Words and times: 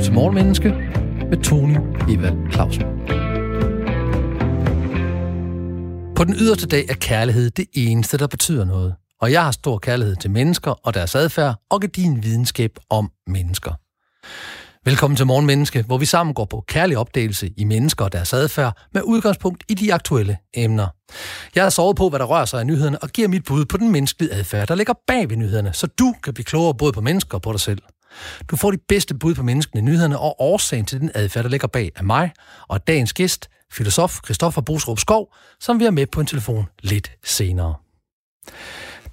lytter 0.00 0.10
til 0.10 0.14
Morgenmenneske 0.14 0.68
med 1.30 1.42
Tony 1.42 1.76
Evald 2.08 2.52
Clausen. 2.52 2.82
På 6.16 6.24
den 6.24 6.34
yderste 6.34 6.66
dag 6.66 6.86
er 6.88 6.94
kærlighed 6.94 7.50
det 7.50 7.66
eneste, 7.72 8.18
der 8.18 8.26
betyder 8.26 8.64
noget. 8.64 8.94
Og 9.20 9.32
jeg 9.32 9.44
har 9.44 9.50
stor 9.50 9.78
kærlighed 9.78 10.16
til 10.16 10.30
mennesker 10.30 10.70
og 10.70 10.94
deres 10.94 11.14
adfærd 11.14 11.54
og 11.70 11.82
din 11.96 12.22
videnskab 12.22 12.70
om 12.90 13.10
mennesker. 13.26 13.72
Velkommen 14.84 15.16
til 15.16 15.26
Morgenmenneske, 15.26 15.82
hvor 15.82 15.98
vi 15.98 16.06
sammen 16.06 16.34
går 16.34 16.44
på 16.44 16.64
kærlig 16.68 16.98
opdagelse 16.98 17.50
i 17.56 17.64
mennesker 17.64 18.04
og 18.04 18.12
deres 18.12 18.32
adfærd 18.32 18.78
med 18.94 19.02
udgangspunkt 19.02 19.64
i 19.68 19.74
de 19.74 19.94
aktuelle 19.94 20.36
emner. 20.54 20.86
Jeg 21.54 21.62
har 21.62 21.70
sovet 21.70 21.96
på, 21.96 22.08
hvad 22.08 22.18
der 22.18 22.24
rører 22.24 22.44
sig 22.44 22.62
i 22.62 22.64
nyhederne 22.64 22.98
og 23.02 23.08
giver 23.08 23.28
mit 23.28 23.44
bud 23.44 23.64
på 23.64 23.76
den 23.76 23.92
menneskelige 23.92 24.32
adfærd, 24.32 24.68
der 24.68 24.74
ligger 24.74 24.94
bag 25.06 25.30
ved 25.30 25.36
nyhederne, 25.36 25.72
så 25.72 25.86
du 25.86 26.14
kan 26.22 26.34
blive 26.34 26.44
klogere 26.44 26.74
både 26.74 26.92
på 26.92 27.00
mennesker 27.00 27.34
og 27.34 27.42
på 27.42 27.52
dig 27.52 27.60
selv. 27.60 27.82
Du 28.50 28.56
får 28.56 28.70
de 28.70 28.78
bedste 28.88 29.14
bud 29.14 29.34
på 29.34 29.42
menneskene 29.42 29.82
nyhederne 29.82 30.18
og 30.18 30.40
årsagen 30.40 30.84
til 30.84 31.00
den 31.00 31.10
adfærd, 31.14 31.44
der 31.44 31.50
ligger 31.50 31.68
bag 31.68 31.92
af 31.96 32.04
mig 32.04 32.32
og 32.68 32.86
dagens 32.86 33.12
gæst, 33.12 33.50
filosof 33.72 34.18
Christoffer 34.24 34.60
Bosrup 34.60 34.98
Skov, 34.98 35.34
som 35.60 35.80
vi 35.80 35.84
er 35.84 35.90
med 35.90 36.06
på 36.06 36.20
en 36.20 36.26
telefon 36.26 36.66
lidt 36.82 37.12
senere. 37.24 37.74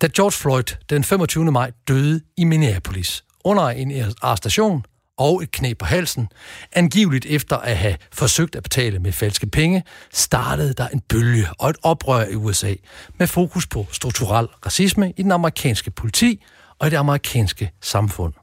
Da 0.02 0.08
George 0.16 0.32
Floyd 0.32 0.78
den 0.90 1.04
25. 1.04 1.52
maj 1.52 1.72
døde 1.88 2.22
i 2.38 2.44
Minneapolis 2.44 3.24
under 3.44 3.64
en 3.64 4.14
arrestation 4.22 4.86
og 5.18 5.44
et 5.44 5.52
knæ 5.52 5.74
på 5.74 5.86
halsen, 5.86 6.28
angiveligt 6.74 7.26
efter 7.26 7.58
at 7.58 7.78
have 7.78 7.98
forsøgt 8.14 8.56
at 8.56 8.64
betale 8.64 9.00
med 9.00 9.12
falske 9.12 9.48
penge, 9.48 9.84
startede 10.14 10.74
der 10.74 10.88
en 10.88 11.00
bølge 11.00 11.48
og 11.60 11.70
et 11.70 11.78
oprør 11.84 12.26
i 12.26 12.36
USA 12.36 12.74
med 13.20 13.28
fokus 13.28 13.68
på 13.68 13.88
strukturel 13.92 14.48
racisme 14.66 15.14
i 15.18 15.24
den 15.24 15.32
amerikanske 15.32 15.92
politi 15.92 16.44
og 16.80 16.88
i 16.88 16.90
det 16.90 16.98
amerikanske 16.98 17.72
samfund. 17.82 18.34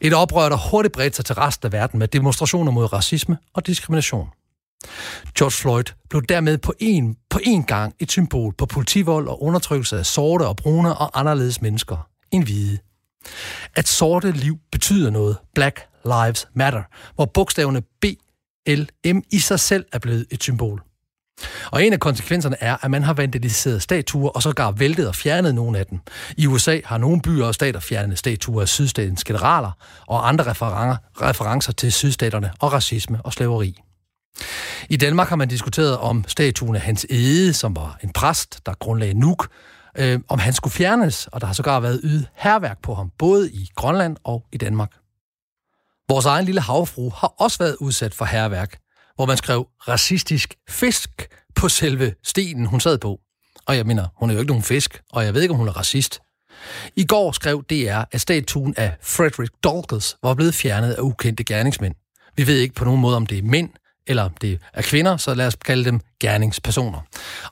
Et 0.00 0.14
oprør, 0.14 0.48
der 0.48 0.70
hurtigt 0.70 0.94
bredte 0.94 1.16
sig 1.16 1.24
til 1.24 1.34
resten 1.34 1.66
af 1.66 1.72
verden 1.72 1.98
med 1.98 2.08
demonstrationer 2.08 2.72
mod 2.72 2.92
racisme 2.92 3.38
og 3.54 3.66
diskrimination. 3.66 4.28
George 5.38 5.50
Floyd 5.50 5.84
blev 6.10 6.22
dermed 6.22 6.58
på 6.58 6.74
en, 6.78 7.16
på 7.30 7.40
en 7.42 7.64
gang 7.64 7.94
et 7.98 8.10
symbol 8.10 8.54
på 8.58 8.66
politivold 8.66 9.28
og 9.28 9.42
undertrykkelse 9.42 9.98
af 9.98 10.06
sorte 10.06 10.46
og 10.46 10.56
brune 10.56 10.96
og 10.96 11.20
anderledes 11.20 11.62
mennesker 11.62 12.08
end 12.30 12.44
hvide. 12.44 12.78
At 13.76 13.88
sorte 13.88 14.32
liv 14.32 14.58
betyder 14.72 15.10
noget, 15.10 15.36
Black 15.54 15.80
Lives 16.04 16.48
Matter, 16.54 16.82
hvor 17.14 17.24
bogstaverne 17.24 17.80
B, 17.80 18.04
L, 18.68 19.12
M 19.14 19.22
i 19.32 19.38
sig 19.38 19.60
selv 19.60 19.86
er 19.92 19.98
blevet 19.98 20.26
et 20.30 20.42
symbol. 20.42 20.82
Og 21.70 21.84
en 21.84 21.92
af 21.92 22.00
konsekvenserne 22.00 22.56
er, 22.60 22.76
at 22.84 22.90
man 22.90 23.02
har 23.02 23.12
vandaliseret 23.12 23.82
statuer 23.82 24.28
og 24.28 24.42
sågar 24.42 24.70
væltet 24.70 25.08
og 25.08 25.14
fjernet 25.14 25.54
nogle 25.54 25.78
af 25.78 25.86
dem. 25.86 25.98
I 26.36 26.46
USA 26.46 26.80
har 26.84 26.98
nogle 26.98 27.22
byer 27.22 27.46
og 27.46 27.54
stater 27.54 27.80
fjernet 27.80 28.18
statuer 28.18 28.62
af 28.62 28.68
sydstatens 28.68 29.24
generaler 29.24 29.70
og 30.06 30.28
andre 30.28 30.44
referencer 31.22 31.72
til 31.72 31.92
sydstaterne 31.92 32.52
og 32.60 32.72
racisme 32.72 33.20
og 33.22 33.32
slaveri. 33.32 33.80
I 34.88 34.96
Danmark 34.96 35.28
har 35.28 35.36
man 35.36 35.48
diskuteret 35.48 35.98
om 35.98 36.24
statuen 36.28 36.76
af 36.76 36.80
Hans 36.80 37.06
Ede, 37.10 37.52
som 37.52 37.76
var 37.76 37.98
en 38.02 38.12
præst, 38.12 38.60
der 38.66 38.74
grundlagde 38.78 39.14
Nuuk, 39.14 39.48
øh, 39.98 40.20
om 40.28 40.38
han 40.38 40.52
skulle 40.52 40.74
fjernes, 40.74 41.26
og 41.26 41.40
der 41.40 41.46
har 41.46 41.54
sågar 41.54 41.80
været 41.80 42.00
ydet 42.04 42.28
herværk 42.34 42.82
på 42.82 42.94
ham, 42.94 43.10
både 43.18 43.50
i 43.50 43.68
Grønland 43.74 44.16
og 44.24 44.44
i 44.52 44.56
Danmark. 44.56 44.90
Vores 46.08 46.26
egen 46.26 46.44
lille 46.44 46.60
havfru 46.60 47.10
har 47.10 47.34
også 47.38 47.58
været 47.58 47.76
udsat 47.80 48.14
for 48.14 48.24
herværk, 48.24 48.78
hvor 49.18 49.26
man 49.26 49.36
skrev 49.36 49.68
racistisk 49.88 50.54
fisk 50.68 51.28
på 51.54 51.68
selve 51.68 52.14
stenen, 52.24 52.66
hun 52.66 52.80
sad 52.80 52.98
på. 52.98 53.20
Og 53.66 53.76
jeg 53.76 53.86
mener, 53.86 54.06
hun 54.16 54.30
er 54.30 54.34
jo 54.34 54.40
ikke 54.40 54.50
nogen 54.50 54.62
fisk, 54.62 55.00
og 55.12 55.24
jeg 55.24 55.34
ved 55.34 55.42
ikke, 55.42 55.52
om 55.52 55.58
hun 55.58 55.68
er 55.68 55.76
racist. 55.76 56.20
I 56.96 57.04
går 57.04 57.32
skrev 57.32 57.64
DR, 57.70 58.02
at 58.12 58.20
statuen 58.20 58.74
af 58.76 58.96
Frederick 59.02 59.52
Douglass 59.64 60.16
var 60.22 60.34
blevet 60.34 60.54
fjernet 60.54 60.92
af 60.92 61.00
ukendte 61.00 61.44
gerningsmænd. 61.44 61.94
Vi 62.36 62.46
ved 62.46 62.58
ikke 62.58 62.74
på 62.74 62.84
nogen 62.84 63.00
måde, 63.00 63.16
om 63.16 63.26
det 63.26 63.38
er 63.38 63.42
mænd, 63.42 63.70
eller 64.06 64.22
om 64.22 64.34
det 64.40 64.58
er 64.72 64.82
kvinder, 64.82 65.16
så 65.16 65.34
lad 65.34 65.46
os 65.46 65.54
kalde 65.54 65.84
dem 65.84 66.00
gerningspersoner. 66.20 67.00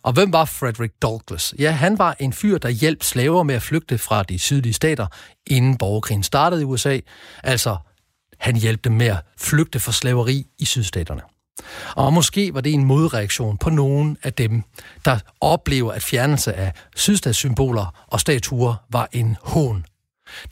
Og 0.03 0.13
hvem 0.13 0.33
var 0.33 0.45
Frederick 0.45 0.93
Douglass? 1.03 1.55
Ja, 1.59 1.71
han 1.71 1.99
var 1.99 2.17
en 2.21 2.33
fyr, 2.33 2.59
der 2.59 2.69
hjalp 2.69 3.03
slaver 3.03 3.43
med 3.43 3.55
at 3.55 3.63
flygte 3.63 3.99
fra 3.99 4.23
de 4.23 4.39
sydlige 4.39 4.73
stater, 4.73 5.07
inden 5.47 5.79
borgerkrigen 5.79 6.23
startede 6.23 6.63
i 6.63 6.65
USA. 6.65 7.01
Altså, 7.43 7.77
han 8.39 8.57
hjalp 8.57 8.85
dem 8.85 8.93
med 8.93 9.07
at 9.07 9.19
flygte 9.39 9.81
fra 9.81 9.93
slaveri 9.93 10.47
i 10.59 10.65
sydstaterne. 10.65 11.36
Og 11.97 12.13
måske 12.13 12.55
var 12.55 12.61
det 12.61 12.73
en 12.73 12.85
modreaktion 12.85 13.59
på 13.59 13.71
nogen 13.71 14.19
af 14.23 14.33
dem, 14.33 14.63
der 15.05 15.19
oplever, 15.41 15.93
at 15.93 16.03
fjernelse 16.03 16.55
af 16.55 16.73
sydstatssymboler 16.97 18.07
og 18.07 18.21
statuer 18.21 18.75
var 18.91 19.09
en 19.13 19.37
hån. 19.43 19.85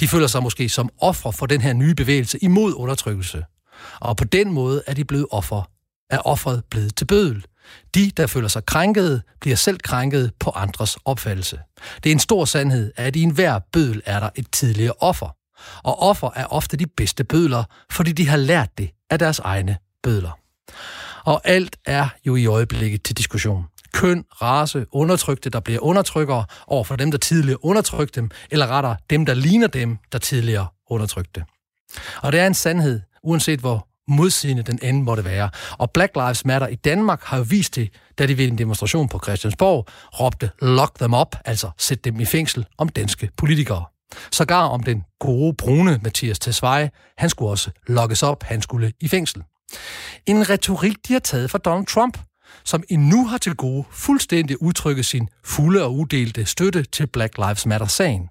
De 0.00 0.08
føler 0.08 0.26
sig 0.26 0.42
måske 0.42 0.68
som 0.68 0.88
ofre 1.00 1.32
for 1.32 1.46
den 1.46 1.60
her 1.60 1.72
nye 1.72 1.94
bevægelse 1.94 2.38
imod 2.38 2.74
undertrykkelse. 2.74 3.44
Og 4.00 4.16
på 4.16 4.24
den 4.24 4.52
måde 4.52 4.82
er 4.86 4.94
de 4.94 5.04
blevet 5.04 5.26
offer, 5.30 5.70
er 6.10 6.18
offeret 6.18 6.62
blevet 6.70 6.96
til 6.96 7.04
bødel. 7.04 7.44
De, 7.94 8.10
der 8.16 8.26
føler 8.26 8.48
sig 8.48 8.66
krænkede, 8.66 9.22
bliver 9.40 9.56
selv 9.56 9.78
krænket 9.78 10.32
på 10.40 10.50
andres 10.50 10.96
opfattelse. 11.04 11.58
Det 12.04 12.10
er 12.10 12.14
en 12.14 12.18
stor 12.18 12.44
sandhed, 12.44 12.92
at 12.96 13.16
i 13.16 13.22
enhver 13.22 13.58
bødel 13.72 14.02
er 14.06 14.20
der 14.20 14.28
et 14.34 14.46
tidligere 14.52 14.94
offer. 15.00 15.36
Og 15.82 16.02
offer 16.02 16.30
er 16.34 16.46
ofte 16.46 16.76
de 16.76 16.86
bedste 16.86 17.24
bødler, 17.24 17.64
fordi 17.92 18.12
de 18.12 18.28
har 18.28 18.36
lært 18.36 18.78
det 18.78 18.90
af 19.10 19.18
deres 19.18 19.38
egne 19.38 19.76
bødler. 20.02 20.38
Og 21.24 21.40
alt 21.44 21.76
er 21.86 22.08
jo 22.26 22.36
i 22.36 22.46
øjeblikket 22.46 23.02
til 23.02 23.16
diskussion. 23.16 23.64
Køn, 23.92 24.24
race, 24.42 24.86
undertrykte, 24.92 25.50
der 25.50 25.60
bliver 25.60 25.80
undertrykkere 25.80 26.44
over 26.66 26.84
for 26.84 26.96
dem, 26.96 27.10
der 27.10 27.18
tidligere 27.18 27.64
undertrykte 27.64 28.20
dem, 28.20 28.30
eller 28.50 28.66
rettere 28.66 28.96
dem, 29.10 29.26
der 29.26 29.34
ligner 29.34 29.66
dem, 29.66 29.98
der 30.12 30.18
tidligere 30.18 30.66
undertrykte. 30.90 31.44
Og 32.22 32.32
det 32.32 32.40
er 32.40 32.46
en 32.46 32.54
sandhed, 32.54 33.00
uanset 33.22 33.60
hvor 33.60 33.88
modsigende 34.08 34.62
den 34.62 34.78
end 34.82 35.02
måtte 35.02 35.24
være. 35.24 35.50
Og 35.78 35.90
Black 35.90 36.16
Lives 36.16 36.44
Matter 36.44 36.66
i 36.66 36.74
Danmark 36.74 37.22
har 37.22 37.36
jo 37.36 37.44
vist 37.48 37.76
det, 37.76 37.88
da 38.18 38.26
de 38.26 38.38
ved 38.38 38.48
en 38.48 38.58
demonstration 38.58 39.08
på 39.08 39.20
Christiansborg 39.24 39.86
råbte 40.20 40.50
lock 40.62 40.98
them 40.98 41.14
up, 41.14 41.36
altså 41.44 41.70
sæt 41.78 42.04
dem 42.04 42.20
i 42.20 42.24
fængsel, 42.24 42.66
om 42.78 42.88
danske 42.88 43.30
politikere. 43.36 43.84
Sågar 44.32 44.66
om 44.66 44.82
den 44.82 45.04
gode 45.20 45.54
brune 45.54 46.00
Mathias 46.02 46.38
Tesfaye, 46.38 46.90
han 47.18 47.30
skulle 47.30 47.50
også 47.50 47.70
lokkes 47.86 48.22
op, 48.22 48.42
han 48.42 48.62
skulle 48.62 48.92
i 49.00 49.08
fængsel. 49.08 49.42
En 50.26 50.50
retorik, 50.50 50.96
de 51.08 51.12
har 51.12 51.20
taget 51.20 51.50
fra 51.50 51.58
Donald 51.58 51.86
Trump, 51.86 52.18
som 52.64 52.82
endnu 52.88 53.26
har 53.26 53.38
til 53.38 53.54
gode 53.54 53.84
fuldstændig 53.90 54.62
udtrykke 54.62 55.02
sin 55.02 55.28
fulde 55.44 55.82
og 55.82 55.94
udelte 55.94 56.46
støtte 56.46 56.82
til 56.82 57.06
Black 57.06 57.38
Lives 57.38 57.66
Matter-sagen. 57.66 58.28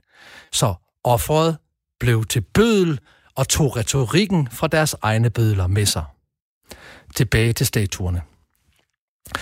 Så 0.52 0.74
offeret 1.04 1.58
blev 2.00 2.26
til 2.26 2.42
bødel 2.42 3.00
og 3.36 3.48
tog 3.48 3.78
retorikken 3.78 4.48
fra 4.52 4.68
deres 4.68 4.96
egne 5.02 5.30
bødler 5.30 5.68
med 5.68 5.86
sig. 5.86 6.04
Tilbage 7.16 7.54
til 7.54 7.66
statuerne. 7.66 8.22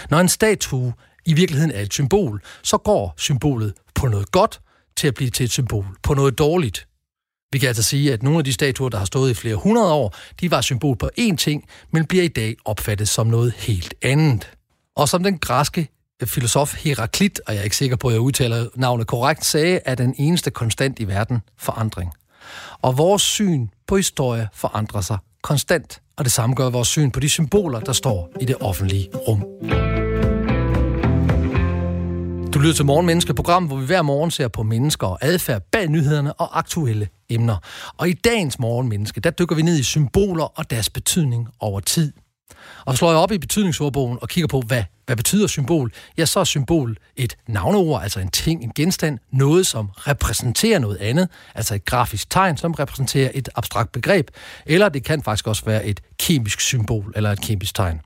Når 0.09 0.19
en 0.19 0.29
statue 0.29 0.94
i 1.25 1.33
virkeligheden 1.33 1.72
er 1.72 1.81
et 1.81 1.94
symbol, 1.94 2.41
så 2.63 2.78
går 2.78 3.13
symbolet 3.18 3.73
på 3.95 4.07
noget 4.07 4.31
godt 4.31 4.62
til 4.97 5.07
at 5.07 5.13
blive 5.13 5.29
til 5.29 5.44
et 5.44 5.51
symbol 5.51 5.85
på 6.03 6.13
noget 6.13 6.38
dårligt. 6.38 6.88
Vi 7.53 7.59
kan 7.59 7.67
altså 7.67 7.84
sige, 7.84 8.13
at 8.13 8.23
nogle 8.23 8.38
af 8.38 8.44
de 8.44 8.53
statuer, 8.53 8.89
der 8.89 8.97
har 8.97 9.06
stået 9.06 9.31
i 9.31 9.34
flere 9.34 9.56
hundrede 9.56 9.94
år, 9.94 10.16
de 10.41 10.51
var 10.51 10.62
symbol 10.62 10.97
på 10.97 11.09
én 11.19 11.35
ting, 11.35 11.63
men 11.91 12.06
bliver 12.06 12.23
i 12.23 12.28
dag 12.28 12.56
opfattet 12.66 13.09
som 13.09 13.28
noget 13.28 13.53
helt 13.57 13.94
andet. 14.01 14.50
Og 14.95 15.09
som 15.09 15.23
den 15.23 15.38
græske 15.38 15.89
øh, 16.22 16.28
filosof 16.28 16.75
Heraklit, 16.75 17.41
og 17.47 17.53
jeg 17.53 17.59
er 17.59 17.63
ikke 17.63 17.75
sikker 17.75 17.95
på, 17.95 18.07
at 18.07 18.13
jeg 18.13 18.22
udtaler 18.22 18.67
navnet 18.75 19.07
korrekt, 19.07 19.45
sagde, 19.45 19.79
at 19.85 19.97
den 19.97 20.16
eneste 20.17 20.51
konstant 20.51 21.00
i 21.00 21.07
verden 21.07 21.41
forandring. 21.57 22.12
Og 22.81 22.97
vores 22.97 23.22
syn 23.22 23.68
på 23.88 23.97
historie 23.97 24.47
forandrer 24.53 25.01
sig 25.01 25.18
konstant, 25.41 26.01
og 26.18 26.25
det 26.25 26.31
samme 26.31 26.56
gør 26.56 26.69
vores 26.69 26.88
syn 26.88 27.12
på 27.12 27.19
de 27.19 27.29
symboler, 27.29 27.79
der 27.79 27.94
står 27.94 28.29
i 28.41 28.45
det 28.45 28.56
offentlige 28.59 29.09
rum. 29.28 29.44
Du 32.53 32.59
lytter 32.59 32.75
til 32.75 32.85
Morgenmenneske, 32.85 33.34
program, 33.34 33.66
hvor 33.66 33.78
vi 33.78 33.85
hver 33.85 34.01
morgen 34.01 34.31
ser 34.31 34.47
på 34.47 34.63
mennesker 34.63 35.07
og 35.07 35.17
adfærd 35.22 35.62
bag 35.72 35.88
nyhederne 35.88 36.34
og 36.34 36.57
aktuelle 36.57 37.07
emner. 37.29 37.57
Og 37.97 38.09
i 38.09 38.13
dagens 38.13 38.59
Morgenmenneske, 38.59 39.21
der 39.21 39.30
dykker 39.30 39.56
vi 39.56 39.62
ned 39.62 39.80
i 39.80 39.83
symboler 39.83 40.59
og 40.59 40.69
deres 40.69 40.89
betydning 40.89 41.50
over 41.59 41.80
tid. 41.80 42.13
Og 42.86 42.98
slår 42.98 43.09
jeg 43.09 43.18
op 43.18 43.31
i 43.31 43.38
betydningsordbogen 43.38 44.18
og 44.21 44.30
kigger 44.30 44.48
på, 44.48 44.62
hvad, 44.68 44.83
hvad 45.06 45.15
betyder 45.15 45.48
symbol, 45.48 45.92
ja, 46.18 46.25
så 46.25 46.39
er 46.39 46.44
symbol 46.44 46.98
et 47.15 47.38
navneord, 47.48 48.03
altså 48.03 48.19
en 48.19 48.31
ting, 48.31 48.63
en 48.63 48.71
genstand, 48.75 49.19
noget, 49.33 49.68
som 49.68 49.89
repræsenterer 49.98 50.80
noget 50.80 50.98
andet, 50.98 51.30
altså 51.56 51.75
et 51.75 51.86
grafisk 51.86 52.30
tegn, 52.30 52.57
som 52.57 52.71
repræsenterer 52.71 53.31
et 53.33 53.50
abstrakt 53.56 53.92
begreb, 53.92 54.27
eller 54.65 54.89
det 54.89 55.03
kan 55.03 55.24
faktisk 55.24 55.48
også 55.48 55.65
være 55.65 55.86
et 55.86 56.00
kemisk 56.19 56.62
symbol 56.62 57.13
eller 57.15 57.31
et 57.31 57.42
kemisk 57.42 57.75
tegn. 57.75 58.01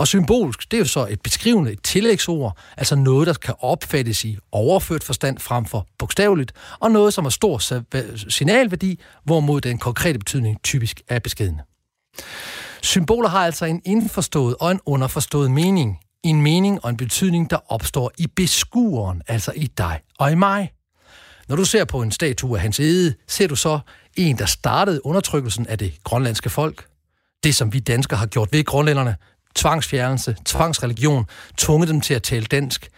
Og 0.00 0.08
symbolsk, 0.08 0.70
det 0.70 0.76
er 0.76 0.78
jo 0.78 0.84
så 0.84 1.06
et 1.10 1.20
beskrivende, 1.20 1.72
et 1.72 1.82
tillægsord, 1.82 2.58
altså 2.76 2.96
noget, 2.96 3.26
der 3.26 3.34
kan 3.34 3.54
opfattes 3.58 4.24
i 4.24 4.36
overført 4.52 5.04
forstand 5.04 5.38
frem 5.38 5.64
for 5.64 5.86
bogstaveligt, 5.98 6.52
og 6.78 6.90
noget, 6.90 7.14
som 7.14 7.24
har 7.24 7.30
stor 7.30 7.60
signalværdi, 8.30 9.00
hvorimod 9.24 9.60
den 9.60 9.78
konkrete 9.78 10.18
betydning 10.18 10.62
typisk 10.62 11.02
er 11.08 11.18
beskedende. 11.18 11.62
Symboler 12.82 13.28
har 13.28 13.44
altså 13.44 13.64
en 13.64 13.82
indforstået 13.84 14.56
og 14.60 14.70
en 14.70 14.80
underforstået 14.86 15.50
mening. 15.50 15.98
En 16.22 16.42
mening 16.42 16.84
og 16.84 16.90
en 16.90 16.96
betydning, 16.96 17.50
der 17.50 17.72
opstår 17.72 18.10
i 18.18 18.26
beskueren, 18.26 19.22
altså 19.28 19.52
i 19.56 19.66
dig 19.66 20.00
og 20.18 20.32
i 20.32 20.34
mig. 20.34 20.72
Når 21.48 21.56
du 21.56 21.64
ser 21.64 21.84
på 21.84 22.02
en 22.02 22.12
statue 22.12 22.56
af 22.56 22.62
hans 22.62 22.80
ede, 22.80 23.14
ser 23.28 23.48
du 23.48 23.56
så 23.56 23.78
en, 24.16 24.38
der 24.38 24.46
startede 24.46 25.06
undertrykkelsen 25.06 25.66
af 25.66 25.78
det 25.78 25.92
grønlandske 26.04 26.50
folk. 26.50 26.86
Det, 27.44 27.54
som 27.54 27.72
vi 27.72 27.78
danskere 27.78 28.18
har 28.18 28.26
gjort 28.26 28.52
ved 28.52 28.64
grønlænderne, 28.64 29.16
tvangsfjernelse, 29.54 30.36
tvangsreligion, 30.44 31.26
tvunget 31.56 31.88
dem 31.88 32.00
til 32.00 32.14
at 32.14 32.22
tale 32.22 32.46
dansk? 32.46 32.88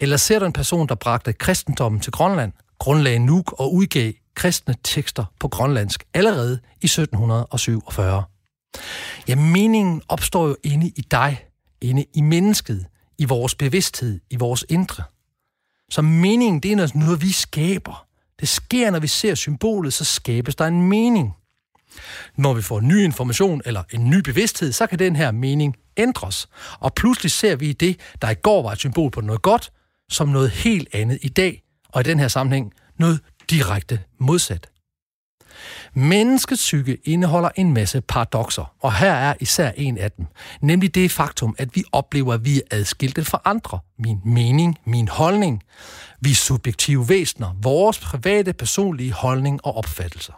Eller 0.00 0.16
ser 0.16 0.38
du 0.38 0.44
en 0.44 0.52
person, 0.52 0.88
der 0.88 0.94
bragte 0.94 1.32
kristendommen 1.32 2.00
til 2.00 2.12
Grønland, 2.12 2.52
grundlagde 2.78 3.18
Nuuk 3.18 3.52
og 3.52 3.74
udgav 3.74 4.12
kristne 4.34 4.74
tekster 4.84 5.24
på 5.40 5.48
grønlandsk 5.48 6.04
allerede 6.14 6.60
i 6.82 6.86
1747? 6.86 8.24
Ja, 9.28 9.34
meningen 9.34 10.02
opstår 10.08 10.48
jo 10.48 10.56
inde 10.64 10.86
i 10.86 11.00
dig, 11.10 11.44
inde 11.80 12.04
i 12.14 12.20
mennesket, 12.20 12.86
i 13.18 13.24
vores 13.24 13.54
bevidsthed, 13.54 14.20
i 14.30 14.36
vores 14.36 14.64
indre. 14.68 15.04
Så 15.90 16.02
meningen, 16.02 16.60
det 16.60 16.72
er 16.72 16.98
noget, 16.98 17.22
vi 17.22 17.32
skaber. 17.32 18.06
Det 18.40 18.48
sker, 18.48 18.90
når 18.90 18.98
vi 18.98 19.06
ser 19.06 19.34
symbolet, 19.34 19.92
så 19.92 20.04
skabes 20.04 20.54
der 20.54 20.66
en 20.66 20.82
mening. 20.82 21.34
Når 22.36 22.54
vi 22.54 22.62
får 22.62 22.80
ny 22.80 23.04
information 23.04 23.62
eller 23.64 23.82
en 23.90 24.10
ny 24.10 24.16
bevidsthed, 24.16 24.72
så 24.72 24.86
kan 24.86 24.98
den 24.98 25.16
her 25.16 25.30
mening 25.30 25.76
ændres. 25.96 26.48
Og 26.78 26.94
pludselig 26.94 27.30
ser 27.30 27.56
vi 27.56 27.72
det, 27.72 28.00
der 28.22 28.30
i 28.30 28.34
går 28.34 28.62
var 28.62 28.72
et 28.72 28.78
symbol 28.78 29.10
på 29.10 29.20
noget 29.20 29.42
godt, 29.42 29.72
som 30.10 30.28
noget 30.28 30.50
helt 30.50 30.88
andet 30.92 31.18
i 31.22 31.28
dag, 31.28 31.62
og 31.88 32.00
i 32.00 32.04
den 32.04 32.18
her 32.18 32.28
sammenhæng 32.28 32.72
noget 32.98 33.20
direkte 33.50 34.00
modsat. 34.18 34.68
Menneskets 35.94 36.62
psyke 36.62 36.98
indeholder 37.04 37.48
en 37.56 37.74
masse 37.74 38.00
paradoxer, 38.00 38.74
og 38.80 38.94
her 38.94 39.12
er 39.12 39.34
især 39.40 39.70
en 39.76 39.98
af 39.98 40.12
dem, 40.12 40.26
nemlig 40.60 40.94
det 40.94 41.10
faktum, 41.10 41.54
at 41.58 41.76
vi 41.76 41.84
oplever, 41.92 42.34
at 42.34 42.44
vi 42.44 42.56
er 42.56 42.76
adskilte 42.76 43.24
fra 43.24 43.40
andre. 43.44 43.78
Min 43.98 44.20
mening, 44.24 44.78
min 44.84 45.08
holdning. 45.08 45.62
Vi 46.20 46.30
er 46.30 46.34
subjektive 46.34 47.08
væsener, 47.08 47.56
vores 47.62 47.98
private, 47.98 48.52
personlige 48.52 49.12
holdning 49.12 49.60
og 49.66 49.76
opfattelser. 49.76 50.32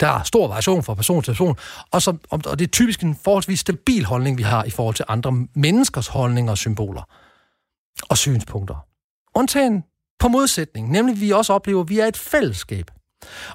Der 0.00 0.08
er 0.08 0.22
stor 0.22 0.48
variation 0.48 0.82
fra 0.82 0.94
person 0.94 1.22
til 1.22 1.30
person, 1.30 1.56
og, 1.90 2.02
som, 2.02 2.20
og 2.30 2.58
det 2.58 2.66
er 2.66 2.70
typisk 2.70 3.02
en 3.02 3.18
forholdsvis 3.24 3.60
stabil 3.60 4.04
holdning, 4.04 4.38
vi 4.38 4.42
har 4.42 4.64
i 4.64 4.70
forhold 4.70 4.94
til 4.94 5.04
andre 5.08 5.46
menneskers 5.54 6.06
holdninger 6.06 6.50
og 6.50 6.58
symboler 6.58 7.02
og 8.08 8.18
synspunkter. 8.18 8.86
Undtagen 9.34 9.84
på 10.18 10.28
modsætning, 10.28 10.90
nemlig 10.90 11.20
vi 11.20 11.30
også 11.30 11.52
oplever, 11.52 11.82
at 11.82 11.88
vi 11.88 11.98
er 11.98 12.06
et 12.06 12.16
fællesskab. 12.16 12.90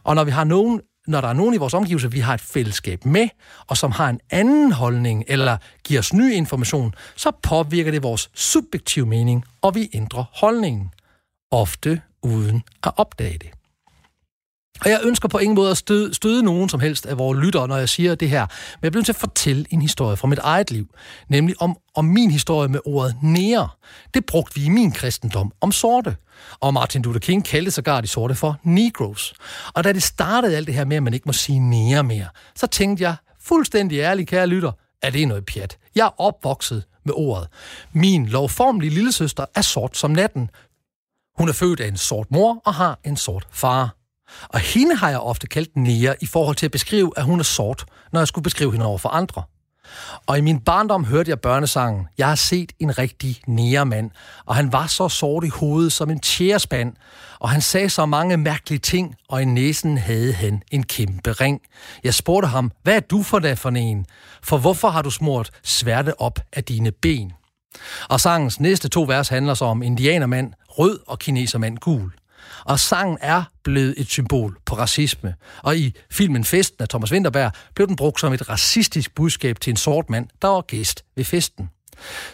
Og 0.03 0.15
når 0.15 0.23
vi 0.23 0.31
har 0.31 0.43
nogen, 0.43 0.81
når 1.07 1.21
der 1.21 1.27
er 1.27 1.33
nogen 1.33 1.53
i 1.53 1.57
vores 1.57 1.73
omgivelser, 1.73 2.09
vi 2.09 2.19
har 2.19 2.33
et 2.33 2.41
fællesskab 2.41 3.05
med, 3.05 3.29
og 3.67 3.77
som 3.77 3.91
har 3.91 4.09
en 4.09 4.19
anden 4.29 4.71
holdning, 4.71 5.23
eller 5.27 5.57
giver 5.83 5.99
os 5.99 6.13
ny 6.13 6.33
information, 6.33 6.95
så 7.15 7.31
påvirker 7.43 7.91
det 7.91 8.03
vores 8.03 8.29
subjektive 8.33 9.05
mening, 9.05 9.45
og 9.61 9.75
vi 9.75 9.89
ændrer 9.93 10.23
holdningen. 10.33 10.91
Ofte 11.51 12.01
uden 12.21 12.63
at 12.83 12.91
opdage 12.97 13.37
det. 13.37 13.62
Og 14.83 14.89
jeg 14.89 14.99
ønsker 15.03 15.27
på 15.27 15.37
ingen 15.37 15.55
måde 15.55 15.71
at 15.71 15.77
støde, 15.77 16.13
støde 16.13 16.43
nogen 16.43 16.69
som 16.69 16.79
helst 16.79 17.05
af 17.05 17.17
vores 17.17 17.39
lyttere, 17.39 17.67
når 17.67 17.77
jeg 17.77 17.89
siger 17.89 18.15
det 18.15 18.29
her. 18.29 18.41
Men 18.41 18.83
jeg 18.83 18.91
bliver 18.91 18.99
nødt 18.99 19.05
til 19.05 19.13
at 19.13 19.19
fortælle 19.19 19.65
en 19.69 19.81
historie 19.81 20.17
fra 20.17 20.27
mit 20.27 20.39
eget 20.39 20.71
liv. 20.71 20.87
Nemlig 21.29 21.61
om, 21.61 21.77
om 21.95 22.05
min 22.05 22.31
historie 22.31 22.69
med 22.69 22.79
ordet 22.85 23.15
nære. 23.21 23.69
Det 24.13 24.25
brugte 24.25 24.59
vi 24.59 24.65
i 24.65 24.69
min 24.69 24.91
kristendom 24.91 25.51
om 25.61 25.71
sorte. 25.71 26.15
Og 26.59 26.73
Martin 26.73 27.01
Luther 27.01 27.19
King 27.19 27.45
kaldte 27.45 27.71
sågar 27.71 28.01
de 28.01 28.07
sorte 28.07 28.35
for 28.35 28.59
Negroes. 28.63 29.33
Og 29.73 29.83
da 29.83 29.93
det 29.93 30.03
startede 30.03 30.57
alt 30.57 30.67
det 30.67 30.75
her 30.75 30.85
med, 30.85 30.97
at 30.97 31.03
man 31.03 31.13
ikke 31.13 31.25
må 31.25 31.33
sige 31.33 31.59
nære 31.59 32.03
mere, 32.03 32.27
så 32.55 32.67
tænkte 32.67 33.03
jeg, 33.03 33.15
fuldstændig 33.41 33.99
ærligt, 33.99 34.29
kære 34.29 34.47
lytter, 34.47 34.71
at 35.01 35.13
det 35.13 35.23
er 35.23 35.27
noget 35.27 35.45
pjat. 35.45 35.77
Jeg 35.95 36.05
er 36.05 36.21
opvokset 36.21 36.83
med 37.05 37.13
ordet. 37.17 37.47
Min 37.93 38.25
lovformelige 38.25 38.93
lillesøster 38.93 39.45
er 39.55 39.61
sort 39.61 39.97
som 39.97 40.11
natten. 40.11 40.49
Hun 41.37 41.49
er 41.49 41.53
født 41.53 41.79
af 41.79 41.87
en 41.87 41.97
sort 41.97 42.31
mor 42.31 42.61
og 42.65 42.73
har 42.73 42.99
en 43.03 43.17
sort 43.17 43.47
far. 43.51 44.02
Og 44.49 44.59
hende 44.59 44.95
har 44.95 45.09
jeg 45.09 45.19
ofte 45.19 45.47
kaldt 45.47 45.77
nære 45.77 46.15
i 46.21 46.25
forhold 46.25 46.55
til 46.55 46.65
at 46.65 46.71
beskrive, 46.71 47.11
at 47.17 47.23
hun 47.23 47.39
er 47.39 47.43
sort, 47.43 47.85
når 48.11 48.19
jeg 48.19 48.27
skulle 48.27 48.43
beskrive 48.43 48.71
hende 48.71 48.85
over 48.85 48.97
for 48.97 49.09
andre. 49.09 49.43
Og 50.25 50.37
i 50.37 50.41
min 50.41 50.59
barndom 50.59 51.05
hørte 51.05 51.29
jeg 51.29 51.39
børnesangen, 51.39 52.07
jeg 52.17 52.27
har 52.27 52.35
set 52.35 52.71
en 52.79 52.97
rigtig 52.97 53.41
næremand, 53.47 54.11
og 54.45 54.55
han 54.55 54.71
var 54.71 54.87
så 54.87 55.09
sort 55.09 55.43
i 55.43 55.47
hovedet 55.47 55.93
som 55.93 56.09
en 56.09 56.19
tjærespand, 56.19 56.93
og 57.39 57.49
han 57.49 57.61
sagde 57.61 57.89
så 57.89 58.05
mange 58.05 58.37
mærkelige 58.37 58.79
ting, 58.79 59.15
og 59.29 59.41
i 59.41 59.45
næsen 59.45 59.97
havde 59.97 60.33
han 60.33 60.61
en 60.71 60.83
kæmpe 60.83 61.31
ring. 61.31 61.61
Jeg 62.03 62.13
spurgte 62.13 62.47
ham, 62.47 62.71
hvad 62.83 62.95
er 62.95 62.99
du 62.99 63.23
for 63.23 63.39
da 63.39 63.53
for 63.53 63.69
en? 63.69 64.05
For 64.43 64.57
hvorfor 64.57 64.89
har 64.89 65.01
du 65.01 65.09
smurt 65.09 65.51
sværte 65.63 66.21
op 66.21 66.39
af 66.53 66.63
dine 66.63 66.91
ben? 66.91 67.31
Og 68.09 68.19
sangens 68.19 68.59
næste 68.59 68.89
to 68.89 69.03
vers 69.03 69.29
handler 69.29 69.53
så 69.53 69.65
om 69.65 69.83
indianermand, 69.83 70.53
rød 70.69 70.99
og 71.07 71.19
kinesermand, 71.19 71.77
gul. 71.77 72.11
Og 72.65 72.79
sangen 72.79 73.17
er 73.21 73.43
blevet 73.63 73.93
et 73.97 74.07
symbol 74.07 74.57
på 74.65 74.75
racisme. 74.75 75.35
Og 75.63 75.77
i 75.77 75.95
filmen 76.11 76.43
Festen 76.43 76.81
af 76.81 76.89
Thomas 76.89 77.11
Winterberg 77.11 77.51
blev 77.75 77.87
den 77.87 77.95
brugt 77.95 78.19
som 78.19 78.33
et 78.33 78.49
racistisk 78.49 79.15
budskab 79.15 79.59
til 79.59 79.71
en 79.71 79.77
sort 79.77 80.09
mand, 80.09 80.27
der 80.41 80.47
var 80.47 80.61
gæst 80.61 81.03
ved 81.15 81.25
festen. 81.25 81.69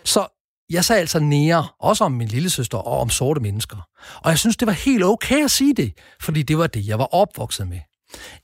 Så 0.04 0.28
jeg 0.70 0.86
sagde 0.86 1.00
altså 1.00 1.20
nære, 1.20 1.68
også 1.80 2.04
om 2.04 2.12
min 2.12 2.28
lille 2.28 2.50
søster 2.50 2.78
og 2.78 3.00
om 3.00 3.10
sorte 3.10 3.42
mennesker. 3.42 3.78
Og 4.16 4.30
jeg 4.30 4.40
synes, 4.40 4.58
det 4.58 4.66
var 4.66 4.74
helt 4.74 5.04
okay 5.04 5.44
at 5.44 5.52
sige 5.52 5.74
det, 5.74 5.94
fordi 6.22 6.44
det 6.44 6.58
var 6.58 6.68
det, 6.68 6.88
jeg 6.88 7.00
var 7.00 7.06
opvokset 7.06 7.68
med. 7.68 7.80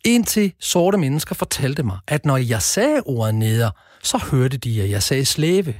Indtil 0.06 0.54
sorte 0.60 0.98
mennesker 0.98 1.36
fortalte 1.36 1.84
mig, 1.84 1.98
at 2.08 2.26
når 2.26 2.38
jeg 2.38 2.62
sagde 2.62 3.02
ordet 3.06 3.36
neder, 3.36 3.72
så 4.04 4.18
hørte 4.18 4.58
de, 4.58 4.82
at 4.82 4.90
jeg 4.90 5.04
sagde 5.04 5.26
slave. 5.26 5.74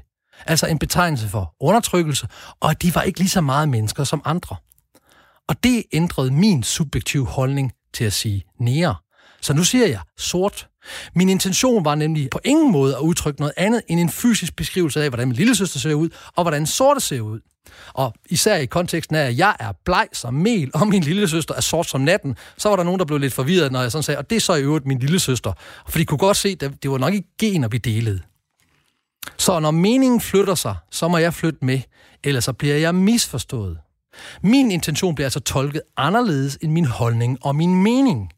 Altså 0.46 0.68
en 0.68 0.80
betegnelse 0.80 1.28
for 1.30 1.56
undertrykkelse, 1.60 2.28
og 2.60 2.72
at 2.72 2.82
de 2.82 2.96
var 2.96 3.02
ikke 3.02 3.20
lige 3.20 3.30
så 3.30 3.42
meget 3.42 3.70
mennesker 3.70 4.04
som 4.04 4.22
andre. 4.26 4.56
Og 5.48 5.64
det 5.64 5.84
ændrede 5.92 6.32
min 6.32 6.64
subjektive 6.64 7.26
holdning 7.26 7.72
til 7.94 8.04
at 8.04 8.14
sige 8.14 8.44
nære. 8.60 8.96
Så 9.42 9.54
nu 9.54 9.64
siger 9.64 9.88
jeg 9.88 10.00
sort. 10.18 10.68
Min 11.16 11.30
intention 11.30 11.86
var 11.86 11.96
nemlig 11.96 12.30
på 12.30 12.40
ingen 12.44 12.72
måde 12.72 12.96
at 12.96 13.02
udtrykke 13.02 13.40
noget 13.40 13.54
andet 13.58 13.82
end 13.88 14.00
en 14.00 14.10
fysisk 14.10 14.56
beskrivelse 14.56 15.04
af, 15.04 15.10
hvordan 15.10 15.28
min 15.28 15.36
lille 15.36 15.56
søster 15.56 15.80
ser 15.80 15.94
ud, 15.94 16.10
og 16.36 16.44
hvordan 16.44 16.66
sorte 16.66 17.00
ser 17.00 17.22
ud. 17.22 17.40
Og 17.94 18.14
især 18.30 18.56
i 18.56 18.66
konteksten 18.66 19.16
af, 19.16 19.28
at 19.28 19.38
jeg 19.38 19.56
er 19.60 19.72
bleg 19.86 20.08
som 20.14 20.34
mel, 20.34 20.72
og 20.74 20.88
min 20.88 21.04
lille 21.04 21.28
søster 21.28 21.56
er 21.56 21.62
sort 21.62 21.90
som 21.90 22.02
natten, 22.02 22.36
så 22.58 22.70
var 22.70 22.76
der 22.76 22.84
nogen, 22.84 23.00
der 23.00 23.06
blev 23.06 23.20
lidt 23.20 23.34
forvirret, 23.34 23.72
når 23.72 23.82
jeg 23.82 23.92
sådan 23.92 24.04
sagde, 24.04 24.18
og 24.18 24.30
det 24.30 24.36
er 24.36 24.40
så 24.40 24.56
i 24.56 24.62
øvrigt 24.62 24.86
min 24.86 25.00
lille 25.00 25.20
søster. 25.20 25.54
For 25.88 25.98
de 25.98 26.06
kunne 26.06 26.18
godt 26.18 26.38
se, 26.38 26.58
at 26.62 26.72
det 26.84 26.92
var 26.92 26.98
nok 26.98 27.14
ikke 27.14 27.30
gener, 27.40 27.68
vi 27.68 27.78
delede. 27.78 28.22
Så 29.38 29.60
når 29.60 29.72
meningen 29.72 30.22
flytter 30.22 30.56
sig, 30.56 30.76
så 30.92 31.08
må 31.08 31.18
jeg 31.18 31.34
flytte 31.34 31.66
med, 31.66 31.82
ellers 32.24 32.44
så 32.44 32.54
bliver 32.54 32.76
jeg 32.76 32.96
misforstået. 32.96 33.78
Min 34.44 34.72
intention 34.72 35.16
bliver 35.16 35.26
altså 35.26 35.40
tolket 35.40 35.82
anderledes 35.98 36.58
end 36.62 36.72
min 36.72 36.86
holdning 36.86 37.38
og 37.42 37.56
min 37.56 37.84
mening. 37.84 38.30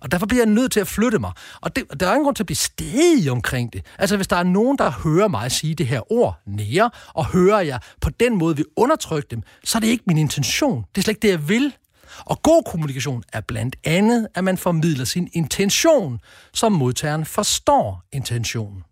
Og 0.00 0.12
derfor 0.12 0.26
bliver 0.26 0.44
jeg 0.44 0.52
nødt 0.52 0.72
til 0.72 0.80
at 0.80 0.88
flytte 0.88 1.18
mig. 1.18 1.32
Og 1.60 1.76
det, 1.76 2.00
der 2.00 2.06
er 2.06 2.12
ingen 2.12 2.24
grund 2.24 2.36
til 2.36 2.42
at 2.42 2.46
blive 2.46 2.56
stedig 2.56 3.30
omkring 3.30 3.72
det. 3.72 3.86
Altså, 3.98 4.16
hvis 4.16 4.26
der 4.26 4.36
er 4.36 4.42
nogen, 4.42 4.78
der 4.78 4.90
hører 4.90 5.28
mig 5.28 5.52
sige 5.52 5.74
det 5.74 5.86
her 5.86 6.12
ord 6.12 6.40
nære, 6.46 6.90
og 7.08 7.26
hører 7.26 7.60
jeg 7.60 7.80
på 8.00 8.10
den 8.10 8.38
måde 8.38 8.56
vil 8.56 8.64
undertrykke 8.76 9.28
dem, 9.30 9.42
så 9.64 9.78
er 9.78 9.80
det 9.80 9.88
ikke 9.88 10.04
min 10.06 10.18
intention. 10.18 10.84
Det 10.94 11.00
er 11.00 11.02
slet 11.02 11.12
ikke 11.12 11.22
det, 11.22 11.30
jeg 11.30 11.48
vil. 11.48 11.72
Og 12.18 12.42
god 12.42 12.62
kommunikation 12.70 13.22
er 13.32 13.40
blandt 13.40 13.76
andet, 13.84 14.28
at 14.34 14.44
man 14.44 14.58
formidler 14.58 15.04
sin 15.04 15.28
intention, 15.32 16.18
som 16.54 16.72
modtageren 16.72 17.24
forstår 17.24 18.02
intentionen. 18.12 18.82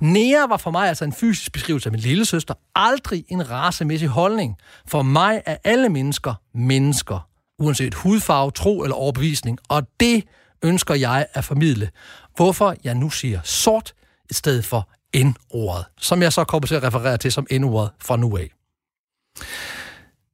Nea 0.00 0.46
var 0.48 0.56
for 0.56 0.70
mig 0.70 0.88
altså 0.88 1.04
en 1.04 1.12
fysisk 1.12 1.52
beskrivelse 1.52 1.86
af 1.88 1.92
min 1.92 2.00
lille 2.00 2.24
søster, 2.24 2.54
aldrig 2.74 3.24
en 3.28 3.50
racemæssig 3.50 4.08
holdning. 4.08 4.56
For 4.86 5.02
mig 5.02 5.42
er 5.46 5.56
alle 5.64 5.88
mennesker 5.88 6.34
mennesker, 6.54 7.28
uanset 7.58 7.94
hudfarve, 7.94 8.50
tro 8.50 8.82
eller 8.82 8.94
overbevisning, 8.94 9.58
og 9.68 9.86
det 10.00 10.24
ønsker 10.62 10.94
jeg 10.94 11.26
at 11.34 11.44
formidle. 11.44 11.90
Hvorfor 12.36 12.74
jeg 12.84 12.94
nu 12.94 13.10
siger 13.10 13.40
sort 13.44 13.94
i 14.30 14.34
stedet 14.34 14.64
for 14.64 14.88
N-ordet, 15.16 15.84
som 15.98 16.22
jeg 16.22 16.32
så 16.32 16.44
kommer 16.44 16.66
til 16.66 16.74
at 16.74 16.82
referere 16.82 17.16
til 17.16 17.32
som 17.32 17.46
N-ordet 17.52 17.90
fra 18.00 18.16
nu 18.16 18.36
af. 18.36 18.50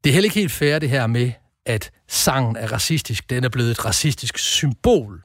Det 0.05 0.11
er 0.11 0.15
heller 0.15 0.27
ikke 0.27 0.41
helt 0.41 0.53
fair 0.53 0.79
det 0.79 0.91
her 0.91 1.07
med, 1.07 1.33
at 1.67 1.91
sangen 2.09 2.57
er 2.57 2.73
racistisk. 2.73 3.31
Den 3.31 3.45
er 3.45 3.49
blevet 3.49 3.71
et 3.71 3.85
racistisk 3.85 4.39
symbol. 4.39 5.23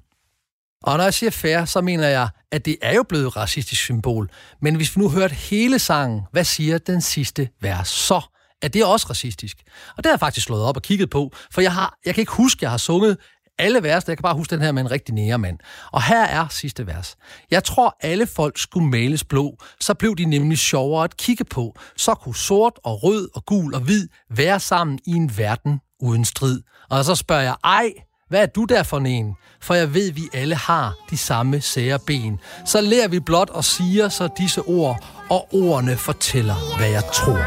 Og 0.83 0.97
når 0.97 1.03
jeg 1.03 1.13
siger 1.13 1.29
fair, 1.29 1.65
så 1.65 1.81
mener 1.81 2.07
jeg, 2.07 2.29
at 2.51 2.65
det 2.65 2.77
er 2.81 2.93
jo 2.93 3.03
blevet 3.09 3.27
et 3.27 3.35
racistisk 3.35 3.81
symbol. 3.81 4.29
Men 4.61 4.75
hvis 4.75 4.95
vi 4.95 5.01
nu 5.01 5.09
hørte 5.09 5.35
hele 5.35 5.79
sangen, 5.79 6.21
hvad 6.31 6.43
siger 6.43 6.77
den 6.77 7.01
sidste 7.01 7.49
vers 7.61 7.87
så? 7.87 8.21
Er 8.61 8.67
det 8.67 8.85
også 8.85 9.07
racistisk? 9.09 9.57
Og 9.97 10.03
det 10.03 10.05
har 10.05 10.11
jeg 10.11 10.19
faktisk 10.19 10.45
slået 10.45 10.63
op 10.63 10.75
og 10.75 10.81
kigget 10.81 11.09
på, 11.09 11.31
for 11.51 11.61
jeg, 11.61 11.73
har, 11.73 11.97
jeg 12.05 12.13
kan 12.13 12.21
ikke 12.21 12.31
huske, 12.31 12.59
at 12.59 12.61
jeg 12.61 12.69
har 12.69 12.77
sunget 12.77 13.17
alle 13.59 13.83
vers, 13.83 14.07
jeg 14.07 14.17
kan 14.17 14.21
bare 14.21 14.35
huske 14.35 14.55
den 14.55 14.61
her 14.61 14.71
med 14.71 14.81
en 14.81 14.91
rigtig 14.91 15.15
næremand. 15.15 15.59
Og 15.91 16.03
her 16.03 16.23
er 16.23 16.47
sidste 16.47 16.87
vers. 16.87 17.15
Jeg 17.51 17.63
tror, 17.63 17.97
alle 18.01 18.27
folk 18.27 18.57
skulle 18.57 18.87
males 18.87 19.23
blå, 19.23 19.57
så 19.79 19.93
blev 19.93 20.15
de 20.15 20.25
nemlig 20.25 20.57
sjovere 20.57 21.03
at 21.03 21.17
kigge 21.17 21.43
på. 21.43 21.75
Så 21.97 22.13
kunne 22.13 22.35
sort 22.35 22.79
og 22.83 23.03
rød 23.03 23.29
og 23.35 23.45
gul 23.45 23.73
og 23.73 23.81
hvid 23.81 24.07
være 24.29 24.59
sammen 24.59 24.99
i 25.05 25.11
en 25.11 25.37
verden 25.37 25.79
uden 25.99 26.25
strid. 26.25 26.61
Og 26.89 27.05
så 27.05 27.15
spørger 27.15 27.41
jeg, 27.41 27.55
ej, 27.63 27.93
hvad 28.33 28.41
er 28.41 28.45
du 28.45 28.65
der 28.65 28.83
for 28.83 28.97
en? 28.97 29.35
For 29.61 29.73
jeg 29.73 29.93
ved, 29.93 30.11
vi 30.11 30.21
alle 30.33 30.55
har 30.55 30.93
de 31.09 31.17
samme 31.17 31.61
sære 31.61 31.99
ben. 31.99 32.39
Så 32.65 32.81
lærer 32.81 33.07
vi 33.07 33.19
blot 33.19 33.49
og 33.49 33.63
siger 33.63 34.09
så 34.09 34.29
disse 34.37 34.61
ord, 34.61 35.05
og 35.29 35.53
ordene 35.53 35.97
fortæller, 35.97 36.77
hvad 36.77 36.89
jeg 36.89 37.03
tror. 37.13 37.37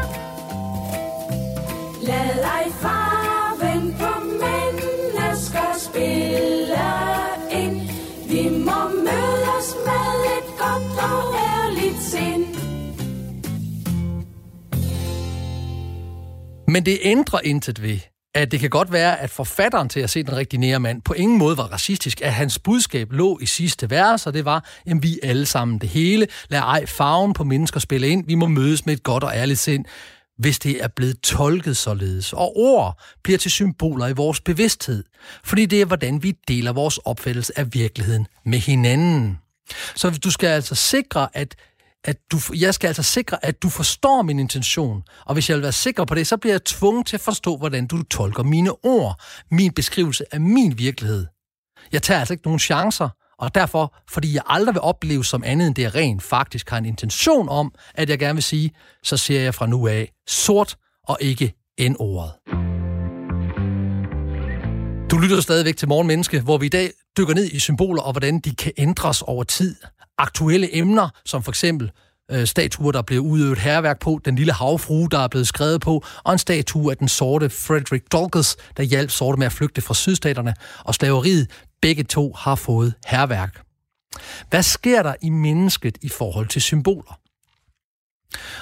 Lad 2.05 2.43
ej 2.43 2.71
farven 2.81 3.95
på 3.99 4.21
mennesker 4.43 5.67
spille 5.79 6.83
ind. 7.51 7.81
Vi 8.29 8.49
må 8.49 8.89
mødes 8.89 9.67
med 9.85 10.17
et 10.37 10.49
godt 10.59 10.99
og 11.11 11.35
ærligt 11.35 12.03
sind. 12.03 12.45
Men 16.67 16.85
det 16.85 16.97
ændrer 17.01 17.39
intet 17.43 17.81
ved, 17.81 17.99
at 18.41 18.51
det 18.51 18.59
kan 18.59 18.69
godt 18.69 18.91
være, 18.91 19.19
at 19.19 19.29
forfatteren 19.29 19.89
til 19.89 19.99
at 19.99 20.09
se 20.09 20.23
den 20.23 20.37
rigtige 20.37 20.59
nære 20.59 20.79
mand 20.79 21.01
på 21.01 21.13
ingen 21.13 21.37
måde 21.37 21.57
var 21.57 21.63
racistisk, 21.63 22.21
at 22.21 22.33
hans 22.33 22.59
budskab 22.59 23.11
lå 23.11 23.39
i 23.41 23.45
sidste 23.45 23.89
vers, 23.89 24.27
og 24.27 24.33
det 24.33 24.45
var, 24.45 24.65
at 24.85 25.03
vi 25.03 25.19
alle 25.23 25.45
sammen 25.45 25.77
det 25.77 25.89
hele. 25.89 26.27
Lad 26.49 26.59
ej 26.59 26.85
farven 26.85 27.33
på 27.33 27.43
mennesker 27.43 27.79
spille 27.79 28.07
ind. 28.07 28.27
Vi 28.27 28.35
må 28.35 28.47
mødes 28.47 28.85
med 28.85 28.93
et 28.93 29.03
godt 29.03 29.23
og 29.23 29.31
ærligt 29.35 29.59
sind 29.59 29.85
hvis 30.37 30.59
det 30.59 30.83
er 30.83 30.87
blevet 30.87 31.21
tolket 31.21 31.77
således. 31.77 32.33
Og 32.33 32.57
ord 32.57 33.01
bliver 33.23 33.37
til 33.37 33.51
symboler 33.51 34.07
i 34.07 34.13
vores 34.13 34.41
bevidsthed, 34.41 35.03
fordi 35.43 35.65
det 35.65 35.81
er, 35.81 35.85
hvordan 35.85 36.23
vi 36.23 36.33
deler 36.47 36.73
vores 36.73 36.97
opfattelse 36.97 37.59
af 37.59 37.73
virkeligheden 37.73 38.27
med 38.45 38.59
hinanden. 38.59 39.37
Så 39.95 40.19
du 40.23 40.31
skal 40.31 40.47
altså 40.47 40.75
sikre, 40.75 41.27
at 41.33 41.55
at 42.07 42.17
du, 42.31 42.37
jeg 42.55 42.73
skal 42.73 42.87
altså 42.87 43.03
sikre, 43.03 43.45
at 43.45 43.63
du 43.63 43.69
forstår 43.69 44.21
min 44.21 44.39
intention. 44.39 45.03
Og 45.25 45.33
hvis 45.33 45.49
jeg 45.49 45.55
vil 45.55 45.63
være 45.63 45.71
sikker 45.71 46.05
på 46.05 46.15
det, 46.15 46.27
så 46.27 46.37
bliver 46.37 46.53
jeg 46.53 46.63
tvunget 46.63 47.07
til 47.07 47.17
at 47.17 47.21
forstå, 47.21 47.57
hvordan 47.57 47.87
du 47.87 48.03
tolker 48.03 48.43
mine 48.43 48.71
ord, 48.85 49.21
min 49.51 49.71
beskrivelse 49.71 50.25
af 50.31 50.41
min 50.41 50.77
virkelighed. 50.77 51.25
Jeg 51.91 52.03
tager 52.03 52.19
altså 52.19 52.33
ikke 52.33 52.47
nogen 52.47 52.59
chancer, 52.59 53.09
og 53.39 53.55
derfor, 53.55 53.95
fordi 54.09 54.33
jeg 54.33 54.43
aldrig 54.45 54.75
vil 54.75 54.81
opleve 54.81 55.25
som 55.25 55.43
andet 55.45 55.67
end 55.67 55.75
det, 55.75 55.81
jeg 55.81 55.95
rent 55.95 56.23
faktisk 56.23 56.69
har 56.69 56.77
en 56.77 56.85
intention 56.85 57.49
om, 57.49 57.71
at 57.95 58.09
jeg 58.09 58.19
gerne 58.19 58.33
vil 58.33 58.43
sige, 58.43 58.71
så 59.03 59.17
ser 59.17 59.41
jeg 59.41 59.55
fra 59.55 59.67
nu 59.67 59.87
af 59.87 60.11
sort 60.27 60.77
og 61.07 61.17
ikke 61.21 61.53
N-ordet. 61.79 62.31
Du 65.11 65.17
lytter 65.17 65.41
stadigvæk 65.41 65.77
til 65.77 65.87
Morgenmenneske, 65.87 66.41
hvor 66.41 66.57
vi 66.57 66.65
i 66.65 66.69
dag 66.69 66.91
dykker 67.17 67.33
ned 67.33 67.45
i 67.45 67.59
symboler 67.59 68.01
og 68.01 68.11
hvordan 68.11 68.39
de 68.39 68.55
kan 68.55 68.71
ændres 68.77 69.21
over 69.21 69.43
tid. 69.43 69.75
Aktuelle 70.17 70.75
emner, 70.75 71.09
som 71.25 71.43
for 71.43 71.51
eksempel 71.51 71.91
øh, 72.31 72.47
statuer, 72.47 72.91
der 72.91 73.01
blev 73.01 73.19
udøvet 73.19 73.59
herværk 73.59 73.99
på, 73.99 74.19
den 74.25 74.35
lille 74.35 74.53
havfrue, 74.53 75.09
der 75.11 75.19
er 75.19 75.27
blevet 75.27 75.47
skrevet 75.47 75.81
på, 75.81 76.05
og 76.23 76.33
en 76.33 76.39
statue 76.39 76.91
af 76.91 76.97
den 76.97 77.07
sorte 77.07 77.49
Frederick 77.49 78.11
Douglass, 78.11 78.57
der 78.77 78.83
hjalp 78.83 79.11
sorte 79.11 79.39
med 79.39 79.45
at 79.45 79.51
flygte 79.51 79.81
fra 79.81 79.93
sydstaterne, 79.93 80.53
og 80.79 80.95
slaveriet, 80.95 81.49
begge 81.81 82.03
to 82.03 82.33
har 82.33 82.55
fået 82.55 82.93
herværk. 83.07 83.61
Hvad 84.49 84.63
sker 84.63 85.03
der 85.03 85.15
i 85.21 85.29
mennesket 85.29 85.97
i 86.01 86.09
forhold 86.09 86.47
til 86.47 86.61
symboler? 86.61 87.19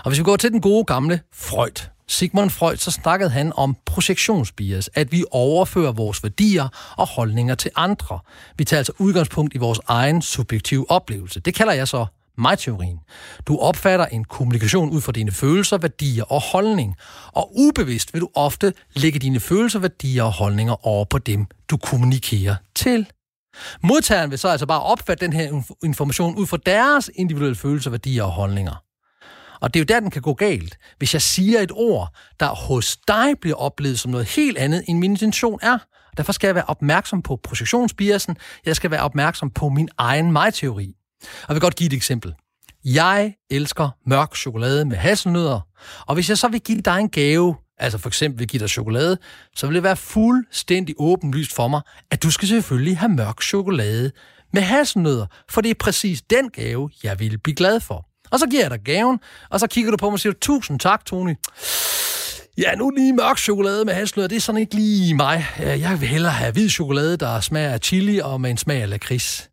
Og 0.03 0.09
hvis 0.09 0.19
vi 0.19 0.23
går 0.23 0.35
til 0.35 0.51
den 0.51 0.61
gode 0.61 0.85
gamle 0.85 1.21
Freud, 1.33 1.94
Sigmund 2.07 2.49
Freud, 2.49 2.77
så 2.77 2.91
snakkede 2.91 3.29
han 3.29 3.53
om 3.55 3.77
projektionsbias, 3.85 4.89
at 4.93 5.11
vi 5.11 5.23
overfører 5.31 5.91
vores 5.91 6.23
værdier 6.23 6.67
og 6.97 7.07
holdninger 7.07 7.55
til 7.55 7.71
andre. 7.75 8.19
Vi 8.57 8.63
tager 8.63 8.79
altså 8.79 8.93
udgangspunkt 8.99 9.55
i 9.55 9.57
vores 9.57 9.79
egen 9.87 10.21
subjektive 10.21 10.91
oplevelse. 10.91 11.39
Det 11.39 11.53
kalder 11.53 11.73
jeg 11.73 11.87
så 11.87 12.05
mig-teorien. 12.37 12.99
Du 13.47 13.59
opfatter 13.59 14.05
en 14.05 14.23
kommunikation 14.23 14.89
ud 14.89 15.01
fra 15.01 15.11
dine 15.11 15.31
følelser, 15.31 15.77
værdier 15.77 16.23
og 16.23 16.41
holdning, 16.41 16.95
og 17.27 17.51
ubevidst 17.55 18.13
vil 18.13 18.21
du 18.21 18.29
ofte 18.35 18.73
lægge 18.95 19.19
dine 19.19 19.39
følelser, 19.39 19.79
værdier 19.79 20.23
og 20.23 20.33
holdninger 20.33 20.87
over 20.87 21.05
på 21.05 21.17
dem, 21.17 21.45
du 21.69 21.77
kommunikerer 21.77 22.55
til. 22.75 23.07
Modtageren 23.83 24.31
vil 24.31 24.39
så 24.39 24.47
altså 24.47 24.65
bare 24.65 24.81
opfatte 24.81 25.25
den 25.25 25.33
her 25.33 25.61
information 25.83 26.35
ud 26.35 26.47
fra 26.47 26.57
deres 26.65 27.11
individuelle 27.15 27.55
følelser, 27.55 27.89
værdier 27.89 28.23
og 28.23 28.31
holdninger. 28.31 28.84
Og 29.65 29.73
det 29.73 29.79
er 29.79 29.81
jo 29.81 29.85
der, 29.85 29.99
den 29.99 30.11
kan 30.11 30.21
gå 30.21 30.33
galt. 30.33 30.77
Hvis 30.97 31.13
jeg 31.13 31.21
siger 31.21 31.59
et 31.59 31.71
ord, 31.73 32.15
der 32.39 32.47
hos 32.47 32.97
dig 33.07 33.33
bliver 33.41 33.55
oplevet 33.55 33.99
som 33.99 34.11
noget 34.11 34.27
helt 34.27 34.57
andet, 34.57 34.83
end 34.87 34.99
min 34.99 35.11
intention 35.11 35.59
er. 35.61 35.77
Derfor 36.17 36.31
skal 36.31 36.47
jeg 36.47 36.55
være 36.55 36.65
opmærksom 36.67 37.21
på 37.21 37.39
projektionsbiasen. 37.43 38.37
Jeg 38.65 38.75
skal 38.75 38.91
være 38.91 39.01
opmærksom 39.01 39.49
på 39.49 39.69
min 39.69 39.89
egen 39.97 40.31
mig-teori. 40.31 40.93
Og 41.21 41.45
jeg 41.47 41.55
vil 41.55 41.61
godt 41.61 41.75
give 41.75 41.87
et 41.87 41.93
eksempel. 41.93 42.33
Jeg 42.83 43.33
elsker 43.49 43.89
mørk 44.05 44.35
chokolade 44.35 44.85
med 44.85 44.97
hasselnødder, 44.97 45.61
og 46.07 46.13
hvis 46.13 46.29
jeg 46.29 46.37
så 46.37 46.47
vil 46.47 46.61
give 46.61 46.81
dig 46.81 46.99
en 46.99 47.09
gave, 47.09 47.55
altså 47.77 47.97
for 47.97 48.09
eksempel 48.09 48.39
vil 48.39 48.47
give 48.47 48.59
dig 48.59 48.69
chokolade, 48.69 49.17
så 49.55 49.67
vil 49.67 49.75
det 49.75 49.83
være 49.83 49.95
fuldstændig 49.95 50.95
åbenlyst 50.97 51.55
for 51.55 51.67
mig, 51.67 51.81
at 52.11 52.23
du 52.23 52.31
skal 52.31 52.47
selvfølgelig 52.47 52.97
have 52.97 53.09
mørk 53.09 53.41
chokolade 53.41 54.11
med 54.53 54.61
hasselnødder, 54.61 55.25
for 55.49 55.61
det 55.61 55.71
er 55.71 55.75
præcis 55.79 56.21
den 56.21 56.49
gave, 56.49 56.89
jeg 57.03 57.19
vil 57.19 57.37
blive 57.37 57.55
glad 57.55 57.79
for. 57.79 58.14
Og 58.31 58.39
så 58.39 58.47
giver 58.47 58.61
jeg 58.61 58.71
dig 58.71 58.79
gaven, 58.79 59.19
og 59.49 59.59
så 59.59 59.67
kigger 59.67 59.91
du 59.91 59.97
på 59.97 60.05
mig 60.05 60.13
og 60.13 60.19
siger, 60.19 60.33
tusind 60.41 60.79
tak, 60.79 61.05
Tony. 61.05 61.35
Ja, 62.57 62.75
nu 62.75 62.89
lige 62.89 63.13
mørk 63.13 63.37
chokolade 63.37 63.85
med 63.85 63.93
hasselnød, 63.93 64.27
det 64.27 64.35
er 64.35 64.39
sådan 64.39 64.61
ikke 64.61 64.75
lige 64.75 65.13
mig. 65.13 65.45
Øh, 65.63 65.81
jeg 65.81 66.01
vil 66.01 66.09
hellere 66.09 66.31
have 66.31 66.51
hvid 66.51 66.69
chokolade, 66.69 67.17
der 67.17 67.39
smager 67.39 67.69
af 67.69 67.79
chili 67.79 68.19
og 68.19 68.41
med 68.41 68.49
en 68.49 68.57
smag 68.57 68.81
af 68.81 68.89
lakrids. 68.89 69.49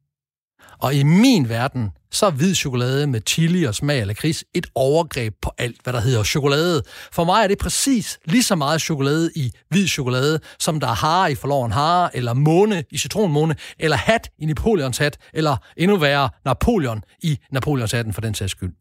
Og 0.83 0.95
i 0.95 1.03
min 1.03 1.49
verden, 1.49 1.91
så 2.11 2.27
er 2.27 2.31
hvid 2.31 2.55
chokolade 2.55 3.07
med 3.07 3.21
chili 3.27 3.65
og 3.65 3.75
smag 3.75 4.01
af 4.01 4.07
lakrids 4.07 4.45
et 4.55 4.67
overgreb 4.75 5.35
på 5.43 5.51
alt, 5.59 5.77
hvad 5.83 5.93
der 5.93 6.01
hedder 6.01 6.23
chokolade. 6.23 6.83
For 7.13 7.25
mig 7.25 7.43
er 7.45 7.49
det 7.49 7.59
præcis 7.59 8.19
lige 8.25 8.43
så 8.43 8.55
meget 8.55 8.81
chokolade 8.81 9.31
i 9.35 9.53
hvid 9.69 9.89
chokolade, 9.89 10.41
som 10.59 10.81
der 10.81 10.87
er 10.87 10.95
hare 10.95 11.33
i 11.33 11.35
forloven 11.35 11.73
hare, 11.73 12.17
eller 12.17 12.33
måne 12.33 12.85
i 12.91 12.99
citronmåne, 12.99 13.57
eller 13.79 13.97
hat 13.97 14.31
i 14.39 14.47
Napoleons 14.47 14.99
hat, 14.99 15.19
eller 15.35 15.57
endnu 15.77 15.97
værre 15.97 16.29
Napoleon 16.45 17.05
i 17.23 17.39
Napoleons 17.53 17.93
hatten 17.93 18.13
for 18.13 18.21
den 18.21 18.35
sags 18.35 18.51
skyld. 18.51 18.73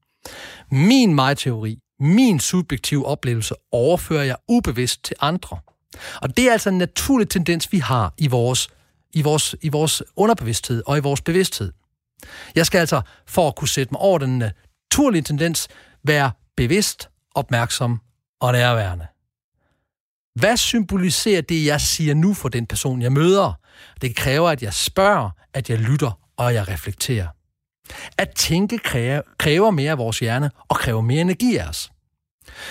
Min 0.72 1.16
mig-teori, 1.16 1.78
min 2.00 2.40
subjektive 2.40 3.06
oplevelse, 3.06 3.56
overfører 3.72 4.24
jeg 4.24 4.36
ubevidst 4.48 5.04
til 5.04 5.16
andre. 5.20 5.58
Og 6.22 6.38
det 6.38 6.48
er 6.48 6.52
altså 6.52 6.70
en 6.70 6.78
naturlig 6.78 7.30
tendens, 7.30 7.72
vi 7.72 7.78
har 7.78 8.14
i 8.18 8.28
vores, 8.28 8.70
i 9.14 9.22
vores, 9.22 9.56
i 9.62 9.70
vores 9.70 10.04
underbevidsthed 10.16 10.84
og 10.86 10.98
i 10.98 11.02
vores 11.02 11.22
bevidsthed. 11.22 11.72
Jeg 12.56 12.66
skal 12.66 12.80
altså, 12.80 13.02
for 13.28 13.48
at 13.48 13.56
kunne 13.56 13.68
sætte 13.68 13.94
mig 13.94 14.02
over 14.02 14.18
den 14.18 14.38
naturlige 14.38 15.22
tendens, 15.22 15.68
være 16.04 16.32
bevidst, 16.58 17.10
opmærksom 17.36 18.00
og 18.40 18.52
nærværende. 18.52 19.08
Hvad 20.36 20.58
symboliserer 20.58 21.42
det, 21.42 21.66
jeg 21.66 21.82
siger 21.82 22.14
nu 22.14 22.34
for 22.34 22.50
den 22.50 22.66
person, 22.66 23.02
jeg 23.02 23.12
møder? 23.12 23.54
Det 24.02 24.16
kræver, 24.16 24.50
at 24.50 24.64
jeg 24.64 24.74
spørger, 24.74 25.30
at 25.54 25.70
jeg 25.70 25.80
lytter 25.80 26.20
og 26.38 26.54
jeg 26.54 26.68
reflekterer. 26.68 27.28
At 28.18 28.30
tænke 28.36 28.78
kræver 29.38 29.72
mere 29.72 29.92
af 29.92 29.98
vores 29.98 30.20
hjerne 30.20 30.52
og 30.68 30.76
kræver 30.76 31.02
mere 31.02 31.22
energi 31.22 31.58
af 31.58 31.68
os. 31.68 31.92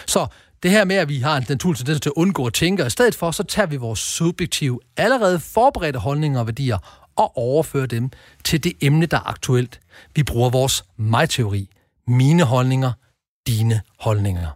Så 0.06 0.26
det 0.62 0.70
her 0.70 0.84
med, 0.84 0.96
at 0.96 1.08
vi 1.08 1.18
har 1.18 1.36
en 1.36 1.44
naturlig 1.48 1.78
tendens 1.78 2.00
til 2.00 2.08
at 2.08 2.14
undgå 2.16 2.46
at 2.46 2.54
tænke, 2.54 2.82
og 2.82 2.86
i 2.86 2.90
stedet 2.90 3.14
for, 3.14 3.30
så 3.30 3.42
tager 3.42 3.66
vi 3.66 3.76
vores 3.76 3.98
subjektive, 3.98 4.80
allerede 4.96 5.40
forberedte 5.40 5.98
holdninger 5.98 6.40
og 6.40 6.46
værdier 6.46 6.78
og 7.16 7.36
overføre 7.36 7.86
dem 7.86 8.10
til 8.44 8.64
det 8.64 8.72
emne, 8.80 9.06
der 9.06 9.16
er 9.16 9.28
aktuelt. 9.28 9.80
Vi 10.14 10.22
bruger 10.22 10.50
vores 10.50 10.84
mig-teori. 10.96 11.68
Mine 12.06 12.42
holdninger, 12.42 12.92
dine 13.46 13.80
holdninger. 13.98 14.48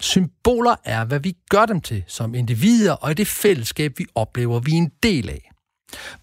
Symboler 0.00 0.74
er, 0.84 1.04
hvad 1.04 1.20
vi 1.20 1.36
gør 1.50 1.66
dem 1.66 1.80
til 1.80 2.04
som 2.06 2.34
individer 2.34 2.92
og 2.92 3.10
i 3.10 3.14
det 3.14 3.26
fællesskab, 3.26 3.98
vi 3.98 4.06
oplever, 4.14 4.60
vi 4.60 4.72
er 4.72 4.76
en 4.76 4.92
del 5.02 5.28
af. 5.28 5.50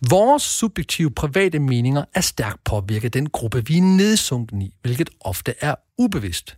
Vores 0.10 0.44
subjektive 0.44 1.12
private 1.12 1.60
meninger 1.60 2.06
er 2.14 2.22
stærkt 2.22 2.64
påvirket 2.64 3.06
af 3.06 3.12
den 3.12 3.30
gruppe, 3.30 3.66
vi 3.66 3.78
er 3.78 3.82
nedsunken 3.82 4.62
i, 4.62 4.76
hvilket 4.82 5.10
ofte 5.20 5.54
er 5.60 5.76
ubevidst. 5.98 6.58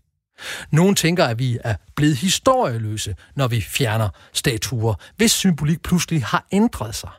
Nogle 0.72 0.96
tænker, 0.96 1.26
at 1.26 1.40
vi 1.40 1.58
er 1.64 1.76
blevet 1.96 2.18
historieløse, 2.18 3.16
når 3.36 3.48
vi 3.48 3.62
fjerner 3.62 4.10
statuer, 4.34 4.96
hvis 5.16 5.32
symbolik 5.32 5.82
pludselig 5.82 6.24
har 6.24 6.48
ændret 6.52 6.96
sig. 6.96 7.10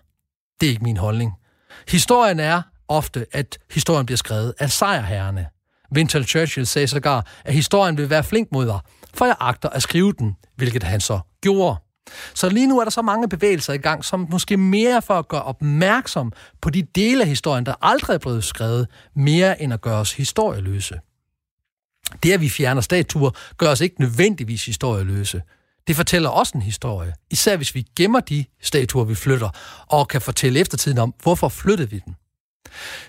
Det 0.61 0.67
er 0.67 0.71
ikke 0.71 0.85
min 0.85 0.97
holdning. 0.97 1.33
Historien 1.89 2.41
er 2.41 2.63
ofte, 2.89 3.27
at 3.33 3.59
historien 3.71 4.07
bliver 4.07 4.17
skrevet 4.17 4.55
af 4.59 4.71
sejrherrene. 4.71 5.47
Winston 5.97 6.25
Churchill 6.25 6.67
sagde 6.67 6.87
sågar, 6.87 7.27
at 7.45 7.55
historien 7.55 7.99
vil 7.99 8.11
være 8.11 8.25
flink 8.25 8.49
mod 8.53 8.67
dig, 8.67 8.79
for 9.15 9.25
jeg 9.25 9.37
agter 9.41 9.69
at 9.69 9.83
skrive 9.83 10.13
den, 10.13 10.37
hvilket 10.57 10.83
han 10.83 11.01
så 11.01 11.21
gjorde. 11.41 11.77
Så 12.35 12.49
lige 12.49 12.67
nu 12.67 12.81
er 12.81 12.85
der 12.85 12.91
så 12.91 13.03
mange 13.03 13.29
bevægelser 13.29 13.73
i 13.73 13.79
gang, 13.79 14.05
som 14.05 14.27
måske 14.31 14.57
mere 14.57 15.03
for 15.03 15.15
at 15.15 15.29
gøre 15.29 15.43
opmærksom 15.43 16.33
på 16.63 16.71
de 16.71 16.83
dele 16.83 17.23
af 17.23 17.29
historien, 17.29 17.67
der 17.67 17.75
aldrig 17.83 18.15
er 18.15 18.19
blevet 18.19 18.45
skrevet, 18.45 18.89
mere 19.17 19.63
end 19.63 19.73
at 19.73 19.81
gøre 19.81 19.99
os 19.99 20.13
historieløse. 20.13 21.01
Det, 22.23 22.33
at 22.33 22.41
vi 22.41 22.49
fjerner 22.49 22.81
statuer, 22.81 23.31
gør 23.57 23.69
os 23.71 23.81
ikke 23.81 24.01
nødvendigvis 24.01 24.67
historieløse. 24.67 25.43
Det 25.87 25.97
fortæller 25.97 26.29
også 26.29 26.53
en 26.55 26.63
historie, 26.63 27.15
især 27.31 27.57
hvis 27.57 27.75
vi 27.75 27.87
gemmer 27.97 28.21
de 28.21 28.45
statuer, 28.63 29.05
vi 29.05 29.15
flytter, 29.15 29.49
og 29.87 30.09
kan 30.09 30.21
fortælle 30.21 30.61
eftertiden 30.61 30.99
om, 30.99 31.15
hvorfor 31.23 31.49
flyttede 31.49 31.91
vi 31.91 31.99
den. 31.99 32.17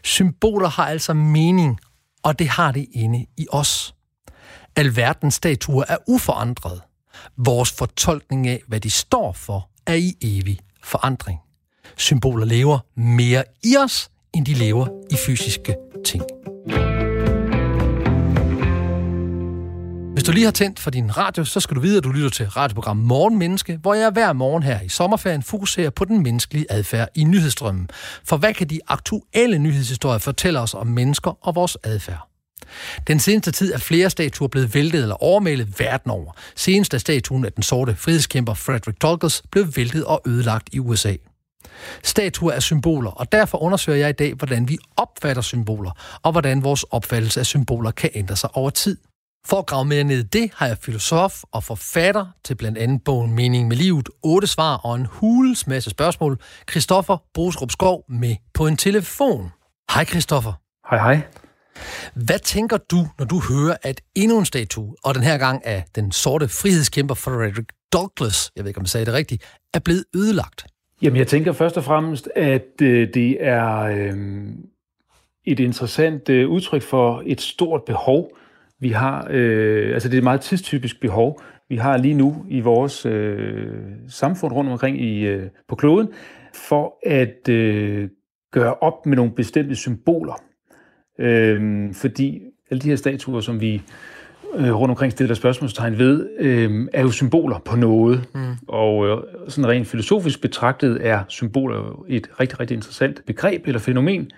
Symboler 0.03 0.69
har 0.69 0.87
altså 0.87 1.13
mening, 1.13 1.79
og 2.23 2.39
det 2.39 2.47
har 2.47 2.71
det 2.71 2.87
inde 2.91 3.25
i 3.37 3.47
os. 3.49 3.95
Alverdens 4.75 5.33
statuer 5.33 5.83
er 5.87 5.97
uforandret. 6.07 6.81
Vores 7.37 7.71
fortolkning 7.71 8.47
af, 8.47 8.61
hvad 8.67 8.79
de 8.79 8.91
står 8.91 9.33
for, 9.33 9.69
er 9.87 9.93
i 9.93 10.13
evig 10.21 10.59
forandring. 10.83 11.39
Symboler 11.97 12.45
lever 12.45 12.79
mere 12.95 13.43
i 13.63 13.77
os, 13.77 14.09
end 14.33 14.45
de 14.45 14.53
lever 14.53 14.87
i 15.11 15.15
fysiske 15.15 15.75
ting 16.05 16.34
du 20.27 20.31
lige 20.31 20.43
har 20.43 20.51
tændt 20.51 20.79
for 20.79 20.91
din 20.91 21.17
radio, 21.17 21.45
så 21.45 21.59
skal 21.59 21.75
du 21.75 21.81
vide, 21.81 21.97
at 21.97 22.03
du 22.03 22.09
lytter 22.09 22.29
til 22.29 22.47
radioprogram 22.47 22.97
Morgenmenneske, 22.97 23.77
hvor 23.81 23.93
jeg 23.93 24.09
hver 24.09 24.33
morgen 24.33 24.63
her 24.63 24.81
i 24.81 24.89
sommerferien 24.89 25.43
fokuserer 25.43 25.89
på 25.89 26.05
den 26.05 26.23
menneskelige 26.23 26.65
adfærd 26.69 27.09
i 27.15 27.23
nyhedsstrømmen. 27.23 27.89
For 28.23 28.37
hvad 28.37 28.53
kan 28.53 28.67
de 28.67 28.79
aktuelle 28.87 29.59
nyhedshistorier 29.59 30.17
fortælle 30.17 30.59
os 30.59 30.73
om 30.73 30.87
mennesker 30.87 31.37
og 31.41 31.55
vores 31.55 31.77
adfærd? 31.83 32.29
Den 33.07 33.19
seneste 33.19 33.51
tid 33.51 33.73
er 33.73 33.77
flere 33.77 34.09
statuer 34.09 34.47
blevet 34.47 34.73
væltet 34.73 35.01
eller 35.01 35.23
overmalet 35.23 35.79
verden 35.79 36.11
over. 36.11 36.31
Senest 36.55 36.93
er 36.93 36.97
statuen 36.97 37.45
af 37.45 37.53
den 37.53 37.63
sorte 37.63 37.95
frihedskæmper 37.95 38.53
Frederick 38.53 39.01
Douglass 39.01 39.43
blev 39.51 39.67
væltet 39.75 40.05
og 40.05 40.21
ødelagt 40.25 40.69
i 40.71 40.79
USA. 40.79 41.15
Statuer 42.03 42.51
er 42.51 42.59
symboler, 42.59 43.11
og 43.11 43.31
derfor 43.31 43.63
undersøger 43.63 43.97
jeg 43.97 44.09
i 44.09 44.13
dag, 44.13 44.33
hvordan 44.33 44.69
vi 44.69 44.77
opfatter 44.97 45.41
symboler, 45.41 46.19
og 46.23 46.31
hvordan 46.31 46.63
vores 46.63 46.83
opfattelse 46.83 47.39
af 47.39 47.45
symboler 47.45 47.91
kan 47.91 48.09
ændre 48.13 48.35
sig 48.35 48.49
over 48.53 48.69
tid. 48.69 48.97
For 49.49 49.57
at 49.57 49.65
grave 49.65 49.85
mere 49.85 50.03
ned 50.03 50.19
i 50.19 50.27
det, 50.27 50.51
har 50.55 50.67
jeg 50.67 50.77
filosof 50.77 51.43
og 51.51 51.63
forfatter 51.63 52.25
til 52.43 52.55
blandt 52.55 52.77
andet 52.77 53.03
bogen 53.03 53.35
Mening 53.35 53.67
med 53.67 53.77
livet, 53.77 54.09
otte 54.23 54.47
svar 54.47 54.77
og 54.77 54.95
en 54.95 55.05
hulens 55.09 55.67
masse 55.67 55.89
spørgsmål, 55.89 56.39
Christoffer 56.71 57.17
Brosrup 57.33 57.71
Skov 57.71 58.05
med 58.09 58.35
på 58.53 58.67
en 58.67 58.77
telefon. 58.77 59.51
Hej 59.93 60.05
Christoffer. 60.05 60.53
Hej 60.89 60.99
hej. 60.99 61.21
Hvad 62.13 62.39
tænker 62.39 62.77
du, 62.77 63.07
når 63.19 63.25
du 63.25 63.41
hører, 63.49 63.77
at 63.83 64.01
endnu 64.15 64.39
en 64.39 64.45
statue, 64.45 64.95
og 65.03 65.15
den 65.15 65.23
her 65.23 65.37
gang 65.37 65.65
af 65.65 65.83
den 65.95 66.11
sorte 66.11 66.47
frihedskæmper 66.47 67.15
Frederick 67.15 67.71
Douglass, 67.93 68.51
jeg 68.55 68.63
ved 68.63 68.69
ikke, 68.69 68.77
om 68.77 68.83
jeg 68.83 68.89
sagde 68.89 69.05
det 69.05 69.13
rigtigt, 69.13 69.43
er 69.73 69.79
blevet 69.79 70.05
ødelagt? 70.15 70.65
Jamen, 71.01 71.17
jeg 71.17 71.27
tænker 71.27 71.51
først 71.51 71.77
og 71.77 71.83
fremmest, 71.83 72.29
at 72.35 72.81
øh, 72.81 73.13
det 73.13 73.37
er 73.39 73.79
øh, 73.79 74.13
et 75.45 75.59
interessant 75.59 76.29
øh, 76.29 76.49
udtryk 76.49 76.81
for 76.81 77.23
et 77.25 77.41
stort 77.41 77.83
behov. 77.83 78.31
Vi 78.79 78.89
har, 78.89 79.27
øh, 79.29 79.93
altså 79.93 80.09
det 80.09 80.15
er 80.15 80.19
et 80.19 80.23
meget 80.23 80.41
tidstypisk 80.41 81.01
behov, 81.01 81.41
vi 81.69 81.75
har 81.75 81.97
lige 81.97 82.13
nu 82.13 82.45
i 82.49 82.59
vores 82.59 83.05
øh, 83.05 83.67
samfund 84.07 84.53
rundt 84.53 84.71
omkring 84.71 85.01
i, 85.01 85.25
øh, 85.25 85.43
på 85.67 85.75
kloden, 85.75 86.07
for 86.53 86.93
at 87.05 87.49
øh, 87.49 88.09
gøre 88.51 88.73
op 88.73 89.05
med 89.05 89.15
nogle 89.15 89.31
bestemte 89.31 89.75
symboler. 89.75 90.41
Øh, 91.19 91.93
fordi 91.93 92.41
alle 92.71 92.81
de 92.81 92.89
her 92.89 92.95
statuer, 92.95 93.41
som 93.41 93.61
vi 93.61 93.81
øh, 94.55 94.75
rundt 94.75 94.89
omkring 94.89 95.11
stiller 95.11 95.35
spørgsmålstegn 95.35 95.97
ved, 95.97 96.29
øh, 96.39 96.87
er 96.93 97.01
jo 97.01 97.11
symboler 97.11 97.59
på 97.59 97.75
noget. 97.75 98.29
Mm. 98.35 98.41
Og 98.67 99.07
øh, 99.07 99.17
sådan 99.47 99.69
rent 99.69 99.87
filosofisk 99.87 100.41
betragtet 100.41 101.07
er 101.07 101.23
symboler 101.27 102.03
et 102.07 102.29
rigtig, 102.39 102.59
rigtig 102.59 102.75
interessant 102.75 103.21
begreb 103.25 103.67
eller 103.67 103.79
fænomen. 103.79 104.31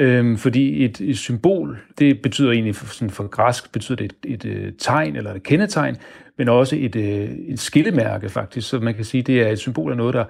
Øh, 0.00 0.38
fordi 0.38 0.84
et, 0.84 1.00
et 1.00 1.18
symbol, 1.18 1.78
det 1.98 2.22
betyder 2.22 2.52
egentlig 2.52 2.74
for, 2.74 2.86
sådan 2.86 3.10
for 3.10 3.26
græsk, 3.26 3.72
betyder 3.72 3.96
det 3.96 4.04
et, 4.04 4.32
et, 4.32 4.44
et 4.44 4.56
øh, 4.56 4.72
tegn 4.78 5.16
eller 5.16 5.34
et 5.34 5.42
kendetegn, 5.42 5.96
men 6.38 6.48
også 6.48 6.76
et, 6.76 6.96
et, 6.96 6.96
øh, 6.96 7.30
et 7.30 7.60
skillemærke 7.60 8.28
faktisk. 8.28 8.68
Så 8.68 8.78
man 8.78 8.94
kan 8.94 9.04
sige, 9.04 9.22
det 9.22 9.42
er 9.42 9.48
et 9.48 9.58
symbol 9.58 9.90
af 9.90 9.96
noget, 9.96 10.14
der 10.14 10.24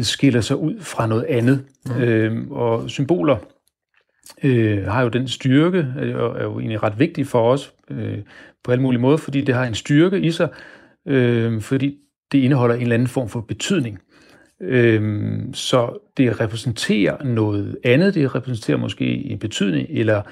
skiller 0.00 0.40
sig 0.40 0.56
ud 0.56 0.80
fra 0.80 1.06
noget 1.06 1.24
andet. 1.24 1.64
Mm. 1.86 2.02
Øh, 2.02 2.50
og 2.50 2.90
symboler 2.90 3.36
øh, 4.42 4.84
har 4.84 5.02
jo 5.02 5.08
den 5.08 5.28
styrke, 5.28 5.86
og 5.96 6.40
er 6.40 6.44
jo 6.44 6.58
egentlig 6.58 6.82
ret 6.82 6.98
vigtig 6.98 7.26
for 7.26 7.52
os 7.52 7.72
øh, 7.90 8.18
på 8.64 8.72
alle 8.72 8.82
mulige 8.82 9.00
måder, 9.00 9.16
fordi 9.16 9.40
det 9.40 9.54
har 9.54 9.64
en 9.64 9.74
styrke 9.74 10.20
i 10.20 10.30
sig, 10.30 10.48
øh, 11.08 11.60
fordi 11.60 11.98
det 12.32 12.38
indeholder 12.38 12.74
en 12.74 12.82
eller 12.82 12.94
anden 12.94 13.08
form 13.08 13.28
for 13.28 13.40
betydning. 13.40 13.98
Øhm, 14.60 15.54
så 15.54 16.10
det 16.16 16.40
repræsenterer 16.40 17.24
noget 17.24 17.76
andet, 17.84 18.14
det 18.14 18.34
repræsenterer 18.34 18.78
måske 18.78 19.04
en 19.04 19.38
betydning, 19.38 19.88
eller 19.90 20.22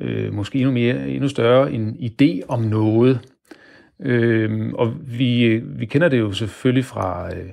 øh, 0.00 0.32
måske 0.34 0.58
endnu 0.58 0.72
mere, 0.72 1.08
endnu 1.08 1.28
større 1.28 1.72
en 1.72 1.96
idé 2.00 2.40
om 2.48 2.60
noget. 2.60 3.20
Øhm, 4.00 4.74
og 4.74 4.94
vi, 5.18 5.44
øh, 5.44 5.80
vi 5.80 5.86
kender 5.86 6.08
det 6.08 6.18
jo 6.18 6.32
selvfølgelig 6.32 6.84
fra 6.84 7.34
øh, 7.34 7.50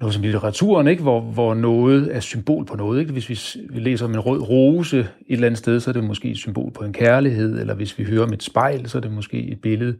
noget 0.00 0.14
som 0.14 0.22
litteraturen, 0.22 0.88
ikke? 0.88 1.02
Hvor, 1.02 1.20
hvor 1.20 1.54
noget 1.54 2.16
er 2.16 2.20
symbol 2.20 2.64
på 2.66 2.76
noget. 2.76 3.00
Ikke? 3.00 3.12
Hvis 3.12 3.28
vi, 3.28 3.60
vi 3.70 3.80
læser 3.80 4.04
om 4.04 4.14
en 4.14 4.20
rød 4.20 4.40
rose 4.40 4.98
et 4.98 5.06
eller 5.28 5.46
andet 5.46 5.58
sted, 5.58 5.80
så 5.80 5.90
er 5.90 5.92
det 5.92 6.04
måske 6.04 6.30
et 6.30 6.36
symbol 6.36 6.72
på 6.72 6.84
en 6.84 6.92
kærlighed, 6.92 7.60
eller 7.60 7.74
hvis 7.74 7.98
vi 7.98 8.04
hører 8.04 8.22
om 8.22 8.32
et 8.32 8.42
spejl, 8.42 8.88
så 8.88 8.98
er 8.98 9.02
det 9.02 9.12
måske 9.12 9.36
et 9.36 9.60
billede 9.60 9.96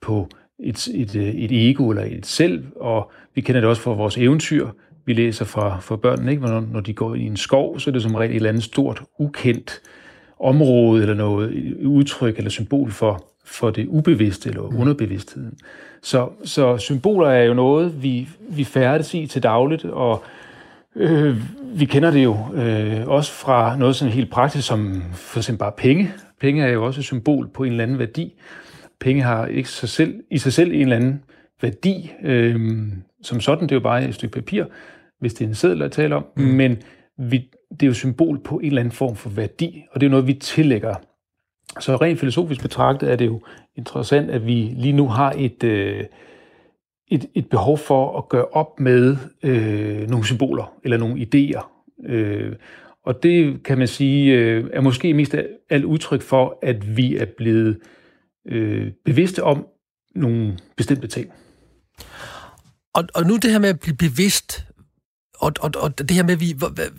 på 0.00 0.28
et, 0.58 0.88
et, 0.94 1.14
et 1.16 1.70
ego 1.70 1.90
eller 1.90 2.04
et 2.04 2.26
selv, 2.26 2.64
og 2.80 3.12
vi 3.34 3.40
kender 3.40 3.60
det 3.60 3.70
også 3.70 3.82
fra 3.82 3.92
vores 3.92 4.18
eventyr. 4.18 4.68
Vi 5.06 5.12
læser 5.12 5.44
fra, 5.44 5.80
fra 5.80 5.96
børnene, 5.96 6.30
ikke? 6.30 6.42
Når, 6.42 6.60
når 6.72 6.80
de 6.80 6.92
går 6.92 7.14
i 7.14 7.26
en 7.26 7.36
skov, 7.36 7.80
så 7.80 7.90
er 7.90 7.92
det 7.92 8.02
som 8.02 8.14
regel 8.14 8.30
et 8.30 8.36
eller 8.36 8.48
andet 8.48 8.62
stort, 8.62 9.02
ukendt 9.18 9.80
område, 10.40 11.02
eller 11.02 11.14
noget 11.14 11.74
udtryk 11.84 12.38
eller 12.38 12.50
symbol 12.50 12.90
for, 12.90 13.24
for 13.44 13.70
det 13.70 13.86
ubevidste 13.86 14.48
eller 14.48 14.62
mm. 14.70 14.80
underbevidstheden. 14.80 15.58
Så, 16.02 16.28
så 16.44 16.78
symboler 16.78 17.28
er 17.28 17.44
jo 17.44 17.54
noget, 17.54 18.02
vi, 18.02 18.28
vi 18.50 18.64
færdes 18.64 19.14
i 19.14 19.26
til 19.26 19.42
dagligt, 19.42 19.84
og 19.84 20.22
øh, 20.96 21.36
vi 21.74 21.84
kender 21.84 22.10
det 22.10 22.24
jo 22.24 22.36
øh, 22.54 23.08
også 23.08 23.32
fra 23.32 23.76
noget 23.76 23.96
sådan 23.96 24.14
helt 24.14 24.30
praktisk, 24.30 24.66
som 24.66 25.02
for 25.12 25.38
eksempel 25.38 25.58
bare 25.58 25.72
penge. 25.76 26.12
Penge 26.40 26.62
er 26.62 26.68
jo 26.68 26.86
også 26.86 27.00
et 27.00 27.04
symbol 27.04 27.48
på 27.48 27.64
en 27.64 27.70
eller 27.70 27.84
anden 27.84 27.98
værdi. 27.98 28.34
Penge 29.04 29.22
har 29.22 29.46
ikke 29.46 29.68
sig 29.68 29.88
selv, 29.88 30.20
i 30.30 30.38
sig 30.38 30.52
selv 30.52 30.72
en 30.72 30.80
eller 30.80 30.96
anden 30.96 31.22
værdi. 31.62 32.12
Øh, 32.22 32.82
som 33.22 33.40
sådan, 33.40 33.62
det 33.62 33.72
er 33.72 33.76
jo 33.76 33.80
bare 33.80 34.08
et 34.08 34.14
stykke 34.14 34.34
papir, 34.34 34.64
hvis 35.20 35.34
det 35.34 35.44
er 35.44 35.48
en 35.48 35.54
seddel 35.54 35.82
at 35.82 35.92
tale 35.92 36.16
om. 36.16 36.26
Mm. 36.36 36.42
Men 36.42 36.76
vi, 37.18 37.50
det 37.70 37.82
er 37.82 37.86
jo 37.86 37.94
symbol 37.94 38.38
på 38.38 38.58
en 38.58 38.66
eller 38.66 38.80
anden 38.80 38.92
form 38.92 39.16
for 39.16 39.30
værdi, 39.30 39.84
og 39.92 40.00
det 40.00 40.06
er 40.06 40.10
noget, 40.10 40.26
vi 40.26 40.34
tillægger 40.34 40.94
så 41.80 41.96
rent 41.96 42.20
filosofisk 42.20 42.62
betragtet 42.62 43.12
er 43.12 43.16
det 43.16 43.26
jo 43.26 43.40
interessant, 43.76 44.30
at 44.30 44.46
vi 44.46 44.72
lige 44.76 44.92
nu 44.92 45.08
har 45.08 45.34
et, 45.38 45.64
øh, 45.64 46.04
et, 47.08 47.26
et 47.34 47.48
behov 47.48 47.78
for 47.78 48.18
at 48.18 48.28
gøre 48.28 48.44
op 48.44 48.80
med 48.80 49.16
øh, 49.42 50.10
nogle 50.10 50.24
symboler 50.24 50.74
eller 50.84 50.96
nogle 50.96 51.26
idéer. 51.26 51.66
Øh, 52.06 52.52
og 53.04 53.22
det 53.22 53.62
kan 53.62 53.78
man 53.78 53.88
sige 53.88 54.34
øh, 54.34 54.64
er 54.72 54.80
måske 54.80 55.14
mest 55.14 55.34
af 55.34 55.46
alt 55.70 55.84
udtryk 55.84 56.22
for, 56.22 56.58
at 56.62 56.96
vi 56.96 57.16
er 57.16 57.24
blevet 57.24 57.68
øh, 57.68 57.74
øh, 58.46 58.92
bevidste 59.04 59.42
om 59.42 59.66
nogle 60.14 60.58
bestemte 60.76 61.06
ting. 61.06 61.30
Og, 62.94 63.04
og 63.14 63.26
nu 63.26 63.36
det 63.36 63.50
her 63.50 63.58
med 63.58 63.68
at 63.68 63.80
blive 63.80 63.96
bevidst, 63.96 64.66
og, 65.34 65.52
og, 65.60 65.70
og 65.76 65.98
det 65.98 66.10
her 66.10 66.22
med, 66.22 66.32
at 66.32 66.40
vi, 66.40 66.56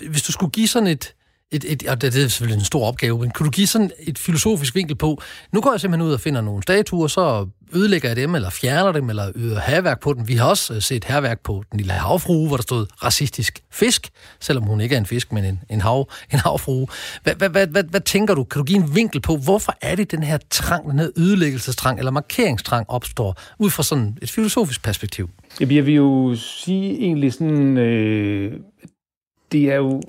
hvis 0.09 0.23
du 0.23 0.31
skulle 0.31 0.51
give 0.51 0.67
sådan 0.67 0.87
et, 0.87 1.14
et, 1.51 1.65
et, 1.67 1.87
og 1.87 2.01
det 2.01 2.07
er 2.07 2.27
selvfølgelig 2.27 2.59
en 2.59 2.65
stor 2.65 2.87
opgave, 2.87 3.19
men 3.19 3.31
kunne 3.31 3.45
du 3.45 3.51
give 3.51 3.67
sådan 3.67 3.91
et 3.99 4.19
filosofisk 4.19 4.75
vinkel 4.75 4.95
på, 4.95 5.21
nu 5.53 5.61
går 5.61 5.71
jeg 5.73 5.81
simpelthen 5.81 6.07
ud 6.07 6.13
og 6.13 6.19
finder 6.19 6.41
nogle 6.41 6.63
statuer, 6.63 7.07
så 7.07 7.47
ødelægger 7.73 8.09
jeg 8.09 8.15
dem, 8.15 8.35
eller 8.35 8.49
fjerner 8.49 8.91
dem, 8.91 9.09
eller 9.09 9.31
yder 9.35 9.59
herværk 9.59 9.99
på 9.99 10.13
dem. 10.13 10.27
Vi 10.27 10.33
har 10.33 10.49
også 10.49 10.73
øh, 10.73 10.81
set 10.81 11.03
herværk 11.03 11.39
på 11.43 11.63
den 11.71 11.77
lille 11.77 11.93
havfrue, 11.93 12.47
hvor 12.47 12.57
der 12.57 12.61
stod 12.61 12.85
racistisk 13.03 13.63
fisk, 13.71 14.09
selvom 14.39 14.63
hun 14.63 14.81
ikke 14.81 14.95
er 14.95 14.99
en 14.99 15.05
fisk, 15.05 15.31
men 15.31 15.45
en, 15.45 15.59
en, 15.69 15.81
hav, 15.81 16.09
en 16.33 16.39
havfrue. 16.39 16.87
Hvad, 17.23 17.35
hvad, 17.35 17.49
hvad, 17.49 17.67
hvad, 17.67 17.83
hvad 17.83 18.01
tænker 18.01 18.33
du? 18.33 18.43
Kan 18.43 18.59
du 18.59 18.63
give 18.63 18.79
en 18.79 18.95
vinkel 18.95 19.21
på, 19.21 19.37
hvorfor 19.37 19.73
er 19.81 19.95
det 19.95 20.11
den 20.11 20.23
her 20.23 20.37
trang, 20.49 20.91
den 20.91 20.99
her 20.99 21.09
ødelæggelsestrang 21.17 21.99
eller 21.99 22.11
markeringstrang 22.11 22.89
opstår, 22.89 23.41
ud 23.59 23.69
fra 23.69 23.83
sådan 23.83 24.17
et 24.21 24.31
filosofisk 24.31 24.83
perspektiv? 24.83 25.29
Jeg 25.59 25.85
vil 25.85 25.93
jo 25.93 26.35
sige 26.35 26.91
egentlig 26.91 27.33
sådan, 27.33 27.77
øh, 27.77 28.53
det 29.51 29.71
er 29.71 29.75
jo 29.75 30.01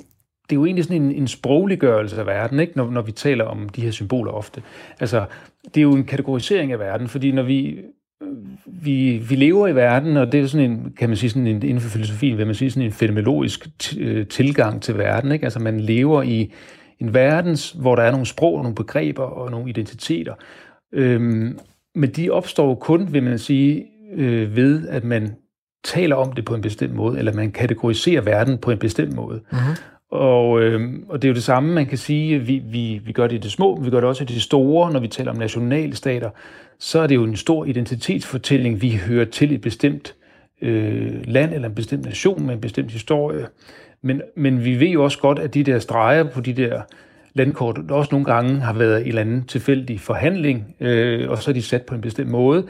det 0.50 0.56
er 0.56 0.56
jo 0.56 0.64
egentlig 0.66 0.84
sådan 0.84 1.02
en, 1.02 1.12
en 1.12 1.28
sprogliggørelse 1.28 2.20
af 2.20 2.26
verden, 2.26 2.60
ikke? 2.60 2.72
Når, 2.76 2.90
når 2.90 3.02
vi 3.02 3.12
taler 3.12 3.44
om 3.44 3.68
de 3.68 3.80
her 3.80 3.90
symboler 3.90 4.32
ofte. 4.32 4.62
Altså, 5.00 5.24
det 5.64 5.76
er 5.76 5.82
jo 5.82 5.92
en 5.92 6.04
kategorisering 6.04 6.72
af 6.72 6.78
verden, 6.78 7.08
fordi 7.08 7.32
når 7.32 7.42
vi, 7.42 7.78
øh, 8.22 8.28
vi, 8.66 9.18
vi 9.28 9.34
lever 9.34 9.68
i 9.68 9.74
verden, 9.74 10.16
og 10.16 10.32
det 10.32 10.40
er 10.40 10.46
sådan 10.46 10.70
en, 10.70 10.92
kan 10.98 11.08
man 11.08 11.16
sige, 11.16 11.30
sådan 11.30 11.46
en, 11.46 11.62
inden 11.62 11.80
for 11.80 11.88
filosofien, 11.88 12.38
vil 12.38 12.46
man 12.46 12.54
sige, 12.54 12.70
sådan 12.70 12.86
en 12.86 12.92
fenomenologisk 12.92 13.68
øh, 13.98 14.26
tilgang 14.26 14.82
til 14.82 14.98
verden, 14.98 15.32
ikke? 15.32 15.44
Altså, 15.44 15.58
man 15.58 15.80
lever 15.80 16.22
i 16.22 16.52
en 17.00 17.14
verden, 17.14 17.56
hvor 17.80 17.96
der 17.96 18.02
er 18.02 18.10
nogle 18.10 18.26
sprog, 18.26 18.62
nogle 18.62 18.74
begreber 18.74 19.22
og 19.22 19.50
nogle 19.50 19.70
identiteter. 19.70 20.34
Øhm, 20.92 21.58
men 21.94 22.10
de 22.10 22.30
opstår 22.30 22.74
kun, 22.74 23.12
vil 23.12 23.22
man 23.22 23.38
sige, 23.38 23.86
øh, 24.14 24.56
ved, 24.56 24.88
at 24.88 25.04
man 25.04 25.34
taler 25.84 26.16
om 26.16 26.32
det 26.32 26.44
på 26.44 26.54
en 26.54 26.60
bestemt 26.60 26.94
måde, 26.94 27.18
eller 27.18 27.32
man 27.32 27.52
kategoriserer 27.52 28.20
verden 28.20 28.58
på 28.58 28.70
en 28.70 28.78
bestemt 28.78 29.14
måde. 29.14 29.40
Mm-hmm. 29.52 29.76
Og, 30.10 30.62
øh, 30.62 30.92
og 31.08 31.22
det 31.22 31.28
er 31.28 31.30
jo 31.30 31.34
det 31.34 31.42
samme, 31.42 31.74
man 31.74 31.86
kan 31.86 31.98
sige, 31.98 32.38
vi, 32.38 32.62
vi, 32.64 33.00
vi 33.04 33.12
gør 33.12 33.26
det 33.26 33.36
i 33.36 33.38
det 33.38 33.52
små, 33.52 33.74
men 33.74 33.84
vi 33.84 33.90
gør 33.90 34.00
det 34.00 34.08
også 34.08 34.24
i 34.24 34.26
det 34.26 34.42
store, 34.42 34.92
når 34.92 35.00
vi 35.00 35.08
taler 35.08 35.30
om 35.30 35.36
nationalstater. 35.36 36.30
Så 36.78 37.00
er 37.00 37.06
det 37.06 37.14
jo 37.14 37.24
en 37.24 37.36
stor 37.36 37.64
identitetsfortælling, 37.64 38.82
vi 38.82 39.00
hører 39.08 39.24
til 39.24 39.52
et 39.52 39.60
bestemt 39.60 40.14
øh, 40.62 41.14
land 41.24 41.54
eller 41.54 41.68
en 41.68 41.74
bestemt 41.74 42.04
nation 42.04 42.46
med 42.46 42.54
en 42.54 42.60
bestemt 42.60 42.90
historie. 42.90 43.46
Men, 44.02 44.22
men 44.36 44.64
vi 44.64 44.80
ved 44.80 44.88
jo 44.88 45.04
også 45.04 45.18
godt, 45.18 45.38
at 45.38 45.54
de 45.54 45.62
der 45.62 45.78
streger 45.78 46.24
på 46.24 46.40
de 46.40 46.52
der 46.52 46.80
landkort 47.34 47.78
også 47.90 48.08
nogle 48.12 48.24
gange 48.24 48.60
har 48.60 48.72
været 48.72 49.00
en 49.00 49.08
eller 49.08 49.20
anden 49.20 49.44
tilfældig 49.44 50.00
forhandling, 50.00 50.76
øh, 50.80 51.30
og 51.30 51.38
så 51.38 51.50
er 51.50 51.52
de 51.52 51.62
sat 51.62 51.82
på 51.82 51.94
en 51.94 52.00
bestemt 52.00 52.30
måde 52.30 52.64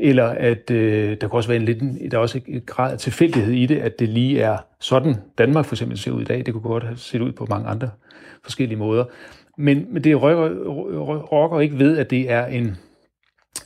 eller 0.00 0.24
at 0.24 0.70
øh, 0.70 1.10
der 1.10 1.28
kan 1.28 1.30
også 1.32 1.48
være 1.48 1.58
en 1.58 1.64
lidt, 1.64 2.10
der 2.10 2.16
er 2.16 2.22
også 2.22 2.40
et 2.48 2.66
grad 2.66 2.92
af 2.92 2.98
tilfældighed 2.98 3.52
i 3.52 3.66
det, 3.66 3.78
at 3.78 3.98
det 3.98 4.08
lige 4.08 4.40
er 4.40 4.56
sådan, 4.80 5.14
Danmark 5.38 5.64
for 5.64 5.74
eksempel 5.74 5.98
ser 5.98 6.10
ud 6.10 6.20
i 6.20 6.24
dag. 6.24 6.46
Det 6.46 6.54
kunne 6.54 6.62
godt 6.62 6.84
have 6.84 6.96
set 6.96 7.20
ud 7.20 7.32
på 7.32 7.46
mange 7.50 7.68
andre 7.68 7.90
forskellige 8.42 8.78
måder. 8.78 9.04
Men, 9.58 9.86
men 9.90 10.04
det 10.04 10.22
rokker, 10.22 10.48
rokker 11.18 11.60
ikke 11.60 11.78
ved, 11.78 11.98
at 11.98 12.10
det 12.10 12.30
er 12.30 12.46
en, 12.46 12.76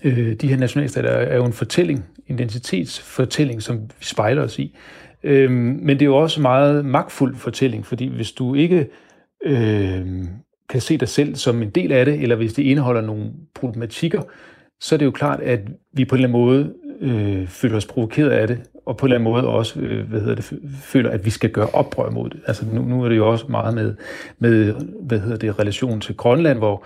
øh, 0.05 0.35
de 0.35 0.49
her 0.49 0.57
nationalstater 0.57 1.09
er 1.11 1.37
jo 1.37 1.45
en 1.45 1.53
fortælling, 1.53 2.05
en 2.27 2.35
identitetsfortælling, 2.39 3.63
som 3.63 3.81
vi 3.83 4.05
spejler 4.05 4.43
os 4.43 4.59
i. 4.59 4.77
Øh, 5.23 5.51
men 5.51 5.89
det 5.89 6.03
er 6.03 6.07
jo 6.07 6.17
også 6.17 6.41
en 6.41 6.43
meget 6.43 6.85
magtfuld 6.85 7.37
fortælling, 7.37 7.87
fordi 7.87 8.07
hvis 8.07 8.33
du 8.33 8.55
ikke 8.55 8.89
øh, 9.45 10.07
kan 10.69 10.81
se 10.81 10.99
dig 10.99 11.09
selv 11.09 11.35
som 11.35 11.63
en 11.63 11.71
del 11.71 11.93
af 11.93 12.05
det, 12.05 12.15
eller 12.23 12.37
hvis 12.37 12.55
det 12.55 12.63
indeholder 12.63 13.01
nogle 13.01 13.31
problematikker, 13.55 14.23
så 14.81 14.95
er 14.95 14.97
det 14.97 15.07
jo 15.07 15.11
klart, 15.11 15.41
at 15.41 15.61
vi 15.93 16.05
på 16.05 16.15
en 16.15 16.25
eller 16.25 16.29
anden 16.29 16.47
måde 16.47 16.75
øh, 17.01 17.49
føler 17.49 17.77
os 17.77 17.87
provokeret 17.87 18.31
af 18.31 18.49
det, 18.49 18.63
og 18.87 18.97
på 18.97 19.07
en 19.07 19.13
eller 19.13 19.19
anden 19.19 19.33
måde 19.33 19.49
også 19.49 19.81
øh, 19.81 20.09
hvad 20.09 20.21
hedder 20.21 20.35
det, 20.35 20.53
føler, 20.83 21.11
at 21.11 21.25
vi 21.25 21.31
skal 21.31 21.51
gøre 21.51 21.69
oprør 21.73 22.11
mod 22.11 22.31
det. 22.31 22.41
Altså 22.47 22.67
nu, 22.73 22.83
nu 22.83 23.05
er 23.05 23.09
det 23.09 23.17
jo 23.17 23.31
også 23.31 23.47
meget 23.49 23.75
med, 23.75 23.95
med 24.39 24.75
hvad 25.01 25.21
hedder 25.21 25.37
det, 25.37 25.59
relation 25.59 26.01
til 26.01 26.17
Grønland, 26.17 26.59
hvor, 26.59 26.85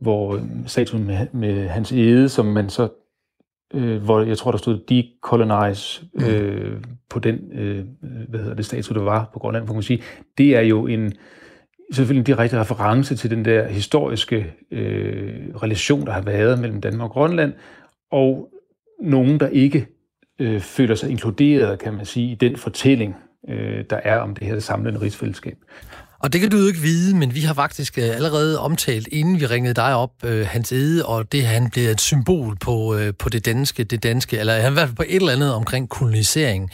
hvor 0.00 0.34
øh, 0.34 0.42
statuen 0.66 1.06
med, 1.06 1.26
med 1.32 1.68
hans 1.68 1.92
ede, 1.92 2.28
som 2.28 2.46
man 2.46 2.68
så 2.68 2.88
øh, 3.74 4.02
hvor 4.02 4.22
jeg 4.22 4.38
tror, 4.38 4.50
der 4.50 4.58
stod 4.58 4.78
decolonize 4.88 6.04
øh, 6.14 6.76
på 7.10 7.18
den 7.18 7.38
øh, 7.52 7.84
hvad 8.28 8.40
hedder 8.40 8.54
det, 8.54 8.66
statue, 8.66 8.96
der 8.98 9.02
var 9.02 9.30
på 9.32 9.38
Grønland, 9.38 9.66
for 9.66 9.74
man 9.74 9.82
sige, 9.82 10.02
det 10.38 10.56
er 10.56 10.60
jo 10.60 10.86
en, 10.86 11.12
selvfølgelig 11.92 12.20
en 12.20 12.24
direkte 12.24 12.60
reference 12.60 13.16
til 13.16 13.30
den 13.30 13.44
der 13.44 13.68
historiske 13.68 14.54
øh, 14.70 15.54
relation, 15.62 16.06
der 16.06 16.12
har 16.12 16.20
været 16.20 16.58
mellem 16.58 16.80
Danmark 16.80 17.10
og 17.10 17.12
Grønland, 17.12 17.52
og 18.10 18.48
nogen, 19.00 19.40
der 19.40 19.48
ikke 19.48 19.86
øh, 20.38 20.60
føler 20.60 20.94
sig 20.94 21.10
inkluderet, 21.10 21.78
kan 21.78 21.94
man 21.94 22.06
sige, 22.06 22.32
i 22.32 22.34
den 22.34 22.56
fortælling, 22.56 23.16
øh, 23.48 23.84
der 23.90 23.96
er 23.96 24.18
om 24.18 24.34
det 24.34 24.46
her 24.46 24.58
samlende 24.58 25.00
rigsfællesskab. 25.00 25.58
Og 26.22 26.32
det 26.32 26.40
kan 26.40 26.50
du 26.50 26.56
jo 26.56 26.66
ikke 26.66 26.80
vide, 26.80 27.16
men 27.16 27.34
vi 27.34 27.40
har 27.40 27.54
faktisk 27.54 27.98
øh, 27.98 28.04
allerede 28.04 28.58
omtalt, 28.58 29.08
inden 29.12 29.40
vi 29.40 29.46
ringede 29.46 29.74
dig 29.74 29.94
op, 29.94 30.10
øh, 30.24 30.46
hans 30.46 30.72
ede, 30.72 31.06
og 31.06 31.32
det 31.32 31.46
han 31.46 31.70
bliver 31.70 31.90
et 31.90 32.00
symbol 32.00 32.56
på, 32.56 32.94
øh, 32.94 33.14
på 33.18 33.28
det 33.28 33.44
danske, 33.44 33.84
det 33.84 34.02
danske, 34.02 34.38
eller 34.38 34.56
i 34.56 34.60
hvert 34.72 34.88
fald 34.88 34.96
på 34.96 35.02
et 35.08 35.16
eller 35.16 35.32
andet 35.32 35.54
omkring 35.54 35.88
kolonisering. 35.88 36.70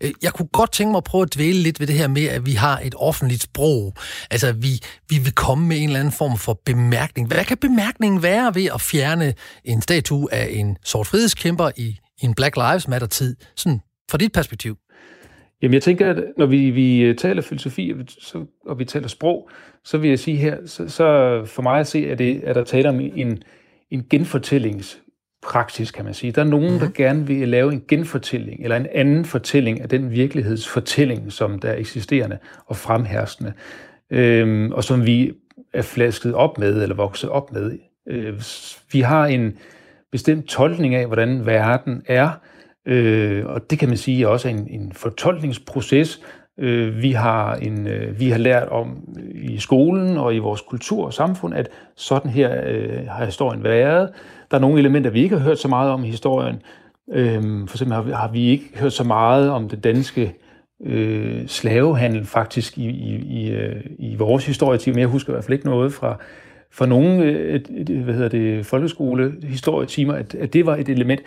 Øh, 0.00 0.10
jeg 0.22 0.32
kunne 0.32 0.48
godt 0.52 0.72
tænke 0.72 0.90
mig 0.90 0.96
at 0.96 1.04
prøve 1.04 1.22
at 1.22 1.34
dvæle 1.34 1.58
lidt 1.58 1.80
ved 1.80 1.86
det 1.86 1.94
her 1.94 2.08
med, 2.08 2.24
at 2.24 2.46
vi 2.46 2.52
har 2.52 2.80
et 2.84 2.94
offentligt 2.98 3.42
sprog. 3.42 3.94
Altså, 4.30 4.52
vi, 4.52 4.80
vi 5.08 5.18
vil 5.18 5.32
komme 5.32 5.66
med 5.68 5.76
en 5.76 5.88
eller 5.88 6.00
anden 6.00 6.12
form 6.12 6.38
for 6.38 6.60
bemærkning. 6.64 7.28
Hvad 7.28 7.44
kan 7.44 7.56
bemærkningen 7.56 8.22
være 8.22 8.54
ved 8.54 8.70
at 8.74 8.80
fjerne 8.80 9.34
en 9.64 9.82
statue 9.82 10.34
af 10.34 10.48
en 10.50 10.76
sort 10.84 11.06
frihedskæmper 11.06 11.70
i, 11.76 11.98
i 12.22 12.24
en 12.24 12.34
Black 12.34 12.56
Lives 12.56 12.88
Matter-tid, 12.88 13.36
sådan 13.56 13.80
fra 14.10 14.18
dit 14.18 14.32
perspektiv? 14.32 14.76
Jamen 15.62 15.74
jeg 15.74 15.82
tænker, 15.82 16.10
at 16.10 16.24
når 16.36 16.46
vi, 16.46 16.70
vi 16.70 17.00
øh, 17.00 17.16
taler 17.16 17.42
filosofi, 17.42 17.94
så, 18.08 18.44
og 18.66 18.78
vi 18.78 18.84
taler 18.84 19.08
sprog, 19.08 19.50
så 19.84 19.98
vil 19.98 20.10
jeg 20.10 20.18
sige 20.18 20.36
her, 20.36 20.56
så, 20.66 20.88
så 20.88 21.42
for 21.46 21.62
mig 21.62 21.80
at 21.80 21.86
se, 21.86 22.10
at, 22.10 22.18
det, 22.18 22.40
at 22.44 22.54
der 22.54 22.64
taler 22.64 22.90
om 22.90 23.00
en, 23.00 23.42
en 23.90 24.04
genfortællingspraksis, 24.10 25.90
kan 25.90 26.04
man 26.04 26.14
sige. 26.14 26.32
Der 26.32 26.42
er 26.42 26.46
nogen, 26.46 26.66
mm-hmm. 26.66 26.80
der 26.80 26.90
gerne 26.94 27.26
vil 27.26 27.48
lave 27.48 27.72
en 27.72 27.82
genfortælling, 27.88 28.62
eller 28.62 28.76
en 28.76 28.86
anden 28.94 29.24
fortælling 29.24 29.80
af 29.80 29.88
den 29.88 30.10
virkelighedsfortælling, 30.10 31.32
som 31.32 31.58
der 31.58 31.68
er 31.68 31.76
eksisterende 31.76 32.38
og 32.66 32.76
fremherskende, 32.76 33.52
øhm, 34.10 34.72
og 34.72 34.84
som 34.84 35.06
vi 35.06 35.32
er 35.72 35.82
flasket 35.82 36.34
op 36.34 36.58
med, 36.58 36.82
eller 36.82 36.94
vokset 36.94 37.30
op 37.30 37.52
med. 37.52 37.78
Øh, 38.06 38.42
vi 38.92 39.00
har 39.00 39.26
en 39.26 39.58
bestemt 40.12 40.46
tolkning 40.46 40.94
af, 40.94 41.06
hvordan 41.06 41.46
verden 41.46 42.02
er, 42.06 42.30
Øh, 42.88 43.46
og 43.46 43.70
det 43.70 43.78
kan 43.78 43.88
man 43.88 43.96
sige 43.96 44.28
også 44.28 44.48
er 44.48 44.52
en, 44.52 44.66
en 44.70 44.92
fortolkningsproces. 44.92 46.20
Øh, 46.58 47.02
vi, 47.02 47.12
har 47.12 47.54
en, 47.54 47.86
øh, 47.86 48.20
vi 48.20 48.30
har 48.30 48.38
lært 48.38 48.68
om 48.68 49.08
i 49.34 49.58
skolen 49.58 50.16
og 50.16 50.34
i 50.34 50.38
vores 50.38 50.60
kultur 50.60 51.06
og 51.06 51.14
samfund, 51.14 51.54
at 51.54 51.68
sådan 51.96 52.30
her 52.30 52.62
øh, 52.66 53.06
har 53.08 53.24
historien 53.24 53.64
været. 53.64 54.10
Der 54.50 54.56
er 54.56 54.60
nogle 54.60 54.78
elementer, 54.78 55.10
vi 55.10 55.22
ikke 55.22 55.36
har 55.36 55.44
hørt 55.44 55.58
så 55.58 55.68
meget 55.68 55.90
om 55.90 56.04
i 56.04 56.08
historien. 56.08 56.62
Øh, 57.12 57.42
for 57.42 57.76
eksempel 57.76 57.94
har 57.94 58.02
vi, 58.02 58.10
har 58.10 58.30
vi 58.32 58.48
ikke 58.48 58.64
hørt 58.74 58.92
så 58.92 59.04
meget 59.04 59.50
om 59.50 59.68
det 59.68 59.84
danske 59.84 60.34
øh, 60.84 61.46
slavehandel 61.46 62.24
faktisk 62.24 62.78
i, 62.78 62.88
i, 62.88 63.16
i, 63.16 63.50
øh, 63.50 63.84
i 63.98 64.16
vores 64.16 64.46
historietime. 64.46 64.94
Men 64.94 65.00
jeg 65.00 65.08
husker 65.08 65.32
i 65.32 65.34
hvert 65.34 65.44
fald 65.44 65.52
ikke 65.52 65.66
noget 65.66 65.92
fra, 65.92 66.16
fra 66.72 66.86
nogle 66.86 67.24
øh, 67.24 67.60
hvad 68.04 68.14
hedder 68.14 68.28
det, 68.28 68.66
folkeskole 68.66 69.34
historietimer, 69.42 70.14
at, 70.14 70.34
at 70.34 70.52
det 70.52 70.66
var 70.66 70.76
et 70.76 70.88
element. 70.88 71.20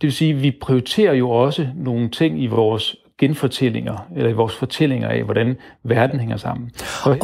Det 0.00 0.06
vil 0.06 0.12
sige, 0.12 0.34
at 0.34 0.42
vi 0.42 0.50
prioriterer 0.60 1.14
jo 1.14 1.30
også 1.30 1.68
nogle 1.76 2.10
ting 2.10 2.42
i 2.42 2.46
vores 2.46 2.96
genfortællinger, 3.18 4.08
eller 4.16 4.30
i 4.30 4.32
vores 4.32 4.54
fortællinger 4.54 5.08
af, 5.08 5.24
hvordan 5.24 5.56
verden 5.84 6.20
hænger 6.20 6.36
sammen. 6.36 6.70
Og, 7.04 7.18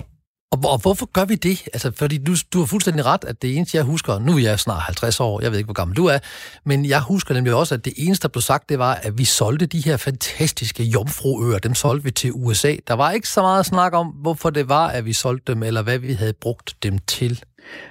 og, 0.53 0.59
og 0.73 0.81
hvorfor 0.83 1.07
gør 1.13 1.25
vi 1.25 1.35
det? 1.35 1.63
Altså, 1.73 1.93
fordi 1.99 2.19
du, 2.19 2.33
du 2.53 2.59
har 2.59 2.67
fuldstændig 2.67 3.07
ret, 3.07 3.25
at 3.25 3.43
det 3.43 3.57
eneste, 3.57 3.77
jeg 3.77 3.85
husker, 3.85 4.19
nu 4.19 4.33
er 4.33 4.41
jeg 4.41 4.61
snart 4.61 4.83
50 4.83 5.21
år, 5.21 5.41
jeg 5.41 5.51
ved 5.51 5.59
ikke, 5.59 5.67
hvor 5.67 5.75
gammel 5.75 5.97
du 5.97 6.07
er, 6.07 6.19
men 6.65 6.87
jeg 6.87 7.01
husker 7.01 7.35
nemlig 7.35 7.55
også, 7.55 7.75
at 7.75 7.85
det 7.85 7.93
eneste, 7.97 8.23
der 8.23 8.33
blev 8.33 8.43
sagt, 8.43 8.69
det 8.69 8.79
var, 8.79 8.95
at 8.95 9.19
vi 9.19 9.25
solgte 9.25 9.67
de 9.67 9.81
her 9.85 9.97
fantastiske 9.97 10.83
jomfruøer, 10.83 11.59
dem 11.59 11.75
solgte 11.75 12.05
vi 12.05 12.11
til 12.11 12.31
USA. 12.35 12.77
Der 12.89 12.95
var 12.95 13.11
ikke 13.11 13.29
så 13.29 13.43
meget 13.43 13.67
snak 13.67 13.93
om, 13.95 14.07
hvorfor 14.07 14.51
det 14.51 14.69
var, 14.69 14.89
at 14.89 15.05
vi 15.05 15.13
solgte 15.13 15.53
dem, 15.53 15.63
eller 15.63 15.83
hvad 15.83 15.99
vi 15.99 16.13
havde 16.13 16.33
brugt 16.41 16.75
dem 16.83 16.99
til. 16.99 17.43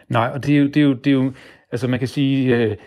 Nej, 0.10 0.30
og 0.34 0.46
det 0.46 0.56
er 0.56 0.60
jo, 0.60 0.68
det 0.68 0.78
er 0.78 0.82
jo, 0.82 0.94
det 0.94 1.08
er 1.08 1.12
jo 1.12 1.32
altså 1.72 1.88
man 1.88 2.00
kan 2.00 2.08
sige, 2.08 2.56
øh, 2.56 2.78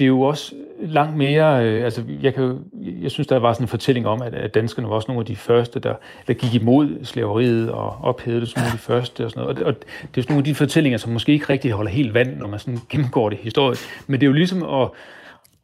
det 0.00 0.04
er 0.04 0.08
jo 0.08 0.20
også 0.20 0.54
langt 0.82 1.16
mere, 1.16 1.66
øh, 1.66 1.84
altså 1.84 2.02
jeg, 2.22 2.34
kan, 2.34 2.58
jeg 3.02 3.10
synes, 3.10 3.26
der 3.26 3.38
var 3.38 3.52
sådan 3.52 3.64
en 3.64 3.68
fortælling 3.68 4.06
om, 4.06 4.22
at, 4.22 4.34
at 4.34 4.54
danskerne 4.54 4.88
var 4.88 4.94
også 4.94 5.08
nogle 5.08 5.20
af 5.20 5.26
de 5.26 5.36
første, 5.36 5.80
der, 5.80 5.94
der 6.26 6.34
gik 6.34 6.54
imod 6.54 7.04
slaveriet 7.04 7.70
og 7.70 7.96
ophævede 8.02 8.40
det 8.40 8.48
som 8.48 8.60
nogle 8.60 8.72
af 8.72 8.78
de 8.78 8.82
første 8.82 9.24
og 9.24 9.30
sådan 9.30 9.42
noget. 9.42 9.58
Og, 9.58 9.66
og 9.66 9.74
det 9.74 10.18
er 10.18 10.22
sådan 10.22 10.32
nogle 10.32 10.40
af 10.40 10.44
de 10.44 10.54
fortællinger, 10.54 10.98
som 10.98 11.12
måske 11.12 11.32
ikke 11.32 11.48
rigtig 11.48 11.70
holder 11.70 11.90
helt 11.90 12.14
vand, 12.14 12.36
når 12.36 12.48
man 12.48 12.58
sådan 12.58 12.78
gennemgår 12.88 13.28
det 13.28 13.38
historisk. 13.38 13.82
Men 14.06 14.20
det 14.20 14.26
er 14.26 14.28
jo 14.28 14.32
ligesom 14.32 14.62
at, 14.62 14.88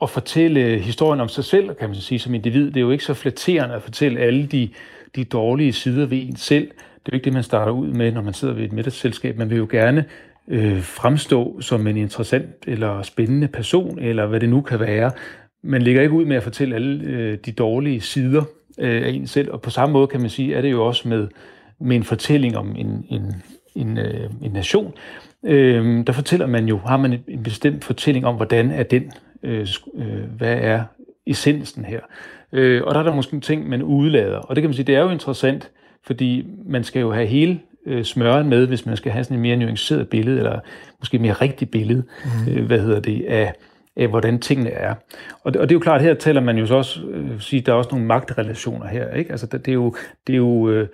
at 0.02 0.10
fortælle 0.10 0.78
historien 0.78 1.20
om 1.20 1.28
sig 1.28 1.44
selv, 1.44 1.74
kan 1.74 1.88
man 1.88 1.96
sige, 1.96 2.18
som 2.18 2.34
individ. 2.34 2.66
Det 2.66 2.76
er 2.76 2.80
jo 2.80 2.90
ikke 2.90 3.04
så 3.04 3.14
flatterende 3.14 3.74
at 3.74 3.82
fortælle 3.82 4.20
alle 4.20 4.46
de, 4.46 4.68
de 5.16 5.24
dårlige 5.24 5.72
sider 5.72 6.06
ved 6.06 6.18
en 6.18 6.36
selv. 6.36 6.68
Det 6.68 7.12
er 7.12 7.12
jo 7.12 7.14
ikke 7.14 7.24
det, 7.24 7.32
man 7.32 7.42
starter 7.42 7.72
ud 7.72 7.88
med, 7.88 8.12
når 8.12 8.22
man 8.22 8.34
sidder 8.34 8.54
ved 8.54 8.64
et 8.64 8.72
middagsselskab. 8.72 9.38
Man 9.38 9.50
vil 9.50 9.58
jo 9.58 9.68
gerne 9.70 10.04
øh, 10.48 10.82
fremstå 10.82 11.60
som 11.60 11.86
en 11.86 11.96
interessant 11.96 12.54
eller 12.66 13.02
spændende 13.02 13.48
person, 13.48 13.98
eller 13.98 14.26
hvad 14.26 14.40
det 14.40 14.48
nu 14.48 14.60
kan 14.60 14.80
være. 14.80 15.10
Man 15.62 15.82
ligger 15.82 16.02
ikke 16.02 16.14
ud 16.14 16.24
med 16.24 16.36
at 16.36 16.42
fortælle 16.42 16.74
alle 16.74 17.04
øh, 17.04 17.38
de 17.46 17.52
dårlige 17.52 18.00
sider 18.00 18.42
øh, 18.78 19.06
af 19.06 19.10
en 19.10 19.26
selv, 19.26 19.52
og 19.52 19.62
på 19.62 19.70
samme 19.70 19.92
måde 19.92 20.06
kan 20.06 20.20
man 20.20 20.30
sige, 20.30 20.54
er 20.54 20.60
det 20.60 20.70
jo 20.70 20.86
også 20.86 21.08
med, 21.08 21.28
med 21.80 21.96
en 21.96 22.04
fortælling 22.04 22.56
om 22.56 22.76
en, 22.76 23.06
en, 23.08 23.34
en, 23.74 23.98
øh, 23.98 24.30
en 24.42 24.50
nation. 24.50 24.92
Øh, 25.44 26.06
der 26.06 26.12
fortæller 26.12 26.46
man 26.46 26.68
jo, 26.68 26.78
har 26.86 26.96
man 26.96 27.22
en, 27.28 27.42
bestemt 27.42 27.84
fortælling 27.84 28.26
om, 28.26 28.34
hvordan 28.34 28.70
er 28.70 28.82
den, 28.82 29.12
øh, 29.42 29.66
øh, 29.94 30.24
hvad 30.36 30.56
er 30.60 30.84
essensen 31.26 31.84
her. 31.84 32.00
Øh, 32.52 32.82
og 32.84 32.94
der 32.94 33.00
er 33.00 33.04
der 33.04 33.14
måske 33.14 33.40
ting, 33.40 33.68
man 33.68 33.82
udlader. 33.82 34.38
Og 34.38 34.56
det 34.56 34.62
kan 34.62 34.68
man 34.68 34.74
sige, 34.74 34.86
det 34.86 34.94
er 34.94 35.00
jo 35.00 35.10
interessant, 35.10 35.70
fordi 36.06 36.46
man 36.66 36.84
skal 36.84 37.00
jo 37.00 37.12
have 37.12 37.26
hele 37.26 37.60
øh, 37.86 38.04
smøren 38.04 38.48
med, 38.48 38.66
hvis 38.66 38.86
man 38.86 38.96
skal 38.96 39.12
have 39.12 39.24
sådan 39.24 39.36
et 39.36 39.40
mere 39.40 39.56
nuanceret 39.56 40.08
billede, 40.08 40.36
eller 40.38 40.60
måske 41.00 41.18
mere 41.18 41.32
rigtigt 41.32 41.70
billede, 41.70 42.02
mm. 42.24 42.52
øh, 42.52 42.66
hvad 42.66 42.80
hedder 42.80 43.00
det, 43.00 43.24
af, 43.28 43.52
af 43.96 44.08
hvordan 44.08 44.38
tingene 44.38 44.70
er. 44.70 44.94
Og 45.44 45.52
det, 45.52 45.60
og 45.60 45.68
det 45.68 45.74
er 45.74 45.76
jo 45.76 45.80
klart, 45.80 46.02
her 46.02 46.14
taler 46.14 46.40
man 46.40 46.58
jo 46.58 46.66
så 46.66 46.74
også, 46.74 47.00
øh, 47.10 47.40
sige, 47.40 47.62
der 47.62 47.72
er 47.72 47.76
også 47.76 47.90
nogle 47.90 48.06
magtrelationer 48.06 48.86
her, 48.86 49.10
ikke? 49.10 49.30
Altså 49.30 49.46
det, 49.46 49.66
det 49.66 49.70
er 49.70 49.74
jo, 49.74 49.94
det 50.26 50.32
er 50.32 50.36
jo 50.36 50.70
øh, 50.70 50.88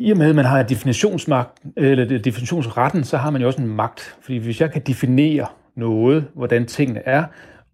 i 0.00 0.10
og 0.10 0.16
med, 0.18 0.28
at 0.28 0.34
man 0.34 0.44
har 0.44 0.62
definitionsmagt, 0.62 1.58
eller 1.76 2.18
definitionsretten, 2.18 3.04
så 3.04 3.16
har 3.16 3.30
man 3.30 3.40
jo 3.40 3.46
også 3.46 3.62
en 3.62 3.68
magt. 3.68 4.16
Fordi 4.20 4.36
hvis 4.36 4.60
jeg 4.60 4.72
kan 4.72 4.82
definere 4.86 5.46
noget, 5.76 6.24
hvordan 6.34 6.66
tingene 6.66 7.00
er, 7.06 7.24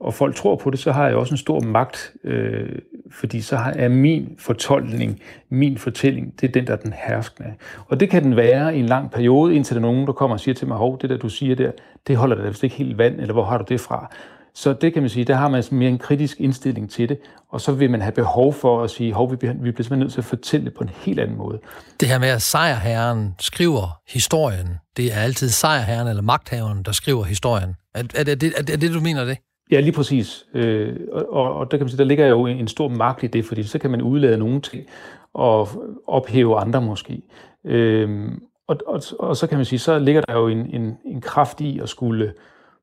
og 0.03 0.15
folk 0.15 0.35
tror 0.35 0.57
på 0.57 0.71
det, 0.71 0.79
så 0.79 0.93
har 0.93 1.07
jeg 1.07 1.17
også 1.17 1.35
en 1.35 1.39
stor 1.39 1.61
magt, 1.61 2.13
øh, 2.25 2.69
fordi 3.11 3.41
så 3.41 3.57
har 3.57 3.71
er 3.71 3.89
min 3.89 4.35
fortolkning, 4.39 5.21
min 5.49 5.79
fortælling, 5.79 6.41
det 6.41 6.49
er 6.49 6.53
den, 6.53 6.67
der 6.67 6.73
er 6.73 6.77
den 6.77 6.95
herskende. 7.07 7.55
Og 7.87 8.01
det 8.01 8.11
kan 8.11 8.23
den 8.23 8.37
være 8.37 8.77
i 8.77 8.79
en 8.79 8.87
lang 8.87 9.11
periode, 9.11 9.55
indtil 9.55 9.77
der 9.77 9.81
er 9.81 9.87
nogen, 9.87 10.07
der 10.07 10.13
kommer 10.13 10.37
og 10.37 10.41
siger 10.41 10.55
til 10.55 10.69
mig, 10.69 10.77
hov, 10.77 10.99
det 11.01 11.11
der, 11.11 11.17
du 11.17 11.29
siger 11.29 11.57
der, 11.57 11.71
det 12.07 12.17
holder 12.17 12.37
da 12.37 12.49
vist 12.49 12.65
ikke 12.65 12.77
helt 12.77 12.99
vand, 12.99 13.21
eller 13.21 13.33
hvor 13.33 13.45
har 13.45 13.59
du 13.59 13.65
det 13.69 13.81
fra? 13.81 14.11
Så 14.55 14.73
det 14.73 14.93
kan 14.93 15.03
man 15.03 15.09
sige, 15.09 15.25
der 15.25 15.35
har 15.35 15.49
man 15.49 15.65
mere 15.71 15.89
en 15.89 15.99
kritisk 15.99 16.41
indstilling 16.41 16.91
til 16.91 17.09
det, 17.09 17.19
og 17.49 17.61
så 17.61 17.73
vil 17.73 17.91
man 17.91 18.01
have 18.01 18.13
behov 18.13 18.53
for 18.55 18.85
at 18.85 18.91
sige, 18.91 19.13
hov, 19.13 19.31
vi 19.31 19.37
bliver, 19.37 19.53
vi 19.53 19.59
bliver 19.59 19.75
simpelthen 19.75 19.99
nødt 19.99 20.13
til 20.13 20.21
at 20.21 20.25
fortælle 20.25 20.67
det 20.67 20.75
på 20.75 20.85
en 20.85 20.91
helt 20.95 21.21
anden 21.21 21.37
måde. 21.37 21.59
Det 22.01 22.09
her 22.09 22.19
med, 22.19 22.29
at 22.29 22.43
sejrherren 22.43 23.35
skriver 23.41 24.01
historien, 24.09 24.69
det 24.97 25.13
er 25.13 25.17
altid 25.17 25.49
sejrherren 25.49 26.09
eller 26.09 26.23
magthaveren, 26.23 26.83
der 26.83 26.93
skriver 26.93 27.25
historien. 27.25 27.75
Er, 27.95 28.03
er, 28.15 28.21
er, 28.21 28.35
det, 28.35 28.53
er, 28.57 28.73
er 28.73 28.77
det, 28.77 28.95
du 28.95 29.01
mener 29.01 29.25
det? 29.25 29.39
Ja, 29.73 29.81
lige 29.81 29.93
præcis. 29.93 30.47
Øh, 30.55 30.97
og, 31.13 31.55
og 31.55 31.71
der 31.71 31.77
kan 31.77 31.85
man 31.85 31.89
sige, 31.89 31.99
der 31.99 32.05
ligger 32.05 32.27
jo 32.27 32.47
en 32.47 32.69
stor 32.69 32.89
magt 32.89 33.23
i 33.23 33.27
det, 33.27 33.45
fordi 33.45 33.63
så 33.63 33.79
kan 33.79 33.91
man 33.91 34.03
udlade 34.03 34.39
nogle 34.39 34.61
ting 34.61 34.87
og 35.35 35.69
ophæve 36.07 36.59
andre 36.59 36.81
måske. 36.81 37.23
Øh, 37.67 38.29
og, 38.69 38.77
og, 38.87 39.03
og 39.19 39.37
så 39.37 39.47
kan 39.47 39.59
man 39.59 39.65
sige, 39.65 39.79
så 39.79 39.99
ligger 39.99 40.21
der 40.21 40.35
jo 40.35 40.49
en, 40.49 40.67
en, 40.75 40.97
en 41.05 41.21
kraft 41.21 41.61
i 41.61 41.79
at 41.79 41.89
skulle 41.89 42.33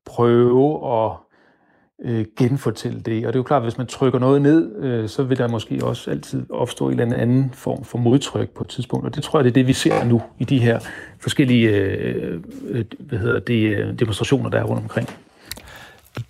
prøve 0.05 0.93
at 0.93 1.11
øh, 2.05 2.25
genfortælle 2.37 2.99
det. 2.99 3.25
Og 3.27 3.33
det 3.33 3.35
er 3.35 3.39
jo 3.39 3.43
klart, 3.43 3.61
at 3.61 3.65
hvis 3.65 3.77
man 3.77 3.87
trykker 3.87 4.19
noget 4.19 4.41
ned, 4.41 4.83
øh, 4.83 5.09
så 5.09 5.23
vil 5.23 5.37
der 5.37 5.47
måske 5.47 5.79
også 5.83 6.11
altid 6.11 6.45
opstå 6.51 6.89
en 6.89 6.99
eller 6.99 7.17
anden 7.17 7.49
form 7.53 7.83
for 7.83 7.97
modtryk 7.97 8.49
på 8.49 8.63
et 8.63 8.69
tidspunkt. 8.69 9.05
Og 9.05 9.15
det 9.15 9.23
tror 9.23 9.39
jeg, 9.39 9.43
det 9.43 9.49
er 9.49 9.53
det, 9.53 9.67
vi 9.67 9.73
ser 9.73 10.03
nu 10.03 10.21
i 10.39 10.43
de 10.43 10.59
her 10.59 10.79
forskellige 11.19 11.69
øh, 11.69 12.41
øh 12.69 12.85
hvad 12.99 13.19
hedder 13.19 13.39
det, 13.39 13.77
øh, 13.77 13.99
demonstrationer, 13.99 14.49
der 14.49 14.59
er 14.59 14.63
rundt 14.63 14.83
omkring 14.83 15.09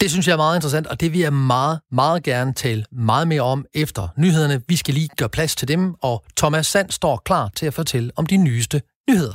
det 0.02 0.12
synes 0.12 0.28
jeg 0.28 0.34
er 0.34 0.38
meget 0.38 0.58
interessant, 0.58 0.88
og 0.88 1.02
det 1.02 1.14
vil 1.14 1.22
jeg 1.22 1.34
meget, 1.34 1.80
meget 1.92 2.24
gerne 2.24 2.54
tale 2.54 2.86
meget 2.92 3.28
mere 3.28 3.42
om 3.42 3.66
efter 3.74 4.08
nyhederne. 4.18 4.62
Vi 4.68 4.76
skal 4.76 4.94
lige 4.94 5.10
gøre 5.18 5.30
plads 5.30 5.56
til 5.56 5.68
dem, 5.68 5.94
og 6.02 6.24
Thomas 6.38 6.68
Sand 6.68 6.92
står 6.92 7.22
klar 7.26 7.50
til 7.56 7.66
at 7.66 7.74
fortælle 7.74 8.12
om 8.16 8.26
de 8.26 8.38
nyeste 8.38 8.82
nyheder. 9.10 9.34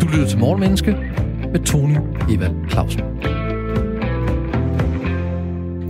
Du 0.00 0.06
lytter 0.06 0.28
til 0.28 0.38
Morgenmenneske 0.38 0.92
med 1.52 1.66
Tony 1.66 1.96
Eva 2.30 2.50
Clausen. 2.70 3.00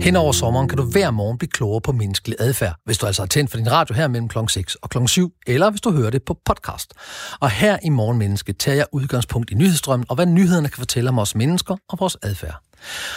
Hen 0.05 0.15
over 0.15 0.31
sommeren 0.31 0.67
kan 0.67 0.77
du 0.77 0.83
hver 0.83 1.11
morgen 1.11 1.37
blive 1.37 1.49
klogere 1.49 1.81
på 1.81 1.91
menneskelig 1.91 2.35
adfærd, 2.39 2.75
hvis 2.85 2.97
du 2.97 3.05
altså 3.05 3.21
har 3.21 3.27
tændt 3.27 3.51
for 3.51 3.57
din 3.57 3.71
radio 3.71 3.95
her 3.95 4.07
mellem 4.07 4.27
kl. 4.27 4.37
6 4.47 4.75
og 4.75 4.89
kl. 4.89 4.97
7, 5.07 5.33
eller 5.47 5.69
hvis 5.69 5.81
du 5.81 5.91
hører 5.91 6.09
det 6.09 6.23
på 6.23 6.37
podcast. 6.45 6.93
Og 7.39 7.49
her 7.49 7.77
i 7.83 7.89
Morgenmenneske 7.89 8.53
tager 8.53 8.75
jeg 8.75 8.85
udgangspunkt 8.91 9.51
i 9.51 9.53
nyhedsstrømmen 9.53 10.05
og 10.09 10.15
hvad 10.15 10.25
nyhederne 10.25 10.69
kan 10.69 10.77
fortælle 10.77 11.09
om 11.09 11.19
os 11.19 11.35
mennesker 11.35 11.75
og 11.89 11.99
vores 11.99 12.17
adfærd. 12.21 12.55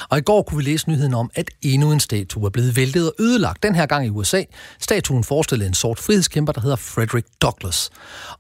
Og 0.09 0.19
i 0.19 0.21
går 0.21 0.43
kunne 0.43 0.57
vi 0.57 0.71
læse 0.71 0.89
nyheden 0.89 1.15
om, 1.15 1.31
at 1.35 1.51
endnu 1.63 1.93
en 1.93 2.01
statue 2.01 2.47
er 2.47 2.51
blevet 2.51 2.77
væltet 2.77 3.07
og 3.07 3.15
ødelagt, 3.21 3.63
den 3.63 3.75
her 3.75 3.87
gang 3.87 4.07
i 4.07 4.11
USA. 4.11 4.43
Statuen 4.81 5.25
forestillede 5.25 5.69
en 5.69 5.75
sort 5.75 5.99
frihedskæmper, 5.99 6.53
der 6.53 6.61
hedder 6.61 6.77
Frederick 6.77 7.27
Douglass. 7.43 7.91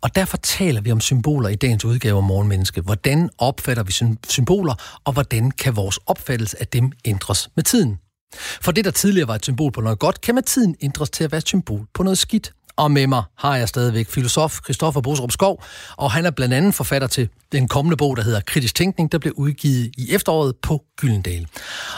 Og 0.00 0.14
derfor 0.14 0.36
taler 0.36 0.80
vi 0.80 0.92
om 0.92 1.00
symboler 1.00 1.48
i 1.48 1.54
dagens 1.54 1.84
udgave 1.84 2.16
af 2.16 2.22
Morgenmenneske. 2.22 2.80
Hvordan 2.80 3.30
opfatter 3.38 3.82
vi 3.82 3.92
symboler, 4.28 5.00
og 5.04 5.12
hvordan 5.12 5.50
kan 5.50 5.76
vores 5.76 5.98
opfattelse 6.06 6.60
af 6.60 6.66
dem 6.66 6.92
ændres 7.04 7.50
med 7.56 7.64
tiden? 7.64 7.98
For 8.34 8.72
det, 8.72 8.84
der 8.84 8.90
tidligere 8.90 9.28
var 9.28 9.34
et 9.34 9.44
symbol 9.44 9.72
på 9.72 9.80
noget 9.80 9.98
godt, 9.98 10.20
kan 10.20 10.34
med 10.34 10.42
tiden 10.42 10.76
ændres 10.80 11.10
til 11.10 11.24
at 11.24 11.32
være 11.32 11.38
et 11.38 11.48
symbol 11.48 11.86
på 11.94 12.02
noget 12.02 12.18
skidt. 12.18 12.52
Og 12.76 12.90
med 12.90 13.06
mig 13.06 13.22
har 13.36 13.56
jeg 13.56 13.68
stadigvæk 13.68 14.10
filosof 14.10 14.58
Christoffer 14.64 15.00
Bosrup 15.00 15.32
Skov, 15.32 15.64
og 15.96 16.10
han 16.10 16.26
er 16.26 16.30
blandt 16.30 16.54
andet 16.54 16.74
forfatter 16.74 17.08
til 17.08 17.28
den 17.52 17.68
kommende 17.68 17.96
bog, 17.96 18.16
der 18.16 18.22
hedder 18.22 18.40
Kritisk 18.40 18.74
Tænkning, 18.74 19.12
der 19.12 19.18
blev 19.18 19.32
udgivet 19.36 19.92
i 19.98 20.14
efteråret 20.14 20.56
på 20.56 20.84
Gyldendal. 20.96 21.46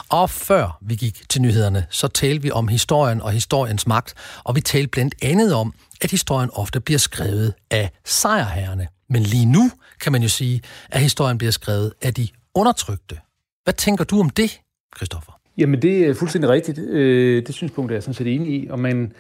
Og 0.09 0.31
før 0.31 0.79
vi 0.81 0.95
gik 0.95 1.29
til 1.29 1.43
nyhederne, 1.43 1.87
så 1.91 2.09
talte 2.09 2.43
vi 2.43 2.51
om 2.51 2.69
historien 2.69 3.23
og 3.23 3.33
historiens 3.33 3.87
magt, 3.87 4.15
og 4.45 4.57
vi 4.57 4.61
talte 4.61 4.89
blandt 4.89 5.15
andet 5.23 5.55
om, 5.55 5.75
at 6.01 6.11
historien 6.11 6.51
ofte 6.53 6.81
bliver 6.81 6.99
skrevet 6.99 7.55
af 7.71 7.91
sejrherrene. 8.05 8.89
Men 9.09 9.23
lige 9.23 9.47
nu 9.47 9.71
kan 10.01 10.13
man 10.13 10.23
jo 10.23 10.29
sige, 10.29 10.63
at 10.91 11.01
historien 11.01 11.39
bliver 11.39 11.51
skrevet 11.51 11.93
af 12.03 12.15
de 12.15 12.29
undertrykte. 12.55 13.19
Hvad 13.65 13.75
tænker 13.75 14.05
du 14.05 14.21
om 14.21 14.31
det, 14.31 14.61
Christoffer? 14.97 15.40
Jamen, 15.61 15.83
det 15.83 16.07
er 16.07 16.15
fuldstændig 16.15 16.51
rigtigt. 16.51 16.79
Øh, 16.79 17.47
det 17.47 17.55
synspunkt 17.55 17.91
er 17.91 17.97
jeg 17.97 18.03
sådan 18.03 18.15
set 18.15 18.35
enig 18.35 18.53
i, 18.53 18.69
og 18.71 18.79
man 18.79 19.13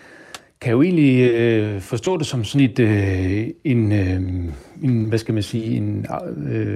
kan 0.60 0.72
jo 0.72 0.82
egentlig 0.82 1.30
øh, 1.30 1.80
forstå 1.80 2.18
det 2.18 2.26
som 2.26 2.44
sådan 2.44 2.70
et, 2.70 2.78
øh, 2.78 3.48
en, 3.64 3.92
en, 4.82 5.04
hvad 5.04 5.18
skal 5.18 5.34
man 5.34 5.42
sige, 5.42 5.76
en, 5.76 6.06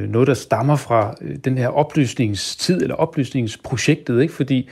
noget, 0.09 0.29
der 0.29 0.35
stammer 0.35 0.77
fra 0.77 1.14
den 1.44 1.59
her 1.59 1.68
oplysningstid, 1.68 2.83
eller 2.83 2.94
oplysningsprojektet, 2.94 4.22
ikke? 4.22 4.35
fordi 4.35 4.68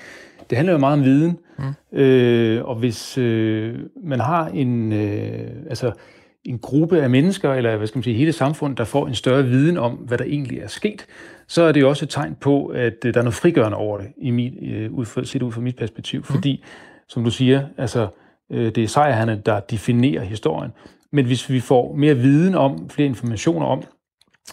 det 0.51 0.57
handler 0.57 0.73
jo 0.73 0.79
meget 0.79 0.99
om 0.99 1.05
viden, 1.05 1.39
mm. 1.59 1.99
øh, 1.99 2.65
og 2.65 2.77
hvis 2.77 3.19
øh, 3.19 3.75
man 4.05 4.21
har 4.21 4.47
en, 4.47 4.93
øh, 4.93 5.49
altså 5.69 5.93
en 6.45 6.59
gruppe 6.59 7.03
af 7.03 7.11
mennesker, 7.11 7.53
eller 7.53 7.77
hvad 7.77 7.87
skal 7.87 7.99
man 7.99 8.03
sige, 8.03 8.17
hele 8.17 8.33
samfundet, 8.33 8.79
der 8.79 8.85
får 8.85 9.07
en 9.07 9.15
større 9.15 9.45
viden 9.45 9.77
om, 9.79 9.93
hvad 9.93 10.19
der 10.19 10.25
egentlig 10.25 10.59
er 10.59 10.69
sket, 10.69 11.07
så 11.53 11.63
er 11.63 11.73
det 11.73 11.81
jo 11.81 11.89
også 11.89 12.05
et 12.05 12.09
tegn 12.11 12.37
på, 12.41 12.67
at 12.67 13.05
øh, 13.05 13.15
der 13.15 13.21
er 13.21 13.25
noget 13.25 13.35
frigørende 13.35 13.77
over 13.77 13.99
det, 13.99 14.13
i 14.17 14.31
mit, 14.31 14.55
øh, 14.63 14.93
ud 14.93 15.05
fra, 15.05 15.25
set 15.25 15.43
ud 15.43 15.53
fra 15.53 15.61
mit 15.61 15.77
perspektiv. 15.77 16.21
Mm. 16.21 16.25
Fordi, 16.25 16.65
som 17.09 17.25
du 17.25 17.31
siger, 17.31 17.67
altså, 17.79 18.09
øh, 18.51 18.75
det 18.75 18.85
er 18.85 18.89
sejrherne, 18.89 19.43
der 19.47 19.61
definerer 19.61 20.23
historien. 20.23 20.71
Men 21.11 21.27
hvis 21.27 21.51
vi 21.51 21.61
får 21.61 21.95
mere 21.95 22.15
viden 22.15 22.55
om, 22.55 22.89
flere 22.89 23.07
informationer 23.07 23.67
om, 23.67 23.83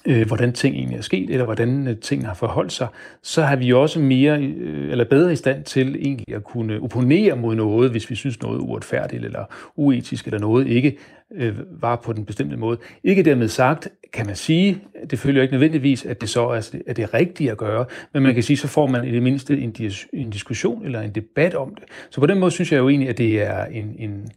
øh, 0.06 0.28
hvordan 0.28 0.54
ting 0.54 0.76
egentlig 0.76 0.98
er 0.98 1.02
sket, 1.02 1.30
eller 1.30 1.46
hvordan 1.46 1.88
øh, 1.88 1.98
tingene 1.98 2.28
har 2.28 2.36
forholdt 2.36 2.72
sig, 2.72 2.88
så 3.22 3.44
har 3.44 3.56
vi 3.56 3.74
også 3.74 4.00
mere 4.00 4.42
øh, 4.42 4.92
eller 4.92 5.06
bedre 5.06 5.34
i 5.34 5.36
stand 5.36 5.64
til 5.64 5.96
egentlig 5.96 6.36
at 6.36 6.44
kunne 6.44 6.80
opponere 6.84 7.36
mod 7.36 7.56
noget, 7.56 7.92
hvis 7.92 8.10
vi 8.10 8.16
synes 8.16 8.42
noget 8.42 8.58
er 8.58 8.62
uretfærdigt 8.62 9.26
eller 9.26 9.46
uetisk, 9.76 10.26
eller 10.26 10.40
noget 10.40 10.68
ikke 10.68 10.98
øh, 11.36 11.56
var 11.82 11.96
på 11.96 12.14
den 12.14 12.26
bestemte 12.26 12.58
måde. 12.58 12.78
Ikke 13.04 13.24
dermed 13.24 13.48
sagt, 13.48 13.88
kan 14.14 14.26
man 14.26 14.36
sige, 14.36 14.82
det 15.10 15.20
følger 15.20 15.42
ikke 15.42 15.54
nødvendigvis, 15.54 16.06
at 16.06 16.22
det 16.22 16.30
så 16.30 16.48
er, 16.48 16.70
er 16.88 16.94
det 16.94 17.14
rigtige 17.14 17.52
at 17.52 17.58
gøre, 17.58 17.86
men 18.14 18.24
man 18.24 18.34
kan 18.34 18.44
sige, 18.44 18.58
så 18.58 18.68
får 18.68 18.88
man 18.88 19.08
i 19.08 19.12
det 19.12 19.24
mindste 19.24 19.58
en, 19.58 19.72
dis, 19.72 20.08
en 20.14 20.30
diskussion 20.30 20.86
eller 20.86 21.02
en 21.02 21.12
debat 21.12 21.56
om 21.56 21.76
det. 21.76 21.84
Så 22.10 22.20
på 22.20 22.28
den 22.28 22.40
måde 22.40 22.52
synes 22.52 22.72
jeg 22.72 22.78
jo 22.78 22.90
egentlig, 22.90 23.10
at 23.10 23.18
det 23.18 23.42
er 23.42 23.66
en, 23.66 23.96
en 24.00 24.32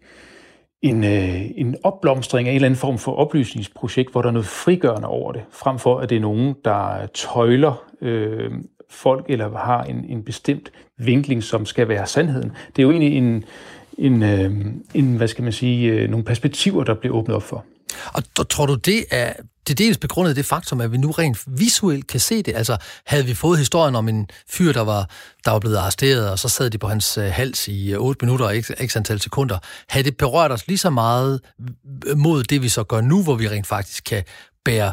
en, 0.83 1.05
øh, 1.05 1.41
en 1.57 1.77
opblomstring 1.83 2.49
af 2.49 2.53
en 2.53 2.55
eller 2.55 2.67
anden 2.67 2.79
form 2.79 2.99
for 2.99 3.13
oplysningsprojekt, 3.13 4.13
hvor 4.13 4.23
der 4.23 4.29
er 4.29 4.33
noget 4.33 4.47
frigørende 4.47 5.09
over 5.09 5.33
det, 5.33 5.43
frem 5.51 5.79
for 5.79 5.99
at 5.99 6.11
det 6.11 6.17
er 6.17 6.21
nogen, 6.21 6.55
der 6.65 7.07
tøjler 7.15 7.85
øh, 8.01 8.51
folk 8.91 9.27
eller 9.29 9.59
har 9.59 9.83
en, 9.83 10.05
en 10.09 10.23
bestemt 10.23 10.73
vinkling, 10.99 11.43
som 11.43 11.67
skal 11.67 11.89
være 11.89 12.07
sandheden. 12.07 12.53
Det 12.77 12.83
er 12.83 12.83
jo 12.83 12.91
egentlig 12.91 13.17
en, 13.17 13.45
en, 13.99 14.23
øh, 14.23 14.51
en 14.95 15.17
hvad 15.17 15.29
skal 15.29 15.45
man 15.45 15.53
sige, 15.53 15.93
øh, 15.93 16.11
nogle 16.11 16.25
perspektiver, 16.25 16.85
der 16.85 16.95
bliver 16.95 17.17
åbnet 17.17 17.37
op 17.37 17.43
for. 17.43 17.65
Og 18.13 18.49
tror 18.49 18.67
du, 18.67 18.75
det 18.75 19.05
er 19.11 19.33
til 19.67 19.79
dels 19.79 19.99
begrundet 19.99 20.37
det 20.37 20.47
faktum, 20.47 20.81
at 20.81 20.93
vi 20.93 20.97
nu 20.97 21.11
rent 21.11 21.39
visuelt 21.47 22.07
kan 22.07 22.21
se 22.21 22.43
det? 22.43 22.57
Altså, 22.57 22.77
havde 23.07 23.25
vi 23.25 23.35
fået 23.35 23.59
historien 23.59 23.95
om 23.95 24.09
en 24.09 24.27
fyr, 24.51 24.73
der 24.73 24.81
var, 24.81 25.11
der 25.45 25.51
var 25.51 25.59
blevet 25.59 25.77
arresteret, 25.77 26.31
og 26.31 26.39
så 26.39 26.49
sad 26.49 26.71
de 26.71 26.79
på 26.79 26.89
hans 26.89 27.19
øh, 27.19 27.25
hals 27.25 27.69
i 27.69 27.93
øh, 27.93 28.01
8 28.01 28.25
minutter 28.25 28.47
og 28.47 28.57
ikke, 28.57 28.75
ikke 28.81 28.97
antal 28.97 29.21
sekunder, 29.21 29.59
havde 29.89 30.05
det 30.05 30.17
berørt 30.17 30.53
os 30.53 30.67
lige 30.69 30.79
så 30.79 30.91
meget 30.91 31.41
mod 32.17 32.45
det, 32.45 32.63
vi 32.63 32.69
så 32.69 32.85
gør 32.85 33.01
nu, 33.01 33.23
hvor 33.23 33.35
vi 33.35 33.49
rent 33.49 33.67
faktisk 33.67 34.05
kan 34.05 34.25
bære 34.65 34.93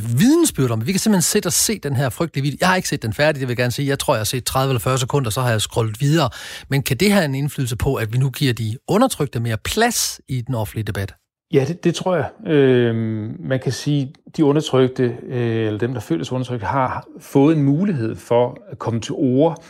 vidensbyrd 0.00 0.70
om. 0.70 0.86
Vi 0.86 0.92
kan 0.92 0.98
simpelthen 0.98 1.22
sætte 1.22 1.46
og 1.46 1.52
se 1.52 1.78
den 1.78 1.96
her 1.96 2.08
frygtelige 2.08 2.42
video. 2.42 2.56
Jeg 2.60 2.68
har 2.68 2.76
ikke 2.76 2.88
set 2.88 3.02
den 3.02 3.12
færdig, 3.12 3.40
det 3.40 3.48
vil 3.48 3.52
jeg 3.52 3.56
gerne 3.56 3.72
sige. 3.72 3.88
Jeg 3.88 3.98
tror, 3.98 4.14
jeg 4.14 4.20
har 4.20 4.24
set 4.24 4.44
30 4.44 4.70
eller 4.70 4.80
40 4.80 4.98
sekunder, 4.98 5.30
så 5.30 5.40
har 5.40 5.50
jeg 5.50 5.60
scrollet 5.60 6.00
videre. 6.00 6.30
Men 6.68 6.82
kan 6.82 6.96
det 6.96 7.12
have 7.12 7.24
en 7.24 7.34
indflydelse 7.34 7.76
på, 7.76 7.94
at 7.94 8.12
vi 8.12 8.18
nu 8.18 8.30
giver 8.30 8.52
de 8.52 8.76
undertrykte 8.88 9.40
mere 9.40 9.56
plads 9.56 10.20
i 10.28 10.40
den 10.40 10.54
offentlige 10.54 10.84
debat? 10.84 11.14
Ja, 11.52 11.64
det, 11.68 11.84
det 11.84 11.94
tror 11.94 12.16
jeg. 12.16 12.52
Øh, 12.52 12.94
man 13.40 13.60
kan 13.60 13.72
sige, 13.72 14.12
de 14.36 14.44
undertrykte, 14.44 15.16
øh, 15.26 15.66
eller 15.66 15.78
dem, 15.78 15.92
der 15.92 16.00
føler 16.00 16.24
sig 16.24 16.34
undertrykte, 16.34 16.66
har 16.66 17.06
fået 17.18 17.56
en 17.56 17.62
mulighed 17.62 18.16
for 18.16 18.58
at 18.70 18.78
komme 18.78 19.00
til 19.00 19.14
ord. 19.14 19.64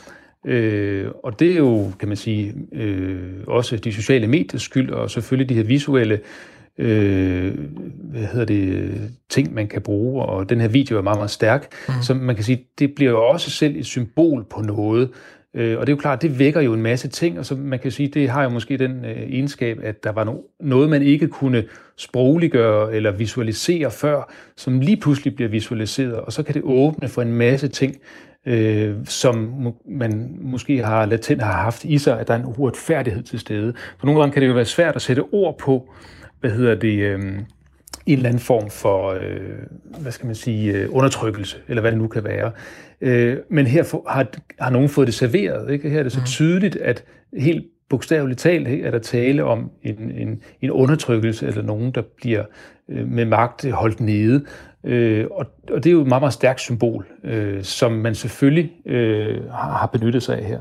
Øh, 0.44 1.10
og 1.24 1.40
det 1.40 1.52
er 1.52 1.56
jo, 1.56 1.90
kan 1.98 2.08
man 2.08 2.16
sige, 2.16 2.54
øh, 2.72 3.32
også 3.46 3.76
de 3.76 3.92
sociale 3.92 4.26
mediers 4.26 4.62
skyld, 4.62 4.90
og 4.90 5.10
selvfølgelig 5.10 5.48
de 5.48 5.54
her 5.54 5.62
visuelle 5.62 6.20
øh, 6.78 7.54
hvad 8.10 8.22
hedder 8.22 8.44
det, 8.44 8.94
ting, 9.28 9.54
man 9.54 9.68
kan 9.68 9.82
bruge, 9.82 10.22
og 10.22 10.48
den 10.48 10.60
her 10.60 10.68
video 10.68 10.98
er 10.98 11.02
meget, 11.02 11.18
meget 11.18 11.30
stærk. 11.30 11.72
Mm. 11.88 11.94
Så 12.02 12.14
man 12.14 12.34
kan 12.34 12.44
sige, 12.44 12.66
det 12.78 12.94
bliver 12.94 13.10
jo 13.10 13.28
også 13.28 13.50
selv 13.50 13.76
et 13.76 13.86
symbol 13.86 14.44
på 14.50 14.60
noget, 14.60 15.10
Øh, 15.56 15.78
og 15.78 15.86
det 15.86 15.92
er 15.92 15.96
jo 15.96 16.00
klart, 16.00 16.22
det 16.22 16.38
vækker 16.38 16.60
jo 16.60 16.74
en 16.74 16.82
masse 16.82 17.08
ting, 17.08 17.38
og 17.38 17.46
så 17.46 17.54
man 17.54 17.78
kan 17.78 17.90
sige, 17.90 18.08
det 18.08 18.28
har 18.28 18.42
jo 18.42 18.48
måske 18.48 18.76
den 18.76 19.04
øh, 19.04 19.16
egenskab, 19.16 19.78
at 19.82 20.04
der 20.04 20.12
var 20.12 20.24
no- 20.24 20.56
noget, 20.60 20.90
man 20.90 21.02
ikke 21.02 21.28
kunne 21.28 21.64
sprogliggøre 21.96 22.94
eller 22.94 23.10
visualisere 23.10 23.90
før, 23.90 24.32
som 24.56 24.80
lige 24.80 24.96
pludselig 24.96 25.34
bliver 25.36 25.48
visualiseret, 25.48 26.14
og 26.14 26.32
så 26.32 26.42
kan 26.42 26.54
det 26.54 26.62
åbne 26.64 27.08
for 27.08 27.22
en 27.22 27.32
masse 27.32 27.68
ting, 27.68 27.96
øh, 28.46 28.94
som 29.04 29.66
man 29.88 30.36
måske 30.40 30.84
har 30.84 31.06
latent 31.06 31.42
har 31.42 31.52
haft 31.52 31.84
i 31.84 31.98
sig, 31.98 32.20
at 32.20 32.28
der 32.28 32.34
er 32.34 32.38
en 32.38 32.54
uretfærdighed 32.56 33.22
til 33.22 33.38
stede. 33.38 33.74
For 33.98 34.06
nogle 34.06 34.20
gange 34.20 34.32
kan 34.32 34.42
det 34.42 34.48
jo 34.48 34.54
være 34.54 34.64
svært 34.64 34.96
at 34.96 35.02
sætte 35.02 35.20
ord 35.32 35.58
på, 35.58 35.92
hvad 36.40 36.50
hedder 36.50 36.74
det, 36.74 36.98
øh, 36.98 37.20
en 38.06 38.16
eller 38.16 38.28
anden 38.28 38.40
form 38.40 38.70
for, 38.70 39.10
øh, 39.10 40.00
hvad 40.00 40.12
skal 40.12 40.26
man 40.26 40.34
sige, 40.34 40.72
øh, 40.72 40.88
undertrykkelse, 40.90 41.56
eller 41.68 41.80
hvad 41.80 41.90
det 41.90 41.98
nu 41.98 42.08
kan 42.08 42.24
være. 42.24 42.52
Øh, 43.00 43.36
men 43.50 43.66
her 43.66 44.10
har, 44.10 44.26
har 44.60 44.70
nogen 44.70 44.88
fået 44.88 45.06
det 45.06 45.14
serveret. 45.14 45.70
Ikke? 45.70 45.90
Her 45.90 45.98
er 45.98 46.02
det 46.02 46.12
så 46.12 46.20
mm. 46.20 46.26
tydeligt, 46.26 46.76
at 46.76 47.04
helt 47.36 47.64
bogstaveligt 47.88 48.40
talt 48.40 48.68
er 48.68 48.90
der 48.90 48.98
tale 48.98 49.44
om 49.44 49.70
en, 49.82 50.10
en, 50.10 50.42
en 50.60 50.70
undertrykkelse, 50.70 51.46
eller 51.46 51.62
nogen, 51.62 51.90
der 51.90 52.02
bliver 52.16 52.44
øh, 52.88 53.08
med 53.08 53.24
magt 53.24 53.70
holdt 53.70 54.00
nede. 54.00 54.44
Øh, 54.84 55.26
og, 55.30 55.46
og 55.70 55.84
det 55.84 55.90
er 55.90 55.92
jo 55.92 56.02
et 56.02 56.08
meget, 56.08 56.22
meget 56.22 56.34
stærkt 56.34 56.60
symbol, 56.60 57.06
øh, 57.24 57.62
som 57.62 57.92
man 57.92 58.14
selvfølgelig 58.14 58.72
øh, 58.86 59.50
har, 59.50 59.70
har 59.70 59.86
benyttet 59.86 60.22
sig 60.22 60.38
af 60.38 60.44
her. 60.44 60.60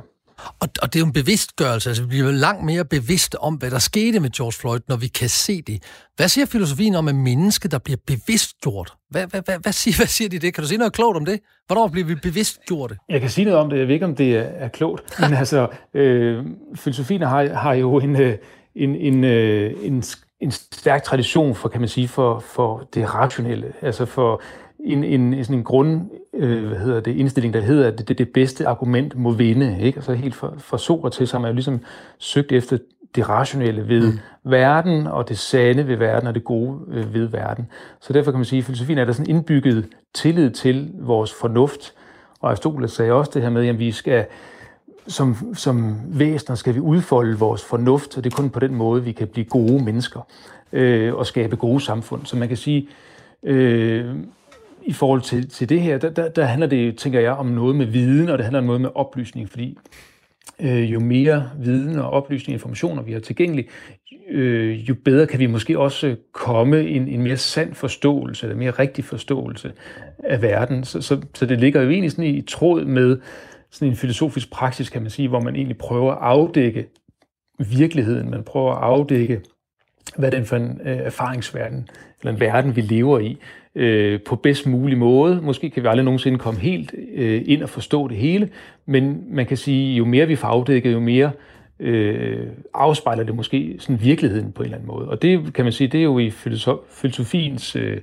Og, 0.59 0.69
og 0.81 0.93
det 0.93 0.95
er 0.95 0.99
jo 0.99 1.05
en 1.05 1.13
bevidstgørelse, 1.13 1.89
altså 1.89 2.03
vi 2.03 2.07
bliver 2.07 2.31
langt 2.31 2.65
mere 2.65 2.85
bevidste 2.85 3.41
om, 3.41 3.55
hvad 3.55 3.71
der 3.71 3.79
skete 3.79 4.19
med 4.19 4.29
George 4.29 4.51
Floyd, 4.51 4.79
når 4.87 4.95
vi 4.95 5.07
kan 5.07 5.29
se 5.29 5.61
det. 5.61 5.83
Hvad 6.15 6.27
siger 6.27 6.45
filosofien 6.45 6.95
om 6.95 7.07
et 7.07 7.15
menneske, 7.15 7.67
der 7.67 7.77
bliver 7.77 7.97
bevidstgjort? 8.07 8.93
Hvad, 9.09 9.27
hvad, 9.27 9.41
hvad, 9.45 9.59
hvad, 9.59 9.73
siger, 9.73 9.95
hvad 9.99 10.07
siger 10.07 10.29
de 10.29 10.39
det? 10.39 10.53
Kan 10.53 10.61
du 10.61 10.67
sige 10.67 10.77
noget 10.77 10.93
klogt 10.93 11.17
om 11.17 11.25
det? 11.25 11.39
Hvornår 11.67 11.87
bliver 11.87 12.07
vi 12.07 12.15
bevidstgjort? 12.15 12.93
Jeg 13.09 13.21
kan 13.21 13.29
sige 13.29 13.45
noget 13.45 13.59
om 13.59 13.69
det. 13.69 13.79
Jeg 13.79 13.87
ved 13.87 13.93
ikke, 13.93 14.05
om 14.05 14.15
det 14.15 14.37
er, 14.37 14.67
klogt. 14.67 15.03
Men 15.21 15.33
altså, 15.33 15.67
øh, 15.93 16.45
filosofien 16.75 17.21
har, 17.21 17.53
har 17.53 17.73
jo 17.73 17.97
en, 17.99 18.21
øh, 18.21 18.37
en, 18.75 18.95
en, 18.95 19.23
øh, 19.23 19.73
en, 19.81 20.03
en 20.41 20.51
stærk 20.51 21.03
tradition 21.03 21.55
for, 21.55 21.69
kan 21.69 21.81
man 21.81 21.89
sige, 21.89 22.07
for, 22.07 22.39
for 22.39 22.89
det 22.93 23.13
rationelle. 23.13 23.73
Altså 23.81 24.05
for 24.05 24.41
en, 24.85 25.03
en, 25.03 25.43
sådan 25.43 25.57
en 25.57 25.63
grund, 25.63 26.01
øh, 26.33 26.67
hvad 26.67 26.77
hedder 26.77 26.99
det, 26.99 27.15
indstilling, 27.15 27.53
der 27.53 27.61
hedder, 27.61 27.87
at 27.87 28.07
det, 28.07 28.17
det 28.17 28.29
bedste 28.29 28.67
argument 28.67 29.17
må 29.17 29.31
vinde. 29.31 29.77
Ikke? 29.81 29.97
Altså 29.97 30.13
helt 30.13 30.35
fra, 30.35 30.53
fra 30.57 30.77
Sokrates 30.77 31.31
har 31.31 31.39
man 31.39 31.49
jo 31.49 31.53
ligesom 31.53 31.79
søgt 32.17 32.51
efter 32.51 32.77
det 33.15 33.29
rationelle 33.29 33.87
ved 33.87 34.11
mm. 34.11 34.19
verden, 34.43 35.07
og 35.07 35.29
det 35.29 35.37
sande 35.37 35.87
ved 35.87 35.95
verden, 35.95 36.27
og 36.27 36.35
det 36.35 36.43
gode 36.43 36.79
øh, 36.91 37.13
ved 37.13 37.25
verden. 37.25 37.67
Så 38.01 38.13
derfor 38.13 38.31
kan 38.31 38.37
man 38.37 38.45
sige, 38.45 38.59
at 38.59 38.65
filosofien 38.65 38.97
er 38.97 39.05
der 39.05 39.13
sådan 39.13 39.29
indbygget 39.29 39.85
tillid 40.13 40.51
til 40.51 40.91
vores 40.99 41.33
fornuft, 41.33 41.93
Og 42.39 42.49
Aristoteles 42.49 42.91
sagde 42.91 43.11
også 43.11 43.31
det 43.33 43.41
her 43.41 43.49
med, 43.49 43.67
at 43.67 43.79
vi 43.79 43.91
skal 43.91 44.25
som, 45.07 45.55
som 45.55 45.95
væsener 46.07 46.55
skal 46.55 46.75
vi 46.75 46.79
udfolde 46.79 47.39
vores 47.39 47.63
fornuft, 47.63 48.17
og 48.17 48.23
det 48.23 48.33
er 48.33 48.35
kun 48.35 48.49
på 48.49 48.59
den 48.59 48.75
måde, 48.75 49.03
vi 49.03 49.11
kan 49.11 49.27
blive 49.27 49.45
gode 49.45 49.83
mennesker 49.83 50.27
øh, 50.73 51.15
og 51.15 51.25
skabe 51.25 51.55
gode 51.55 51.81
samfund. 51.81 52.25
Så 52.25 52.37
man 52.37 52.47
kan 52.47 52.57
sige, 52.57 52.87
øh, 53.43 54.15
i 54.85 54.93
forhold 54.93 55.21
til, 55.21 55.49
til 55.49 55.69
det 55.69 55.81
her, 55.81 55.97
der, 55.97 56.09
der, 56.09 56.29
der 56.29 56.45
handler 56.45 56.67
det, 56.67 56.97
tænker 56.97 57.19
jeg, 57.19 57.31
om 57.31 57.45
noget 57.45 57.75
med 57.75 57.85
viden, 57.85 58.29
og 58.29 58.37
det 58.37 58.45
handler 58.45 58.59
om 58.59 58.65
noget 58.65 58.81
med 58.81 58.89
oplysning, 58.95 59.49
fordi 59.49 59.77
øh, 60.59 60.93
jo 60.93 60.99
mere 60.99 61.49
viden 61.59 61.99
og 61.99 62.09
oplysning 62.09 62.53
og 62.53 62.55
informationer 62.55 63.03
vi 63.03 63.13
har 63.13 63.19
tilgængelig, 63.19 63.67
øh, 64.29 64.89
jo 64.89 64.95
bedre 65.05 65.27
kan 65.27 65.39
vi 65.39 65.45
måske 65.45 65.79
også 65.79 66.15
komme 66.31 66.87
en, 66.87 67.07
en 67.07 67.21
mere 67.21 67.37
sand 67.37 67.73
forståelse, 67.73 68.45
eller 68.45 68.57
mere 68.57 68.71
rigtig 68.71 69.05
forståelse 69.05 69.71
af 70.23 70.41
verden. 70.41 70.83
Så, 70.83 71.01
så, 71.01 71.21
så 71.33 71.45
det 71.45 71.59
ligger 71.59 71.81
jo 71.81 71.89
egentlig 71.89 72.11
sådan 72.11 72.25
i 72.25 72.41
tråd 72.41 72.85
med 72.85 73.17
sådan 73.71 73.87
en 73.87 73.95
filosofisk 73.95 74.51
praksis, 74.51 74.89
kan 74.89 75.01
man 75.01 75.11
sige, 75.11 75.27
hvor 75.27 75.39
man 75.39 75.55
egentlig 75.55 75.77
prøver 75.77 76.11
at 76.11 76.17
afdække 76.21 76.87
virkeligheden, 77.59 78.29
man 78.29 78.43
prøver 78.43 78.71
at 78.71 78.83
afdække, 78.83 79.41
hvad 80.17 80.31
det 80.31 80.39
er 80.39 80.43
for 80.43 80.55
en 80.55 80.81
øh, 80.85 80.97
erfaringsverden, 80.97 81.87
eller 82.21 82.33
en 82.33 82.39
verden, 82.39 82.75
vi 82.75 82.81
lever 82.81 83.19
i, 83.19 83.37
øh, 83.75 84.19
på 84.21 84.35
bedst 84.35 84.67
mulig 84.67 84.97
måde. 84.97 85.39
Måske 85.43 85.69
kan 85.69 85.83
vi 85.83 85.87
aldrig 85.87 86.05
nogensinde 86.05 86.37
komme 86.37 86.59
helt 86.59 86.93
øh, 87.13 87.41
ind 87.45 87.63
og 87.63 87.69
forstå 87.69 88.07
det 88.07 88.17
hele, 88.17 88.49
men 88.85 89.23
man 89.29 89.45
kan 89.45 89.57
sige, 89.57 89.95
jo 89.95 90.05
mere 90.05 90.27
vi 90.27 90.35
får 90.35 90.47
afdækket, 90.47 90.93
jo 90.93 90.99
mere 90.99 91.31
øh, 91.79 92.47
afspejler 92.73 93.23
det 93.23 93.35
måske 93.35 93.75
sådan 93.79 94.01
virkeligheden 94.01 94.51
på 94.51 94.63
en 94.63 94.65
eller 94.65 94.77
anden 94.77 94.87
måde. 94.87 95.09
Og 95.09 95.21
det 95.21 95.53
kan 95.53 95.65
man 95.65 95.71
sige, 95.71 95.87
det 95.87 95.99
er 95.99 96.03
jo 96.03 96.19
i 96.19 96.29
filosofiens 96.89 97.75
øh, 97.75 97.97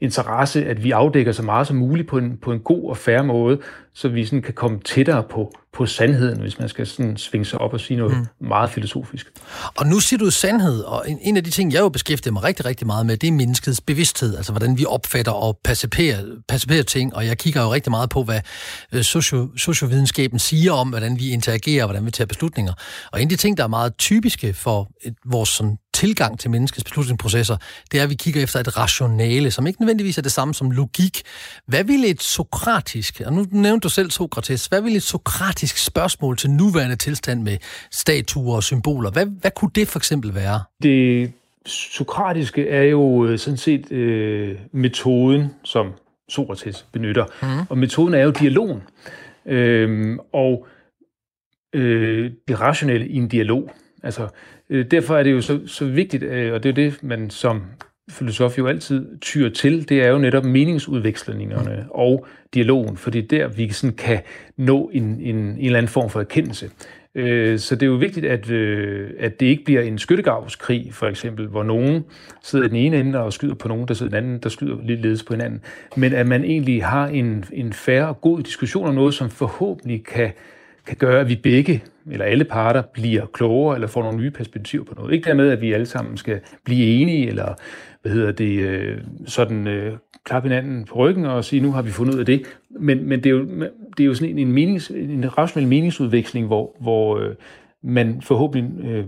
interesse, 0.00 0.64
at 0.64 0.84
vi 0.84 0.90
afdækker 0.90 1.32
så 1.32 1.42
meget 1.42 1.66
som 1.66 1.76
muligt 1.76 2.08
på 2.08 2.18
en, 2.18 2.38
på 2.42 2.52
en 2.52 2.60
god 2.60 2.90
og 2.90 2.96
fair 2.96 3.22
måde, 3.22 3.58
så 3.92 4.08
vi 4.08 4.24
sådan 4.24 4.42
kan 4.42 4.54
komme 4.54 4.78
tættere 4.84 5.22
på, 5.22 5.52
på 5.72 5.86
sandheden, 5.86 6.40
hvis 6.40 6.58
man 6.58 6.68
skal 6.68 6.86
sådan 6.86 7.16
svinge 7.16 7.44
sig 7.44 7.58
op 7.58 7.72
og 7.72 7.80
sige 7.80 7.96
noget 7.96 8.16
mm. 8.16 8.46
meget 8.48 8.70
filosofisk. 8.70 9.26
Og 9.76 9.86
nu 9.86 10.00
siger 10.00 10.18
du 10.18 10.30
sandhed, 10.30 10.80
og 10.80 11.10
en, 11.10 11.18
en 11.22 11.36
af 11.36 11.44
de 11.44 11.50
ting, 11.50 11.72
jeg 11.72 11.80
jo 11.80 11.88
beskæftiger 11.88 12.32
mig 12.32 12.44
rigtig, 12.44 12.64
rigtig 12.64 12.86
meget 12.86 13.06
med, 13.06 13.16
det 13.16 13.28
er 13.28 13.32
menneskets 13.32 13.80
bevidsthed, 13.80 14.36
altså 14.36 14.52
hvordan 14.52 14.78
vi 14.78 14.84
opfatter 14.84 15.32
og 15.32 15.58
perciperer, 15.64 16.24
perciperer 16.48 16.82
ting, 16.82 17.16
og 17.16 17.26
jeg 17.26 17.38
kigger 17.38 17.62
jo 17.62 17.72
rigtig 17.72 17.90
meget 17.90 18.10
på, 18.10 18.22
hvad 18.22 18.40
øh, 18.92 19.02
socio, 19.02 19.48
sociovidenskaben 19.56 20.38
siger 20.38 20.72
om, 20.72 20.88
hvordan 20.88 21.18
vi 21.18 21.30
interagerer, 21.30 21.86
hvordan 21.86 22.06
vi 22.06 22.10
tager 22.10 22.26
beslutninger. 22.26 22.72
Og 23.12 23.22
en 23.22 23.26
af 23.26 23.30
de 23.30 23.36
ting, 23.36 23.56
der 23.56 23.62
er 23.64 23.68
meget 23.68 23.96
typiske 23.96 24.54
for 24.54 24.90
et, 25.02 25.14
vores 25.26 25.48
sådan, 25.48 25.78
tilgang 25.98 26.38
til 26.38 26.50
menneskets 26.50 26.84
beslutningsprocesser, 26.84 27.56
det 27.92 27.98
er, 28.00 28.04
at 28.04 28.10
vi 28.10 28.14
kigger 28.14 28.42
efter 28.42 28.60
et 28.60 28.78
rationale, 28.78 29.50
som 29.50 29.66
ikke 29.66 29.80
nødvendigvis 29.80 30.18
er 30.18 30.22
det 30.22 30.32
samme 30.32 30.54
som 30.54 30.70
logik. 30.70 31.22
Hvad 31.66 31.84
ville 31.84 32.06
et 32.06 32.22
sokratisk, 32.22 33.22
og 33.26 33.32
nu 33.32 33.46
nævnte 33.50 33.84
du 33.84 33.88
selv 33.88 34.10
Sokrates, 34.10 34.66
hvad 34.66 34.80
ville 34.80 34.96
et 34.96 35.02
sokratisk 35.02 35.84
spørgsmål 35.84 36.36
til 36.36 36.50
nuværende 36.50 36.96
tilstand 36.96 37.42
med 37.42 37.56
statuer 37.90 38.56
og 38.56 38.62
symboler, 38.62 39.10
hvad, 39.10 39.26
hvad 39.40 39.50
kunne 39.50 39.70
det 39.74 39.88
for 39.88 39.98
eksempel 39.98 40.34
være? 40.34 40.60
Det 40.82 41.32
sokratiske 41.66 42.68
er 42.68 42.82
jo 42.82 43.26
øh, 43.26 43.38
sådan 43.38 43.56
set 43.56 43.92
øh, 43.92 44.58
metoden, 44.72 45.50
som 45.64 45.92
Sokrates 46.28 46.86
benytter. 46.92 47.24
Mm. 47.42 47.66
Og 47.70 47.78
metoden 47.78 48.14
er 48.14 48.22
jo 48.22 48.30
dialogen. 48.30 48.82
Øhm, 49.46 50.18
og 50.32 50.66
øh, 51.72 52.30
det 52.48 52.60
rationelle 52.60 53.08
i 53.08 53.16
en 53.16 53.28
dialog. 53.28 53.70
Altså, 54.02 54.28
derfor 54.70 55.16
er 55.16 55.22
det 55.22 55.32
jo 55.32 55.40
så, 55.40 55.60
så 55.66 55.84
vigtigt, 55.84 56.22
øh, 56.22 56.52
og 56.52 56.62
det 56.62 56.68
er 56.68 56.74
det, 56.74 57.02
man 57.02 57.30
som 57.30 57.62
filosof 58.10 58.58
jo 58.58 58.66
altid 58.66 59.18
tyr 59.20 59.48
til, 59.48 59.88
det 59.88 60.02
er 60.02 60.08
jo 60.08 60.18
netop 60.18 60.44
meningsudvekslingerne 60.44 61.76
mm. 61.82 61.88
og 61.90 62.26
dialogen, 62.54 62.96
for 62.96 63.10
det 63.10 63.24
er 63.24 63.28
der, 63.38 63.48
vi 63.48 63.72
sådan 63.72 63.96
kan 63.96 64.20
nå 64.56 64.90
en, 64.92 65.02
en, 65.02 65.36
en 65.36 65.58
eller 65.58 65.78
anden 65.78 65.90
form 65.90 66.10
for 66.10 66.20
erkendelse. 66.20 66.70
Øh, 67.14 67.58
så 67.58 67.74
det 67.74 67.82
er 67.82 67.86
jo 67.86 67.96
vigtigt, 67.96 68.26
at, 68.26 68.50
øh, 68.50 69.10
at 69.18 69.40
det 69.40 69.46
ikke 69.46 69.64
bliver 69.64 69.82
en 69.82 69.98
skyttegravskrig, 69.98 70.88
for 70.92 71.06
eksempel, 71.06 71.46
hvor 71.46 71.62
nogen 71.62 72.04
sidder 72.42 72.64
i 72.64 72.68
den 72.68 72.76
ene 72.76 73.00
ende 73.00 73.20
og 73.20 73.32
skyder 73.32 73.54
på 73.54 73.68
nogen, 73.68 73.88
der 73.88 73.94
sidder 73.94 74.12
i 74.12 74.20
den 74.20 74.24
anden, 74.24 74.42
der 74.42 74.48
skyder 74.48 74.76
lidt 74.84 75.00
ledes 75.00 75.22
på 75.22 75.32
hinanden. 75.32 75.60
Men 75.96 76.12
at 76.12 76.26
man 76.26 76.44
egentlig 76.44 76.84
har 76.84 77.06
en, 77.06 77.44
en 77.52 77.72
færre 77.72 78.08
og 78.08 78.20
god 78.20 78.42
diskussion 78.42 78.88
om 78.88 78.94
noget, 78.94 79.14
som 79.14 79.30
forhåbentlig 79.30 80.04
kan 80.04 80.32
kan 80.88 80.96
gøre, 80.96 81.20
at 81.20 81.28
vi 81.28 81.36
begge, 81.36 81.84
eller 82.10 82.24
alle 82.24 82.44
parter, 82.44 82.82
bliver 82.82 83.26
klogere 83.26 83.74
eller 83.74 83.88
får 83.88 84.02
nogle 84.02 84.18
nye 84.18 84.30
perspektiver 84.30 84.84
på 84.84 84.94
noget. 84.94 85.12
Ikke 85.12 85.28
dermed, 85.28 85.50
at 85.50 85.60
vi 85.60 85.72
alle 85.72 85.86
sammen 85.86 86.16
skal 86.16 86.40
blive 86.64 86.86
enige, 86.86 87.28
eller 87.28 87.54
hvad 88.02 88.12
hedder 88.12 88.32
det, 88.32 88.60
øh, 88.60 88.98
sådan 89.26 89.66
øh, 89.66 89.96
klappe 90.24 90.48
hinanden 90.48 90.84
på 90.84 90.94
ryggen 90.94 91.24
og 91.24 91.44
sige, 91.44 91.62
nu 91.62 91.72
har 91.72 91.82
vi 91.82 91.90
fundet 91.90 92.14
ud 92.14 92.20
af 92.20 92.26
det. 92.26 92.42
Men, 92.70 93.08
men 93.08 93.18
det, 93.18 93.26
er 93.26 93.30
jo, 93.30 93.44
det 93.96 94.00
er 94.00 94.04
jo 94.04 94.14
sådan 94.14 94.38
en, 94.38 94.52
menings, 94.52 94.90
en 94.90 95.38
rationel 95.38 95.68
meningsudveksling, 95.68 96.46
hvor, 96.46 96.76
hvor 96.80 97.18
øh, 97.18 97.34
man 97.82 98.22
forhåbentlig 98.22 98.84
øh, 98.84 99.04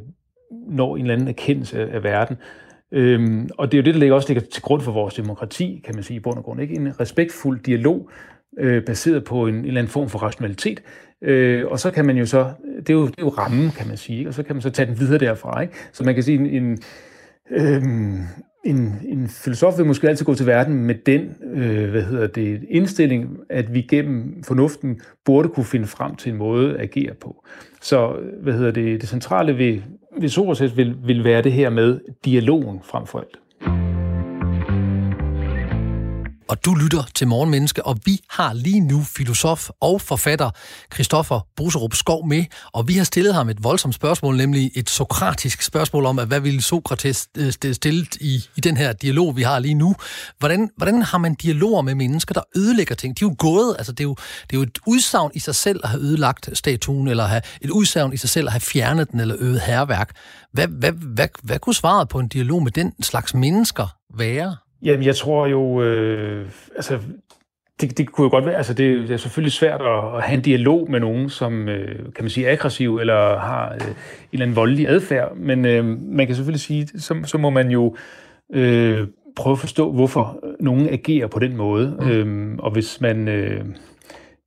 når 0.68 0.96
en 0.96 1.02
eller 1.02 1.14
anden 1.14 1.28
erkendelse 1.28 1.80
af, 1.80 1.94
af 1.94 2.02
verden. 2.02 2.36
Øhm, 2.92 3.48
og 3.58 3.72
det 3.72 3.78
er 3.78 3.82
jo 3.82 3.84
det, 3.84 3.94
der 3.94 4.00
ligger 4.00 4.14
også 4.14 4.28
ligger 4.28 4.48
til 4.50 4.62
grund 4.62 4.82
for 4.82 4.92
vores 4.92 5.14
demokrati, 5.14 5.82
kan 5.84 5.94
man 5.94 6.04
sige 6.04 6.16
i 6.16 6.20
bund 6.20 6.38
og 6.38 6.44
grund. 6.44 6.60
Ikke? 6.60 6.74
En 6.74 7.00
respektfuld 7.00 7.60
dialog, 7.60 8.10
øh, 8.58 8.84
baseret 8.84 9.24
på 9.24 9.46
en, 9.46 9.54
en 9.54 9.64
eller 9.64 9.80
anden 9.80 9.90
form 9.90 10.08
for 10.08 10.18
rationalitet, 10.18 10.82
Øh, 11.22 11.66
og 11.66 11.78
så 11.80 11.90
kan 11.90 12.04
man 12.04 12.16
jo 12.16 12.26
så, 12.26 12.40
øh, 12.40 12.76
det 12.76 12.90
er 12.90 12.94
jo, 12.94 13.06
det 13.06 13.18
er 13.18 13.22
jo 13.22 13.28
rammen, 13.28 13.70
kan 13.70 13.88
man 13.88 13.96
sige, 13.96 14.18
ikke? 14.18 14.30
og 14.30 14.34
så 14.34 14.42
kan 14.42 14.56
man 14.56 14.62
så 14.62 14.70
tage 14.70 14.86
den 14.86 15.00
videre 15.00 15.18
derfra. 15.18 15.60
Ikke? 15.60 15.74
Så 15.92 16.04
man 16.04 16.14
kan 16.14 16.22
sige, 16.22 16.38
en, 16.38 16.46
en, 16.46 16.78
øh, 17.50 17.82
en, 18.64 19.00
en 19.08 19.28
filosof 19.28 19.78
vil 19.78 19.86
måske 19.86 20.08
altid 20.08 20.26
gå 20.26 20.34
til 20.34 20.46
verden 20.46 20.74
med 20.84 20.94
den 20.94 21.36
øh, 21.54 21.90
hvad 21.90 22.02
hedder 22.02 22.26
det, 22.26 22.60
indstilling, 22.70 23.36
at 23.50 23.74
vi 23.74 23.82
gennem 23.82 24.42
fornuften 24.42 25.00
burde 25.24 25.48
kunne 25.48 25.66
finde 25.66 25.86
frem 25.86 26.16
til 26.16 26.32
en 26.32 26.38
måde 26.38 26.74
at 26.74 26.80
agere 26.80 27.14
på. 27.14 27.44
Så 27.80 28.16
øh, 28.16 28.42
hvad 28.42 28.52
hedder 28.52 28.70
det, 28.70 29.00
det 29.00 29.08
centrale 29.08 29.58
ved, 29.58 29.78
ved 30.20 30.28
Sokrates 30.28 30.76
vil, 30.76 30.96
vil 31.04 31.24
være 31.24 31.42
det 31.42 31.52
her 31.52 31.70
med 31.70 32.00
dialogen 32.24 32.80
frem 32.84 33.06
for 33.06 33.18
alt 33.18 33.99
og 36.50 36.64
du 36.64 36.74
lytter 36.74 37.02
til 37.14 37.28
Morgenmenneske, 37.28 37.86
og 37.86 37.98
vi 38.04 38.20
har 38.30 38.52
lige 38.52 38.80
nu 38.80 39.02
filosof 39.02 39.68
og 39.80 40.00
forfatter 40.00 40.50
Christoffer 40.94 41.46
Boserup 41.56 41.94
Skov 41.94 42.26
med, 42.26 42.44
og 42.72 42.88
vi 42.88 42.94
har 42.94 43.04
stillet 43.04 43.34
ham 43.34 43.48
et 43.48 43.64
voldsomt 43.64 43.94
spørgsmål, 43.94 44.36
nemlig 44.36 44.70
et 44.74 44.90
sokratisk 44.90 45.62
spørgsmål 45.62 46.06
om, 46.06 46.18
at 46.18 46.26
hvad 46.26 46.40
ville 46.40 46.62
Sokrates 46.62 47.28
øh, 47.38 47.52
stille 47.72 48.06
i, 48.20 48.44
i 48.56 48.60
den 48.60 48.76
her 48.76 48.92
dialog, 48.92 49.36
vi 49.36 49.42
har 49.42 49.58
lige 49.58 49.74
nu. 49.74 49.94
Hvordan, 50.38 50.70
hvordan 50.76 51.02
har 51.02 51.18
man 51.18 51.34
dialoger 51.34 51.82
med 51.82 51.94
mennesker, 51.94 52.32
der 52.32 52.42
ødelægger 52.56 52.94
ting? 52.94 53.18
De 53.18 53.24
er 53.24 53.28
jo 53.28 53.34
gået, 53.38 53.74
altså 53.78 53.92
det 53.92 54.00
er 54.00 54.08
jo, 54.08 54.14
det 54.42 54.56
er 54.56 54.60
jo 54.60 54.62
et 54.62 54.78
udsagn 54.86 55.30
i 55.34 55.38
sig 55.38 55.54
selv 55.54 55.80
at 55.82 55.90
have 55.90 56.02
ødelagt 56.02 56.50
statuen, 56.52 57.08
eller 57.08 57.26
have, 57.26 57.42
et 57.60 57.70
udsagn 57.70 58.12
i 58.12 58.16
sig 58.16 58.30
selv 58.30 58.46
at 58.46 58.52
have 58.52 58.60
fjernet 58.60 59.10
den, 59.10 59.20
eller 59.20 59.36
øvet 59.38 59.60
herværk. 59.60 60.16
Hvad, 60.52 60.66
hvad, 60.66 60.92
hvad, 60.92 61.08
hvad, 61.14 61.28
hvad 61.42 61.58
kunne 61.58 61.74
svaret 61.74 62.08
på 62.08 62.18
en 62.18 62.28
dialog 62.28 62.62
med 62.62 62.72
den 62.72 63.02
slags 63.02 63.34
mennesker 63.34 63.86
være? 64.18 64.56
Jamen, 64.82 65.06
jeg 65.06 65.16
tror 65.16 65.46
jo, 65.46 65.82
øh, 65.82 66.46
altså, 66.76 66.98
det, 67.80 67.98
det 67.98 68.12
kunne 68.12 68.24
jo 68.24 68.30
godt 68.30 68.46
være, 68.46 68.56
altså 68.56 68.74
det, 68.74 69.08
det 69.08 69.10
er 69.10 69.16
selvfølgelig 69.16 69.52
svært 69.52 69.80
at, 69.80 70.16
at 70.16 70.22
have 70.22 70.36
en 70.36 70.42
dialog 70.42 70.90
med 70.90 71.00
nogen, 71.00 71.28
som 71.28 71.68
øh, 71.68 71.98
kan 71.98 72.24
man 72.24 72.30
sige 72.30 72.46
er 72.46 72.52
aggressiv 72.52 72.96
eller 72.96 73.38
har 73.38 73.72
øh, 73.72 73.88
en 73.88 73.94
eller 74.32 74.44
anden 74.44 74.56
voldelig 74.56 74.88
adfærd, 74.88 75.36
men 75.36 75.64
øh, 75.64 75.84
man 75.98 76.26
kan 76.26 76.36
selvfølgelig 76.36 76.60
sige, 76.60 76.86
så, 76.86 77.14
så 77.24 77.38
må 77.38 77.50
man 77.50 77.70
jo 77.70 77.96
øh, 78.54 79.06
prøve 79.36 79.52
at 79.52 79.58
forstå, 79.58 79.92
hvorfor 79.92 80.44
nogen 80.60 80.88
agerer 80.88 81.26
på 81.26 81.38
den 81.38 81.56
måde, 81.56 81.96
mm. 82.00 82.08
øhm, 82.08 82.58
og 82.58 82.70
hvis 82.70 83.00
man 83.00 83.28
øh, 83.28 83.64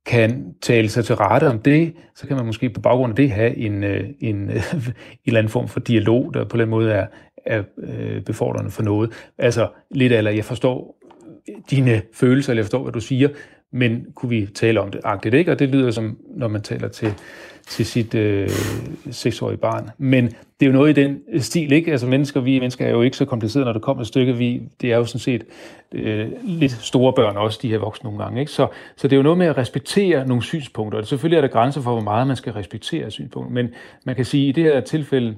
kan 0.06 0.54
tale 0.62 0.88
sig 0.88 1.04
til 1.04 1.16
rette 1.16 1.48
om 1.48 1.58
det, 1.58 1.92
så 2.14 2.26
kan 2.26 2.36
man 2.36 2.46
måske 2.46 2.70
på 2.70 2.80
baggrund 2.80 3.10
af 3.10 3.16
det 3.16 3.30
have 3.30 3.56
en, 3.56 3.84
øh, 3.84 4.04
en, 4.20 4.50
øh, 4.50 4.74
en 4.74 4.94
eller 5.26 5.38
anden 5.38 5.50
form 5.50 5.68
for 5.68 5.80
dialog, 5.80 6.34
der 6.34 6.44
på 6.44 6.56
den 6.56 6.68
måde 6.68 6.92
er, 6.92 7.06
er 7.46 7.62
øh, 7.78 8.22
befordrende 8.22 8.70
for 8.70 8.82
noget. 8.82 9.10
Altså 9.38 9.68
lidt 9.90 10.12
eller 10.12 10.30
jeg 10.30 10.44
forstår 10.44 10.96
dine 11.70 12.02
følelser, 12.12 12.52
eller 12.52 12.60
jeg 12.60 12.64
forstår, 12.64 12.82
hvad 12.82 12.92
du 12.92 13.00
siger, 13.00 13.28
men 13.74 14.06
kunne 14.14 14.30
vi 14.30 14.46
tale 14.54 14.80
om 14.80 14.90
det 14.90 15.00
agtigt, 15.04 15.34
ikke? 15.34 15.52
Og 15.52 15.58
det 15.58 15.68
lyder 15.68 15.90
som, 15.90 16.18
når 16.36 16.48
man 16.48 16.62
taler 16.62 16.88
til, 16.88 17.14
til 17.66 17.86
sit 17.86 18.14
øh, 18.14 18.50
seksårige 19.10 19.56
barn. 19.56 19.90
Men 19.98 20.26
det 20.26 20.66
er 20.66 20.66
jo 20.66 20.72
noget 20.72 20.98
i 20.98 21.02
den 21.02 21.18
øh, 21.32 21.40
stil, 21.40 21.72
ikke? 21.72 21.90
Altså 21.90 22.06
mennesker, 22.06 22.40
vi 22.40 22.58
mennesker 22.58 22.86
er 22.86 22.90
jo 22.90 23.02
ikke 23.02 23.16
så 23.16 23.24
komplicerede, 23.24 23.64
når 23.64 23.72
det 23.72 23.82
kommer 23.82 24.00
et 24.00 24.06
stykke. 24.06 24.36
Vi, 24.36 24.62
det 24.80 24.92
er 24.92 24.96
jo 24.96 25.04
sådan 25.04 25.20
set 25.20 25.44
øh, 25.92 26.28
lidt 26.44 26.72
store 26.72 27.12
børn 27.12 27.36
også, 27.36 27.58
de 27.62 27.68
her 27.68 27.78
voksne 27.78 28.06
nogle 28.06 28.24
gange, 28.24 28.40
ikke? 28.40 28.52
Så, 28.52 28.66
så 28.96 29.08
det 29.08 29.12
er 29.12 29.16
jo 29.16 29.22
noget 29.22 29.38
med 29.38 29.46
at 29.46 29.56
respektere 29.58 30.26
nogle 30.26 30.42
synspunkter. 30.42 30.98
Og 30.98 31.06
selvfølgelig 31.06 31.36
er 31.36 31.40
der 31.40 31.48
grænser 31.48 31.80
for, 31.80 31.92
hvor 31.92 32.02
meget 32.02 32.26
man 32.26 32.36
skal 32.36 32.52
respektere 32.52 33.10
synspunkter. 33.10 33.52
Men 33.52 33.68
man 34.04 34.16
kan 34.16 34.24
sige, 34.24 34.48
at 34.48 34.58
i 34.58 34.62
det 34.62 34.72
her 34.72 34.80
tilfælde, 34.80 35.36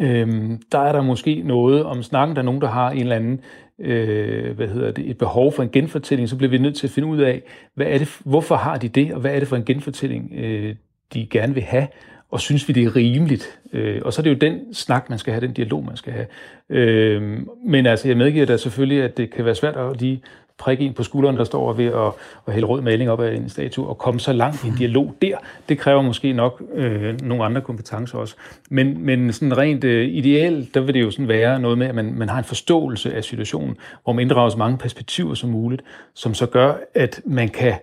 Øhm, 0.00 0.62
der 0.72 0.78
er 0.78 0.92
der 0.92 1.02
måske 1.02 1.42
noget 1.44 1.84
om 1.84 2.02
snakken, 2.02 2.36
der 2.36 2.42
er 2.42 2.46
nogen, 2.46 2.60
der 2.60 2.68
har 2.68 2.90
en 2.90 2.98
eller 2.98 3.16
anden, 3.16 3.40
øh, 3.78 4.56
hvad 4.56 4.68
hedder 4.68 4.92
det, 4.92 5.10
et 5.10 5.18
behov 5.18 5.52
for 5.52 5.62
en 5.62 5.70
genfortælling, 5.70 6.28
så 6.28 6.36
bliver 6.36 6.50
vi 6.50 6.58
nødt 6.58 6.76
til 6.76 6.86
at 6.86 6.90
finde 6.90 7.08
ud 7.08 7.18
af, 7.18 7.42
hvad 7.74 7.86
er 7.86 7.98
det, 7.98 8.20
hvorfor 8.24 8.56
har 8.56 8.76
de 8.76 8.88
det, 8.88 9.14
og 9.14 9.20
hvad 9.20 9.34
er 9.34 9.38
det 9.38 9.48
for 9.48 9.56
en 9.56 9.64
genfortælling, 9.64 10.32
øh, 10.34 10.74
de 11.14 11.26
gerne 11.26 11.54
vil 11.54 11.62
have, 11.62 11.86
og 12.30 12.40
synes 12.40 12.68
vi, 12.68 12.72
det 12.72 12.84
er 12.84 12.96
rimeligt. 12.96 13.60
Øh, 13.72 14.00
og 14.04 14.12
så 14.12 14.20
er 14.20 14.22
det 14.22 14.30
jo 14.30 14.34
den 14.34 14.74
snak, 14.74 15.10
man 15.10 15.18
skal 15.18 15.32
have, 15.32 15.46
den 15.46 15.52
dialog, 15.52 15.84
man 15.84 15.96
skal 15.96 16.12
have. 16.12 16.26
Øh, 16.70 17.40
men 17.66 17.86
altså, 17.86 18.08
jeg 18.08 18.16
medgiver 18.16 18.46
da 18.46 18.56
selvfølgelig, 18.56 19.02
at 19.02 19.16
det 19.16 19.30
kan 19.30 19.44
være 19.44 19.54
svært 19.54 19.76
at 19.76 20.00
lige 20.00 20.22
prikke 20.62 20.84
en 20.84 20.92
på 20.92 21.02
skulderen, 21.02 21.36
der 21.36 21.44
står 21.44 21.72
ved 21.72 21.86
at, 21.86 22.12
at 22.46 22.52
hælde 22.52 22.66
rød 22.66 22.80
maling 22.80 23.10
op 23.10 23.20
af 23.20 23.34
en 23.34 23.48
statue, 23.48 23.86
og 23.86 23.98
komme 23.98 24.20
så 24.20 24.32
langt 24.32 24.64
i 24.64 24.68
en 24.68 24.74
dialog 24.74 25.14
der, 25.22 25.36
det 25.68 25.78
kræver 25.78 26.02
måske 26.02 26.32
nok 26.32 26.62
øh, 26.74 27.20
nogle 27.22 27.44
andre 27.44 27.60
kompetencer 27.60 28.18
også. 28.18 28.34
Men, 28.70 29.04
men 29.04 29.32
sådan 29.32 29.58
rent 29.58 29.84
øh, 29.84 30.08
ideelt, 30.08 30.74
der 30.74 30.80
vil 30.80 30.94
det 30.94 31.00
jo 31.00 31.10
sådan 31.10 31.28
være 31.28 31.60
noget 31.60 31.78
med, 31.78 31.86
at 31.86 31.94
man, 31.94 32.14
man 32.14 32.28
har 32.28 32.38
en 32.38 32.44
forståelse 32.44 33.14
af 33.14 33.24
situationen, 33.24 33.76
hvor 34.04 34.12
man 34.12 34.22
inddrager 34.22 34.48
så 34.48 34.58
mange 34.58 34.78
perspektiver 34.78 35.34
som 35.34 35.50
muligt, 35.50 35.82
som 36.14 36.34
så 36.34 36.46
gør, 36.46 36.74
at 36.94 37.20
man 37.24 37.48
kan 37.48 37.74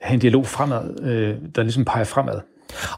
have 0.00 0.14
en 0.14 0.20
dialog 0.20 0.46
fremad, 0.46 1.02
øh, 1.02 1.36
der 1.54 1.62
ligesom 1.62 1.84
peger 1.84 2.04
fremad. 2.04 2.40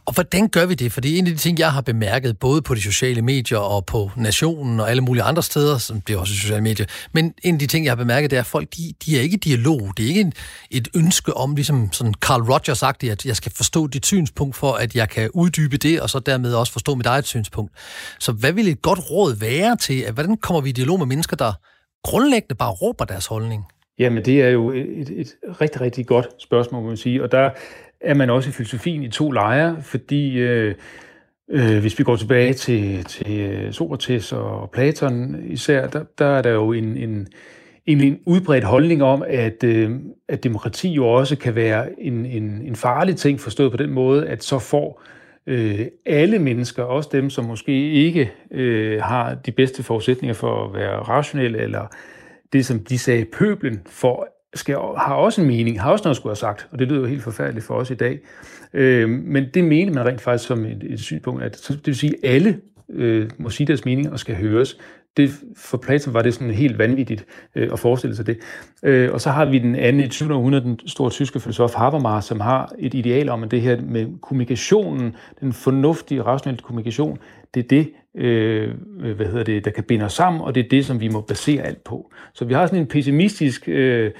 Og 0.05 0.15
hvordan 0.15 0.49
gør 0.49 0.67
vi 0.67 0.75
det? 0.75 0.93
Fordi 0.93 1.19
en 1.19 1.27
af 1.27 1.33
de 1.33 1.39
ting, 1.39 1.59
jeg 1.59 1.73
har 1.73 1.81
bemærket, 1.81 2.39
både 2.39 2.63
på 2.63 2.75
de 2.75 2.83
sociale 2.83 3.23
medier 3.23 3.59
og 3.59 3.87
på 3.87 4.11
Nationen 4.17 4.81
og 4.81 4.91
alle 4.91 5.03
mulige 5.03 5.23
andre 5.23 5.43
steder, 5.43 5.79
som 5.79 6.01
det 6.01 6.15
er 6.15 6.19
også 6.19 6.35
sociale 6.35 6.63
medier, 6.63 6.87
men 7.13 7.35
en 7.43 7.55
af 7.55 7.59
de 7.59 7.67
ting, 7.67 7.85
jeg 7.85 7.91
har 7.91 7.97
bemærket, 7.97 8.31
det 8.31 8.37
er, 8.37 8.41
at 8.41 8.47
folk, 8.47 8.69
de, 8.77 8.93
de 9.07 9.19
er 9.19 9.23
ikke 9.23 9.35
i 9.35 9.39
dialog. 9.39 9.93
Det 9.97 10.05
er 10.05 10.09
ikke 10.09 10.21
en, 10.21 10.33
et 10.71 10.89
ønske 10.97 11.37
om, 11.37 11.55
ligesom 11.55 11.93
sådan 11.93 12.15
Carl 12.15 12.43
Rogers 12.43 12.79
sagt, 12.79 13.05
at 13.05 13.27
jeg 13.27 13.37
skal 13.37 13.53
forstå 13.57 13.87
dit 13.87 14.07
synspunkt, 14.07 14.57
for 14.57 14.73
at 14.73 14.95
jeg 14.95 15.09
kan 15.09 15.31
uddybe 15.35 15.77
det, 15.77 16.01
og 16.01 16.11
så 16.11 16.19
dermed 16.19 16.55
også 16.55 16.73
forstå 16.73 16.95
mit 16.95 17.07
eget 17.07 17.27
synspunkt. 17.27 17.73
Så 18.19 18.33
hvad 18.33 18.53
vil 18.53 18.69
et 18.69 18.83
godt 18.83 19.11
råd 19.11 19.37
være 19.37 19.77
til, 19.77 20.01
at 20.01 20.15
hvordan 20.15 20.37
kommer 20.37 20.61
vi 20.61 20.69
i 20.69 20.73
dialog 20.73 20.99
med 20.99 21.07
mennesker, 21.07 21.37
der 21.37 21.53
grundlæggende 22.05 22.55
bare 22.55 22.71
råber 22.71 23.05
deres 23.05 23.27
holdning? 23.27 23.65
Jamen, 23.99 24.25
det 24.25 24.43
er 24.43 24.49
jo 24.49 24.71
et, 24.71 24.99
et, 24.99 25.11
et 25.11 25.35
rigtig, 25.61 25.81
rigtig 25.81 26.07
godt 26.07 26.29
spørgsmål, 26.39 26.83
må 26.83 26.89
man 26.89 26.97
sige. 26.97 27.23
Og 27.23 27.33
der 27.33 27.51
er 28.01 28.15
man 28.15 28.31
også 28.31 28.49
i 28.49 28.53
filosofien 28.53 29.03
i 29.03 29.09
to 29.09 29.31
lejre, 29.31 29.83
fordi 29.83 30.39
øh, 30.39 30.75
øh, 31.51 31.79
hvis 31.79 31.99
vi 31.99 32.05
går 32.05 32.17
tilbage 32.17 32.53
til, 32.53 33.05
til 33.05 33.41
øh, 33.41 33.73
Sokrates 33.73 34.33
og 34.33 34.71
Platon 34.71 35.37
især, 35.47 35.87
der, 35.87 36.05
der 36.19 36.27
er 36.27 36.43
der 36.43 36.51
jo 36.51 36.73
en, 36.73 36.97
en, 36.97 37.29
en, 37.87 38.01
en 38.01 38.21
udbredt 38.27 38.65
holdning 38.65 39.03
om, 39.03 39.25
at, 39.27 39.65
øh, 39.65 39.91
at 40.29 40.45
demokrati 40.45 40.93
jo 40.93 41.09
også 41.09 41.37
kan 41.37 41.55
være 41.55 42.01
en, 42.01 42.27
en, 42.27 42.43
en 42.43 42.77
farlig 42.77 43.17
ting, 43.17 43.41
forstået 43.41 43.71
på 43.71 43.77
den 43.77 43.91
måde, 43.91 44.29
at 44.29 44.45
så 44.45 44.59
får 44.59 45.03
øh, 45.47 45.87
alle 46.07 46.39
mennesker, 46.39 46.83
også 46.83 47.09
dem, 47.13 47.31
som 47.31 47.45
måske 47.45 47.91
ikke 47.93 48.33
øh, 48.51 49.03
har 49.03 49.35
de 49.35 49.53
bedste 49.53 49.83
forudsætninger 49.83 50.35
for 50.35 50.65
at 50.65 50.75
være 50.75 50.97
rationelle, 50.97 51.59
eller 51.59 51.87
det, 52.53 52.67
som 52.67 52.79
de 52.79 52.99
sagde, 52.99 53.25
pøblen, 53.25 53.81
får 53.87 54.40
skal, 54.55 54.75
har 54.75 55.15
også 55.15 55.41
en 55.41 55.47
mening, 55.47 55.81
har 55.81 55.93
også 55.93 56.03
noget 56.03 56.15
at 56.15 56.17
skulle 56.17 56.31
have 56.31 56.37
sagt, 56.37 56.69
og 56.73 56.79
det 56.79 56.89
lyder 56.89 57.01
jo 57.01 57.07
helt 57.07 57.23
forfærdeligt 57.23 57.67
for 57.67 57.75
os 57.75 57.91
i 57.91 57.95
dag. 57.95 58.19
Øh, 58.73 59.09
men 59.09 59.45
det 59.55 59.65
mener 59.65 59.93
man 59.93 60.07
rent 60.07 60.21
faktisk 60.21 60.49
som 60.49 60.65
et, 60.65 60.85
et 60.91 61.01
synspunkt, 61.01 61.43
at 61.43 61.67
det 61.69 61.87
vil 61.87 61.97
sige, 61.97 62.15
at 62.23 62.35
alle 62.35 62.61
øh, 62.93 63.31
må 63.39 63.51
sige 63.51 63.67
deres 63.67 63.85
mening 63.85 64.13
og 64.13 64.19
skal 64.19 64.37
høres. 64.37 64.79
Det, 65.17 65.31
for 65.57 65.79
Platon 65.79 66.15
var 66.15 66.23
det 66.23 66.35
sådan 66.35 66.51
helt 66.51 66.79
vanvittigt 66.79 67.27
øh, 67.55 67.69
at 67.73 67.79
forestille 67.79 68.17
sig 68.17 68.27
det. 68.27 68.39
Øh, 68.83 69.13
og 69.13 69.21
så 69.21 69.31
har 69.31 69.45
vi 69.45 69.59
den 69.59 69.75
anden 69.75 70.03
i 70.03 70.09
20. 70.09 70.35
århundrede, 70.35 70.65
den 70.65 70.81
store 70.87 71.11
tyske 71.11 71.41
filosof 71.41 71.75
Habermas, 71.75 72.25
som 72.25 72.41
har 72.41 72.73
et 72.79 72.95
ideal 72.95 73.29
om, 73.29 73.43
at 73.43 73.51
det 73.51 73.61
her 73.61 73.81
med 73.81 74.07
kommunikationen, 74.23 75.17
den 75.41 75.53
fornuftige, 75.53 76.23
rationelle 76.23 76.63
kommunikation, 76.63 77.19
det 77.55 77.65
er 77.65 77.69
det, 77.69 77.91
øh, 78.15 78.75
hvad 79.17 79.27
hedder 79.27 79.45
det, 79.45 79.65
der 79.65 79.71
kan 79.71 79.85
binde 79.85 80.05
os 80.05 80.13
sammen, 80.13 80.43
og 80.43 80.55
det 80.55 80.65
er 80.65 80.69
det, 80.69 80.87
som 80.87 81.01
vi 81.01 81.09
må 81.09 81.21
basere 81.21 81.63
alt 81.63 81.85
på. 81.85 82.13
Så 82.35 82.45
vi 82.45 82.55
har 82.55 82.67
sådan 82.67 82.81
en 82.81 82.87
pessimistisk 82.87 83.69
øh, 83.69 84.11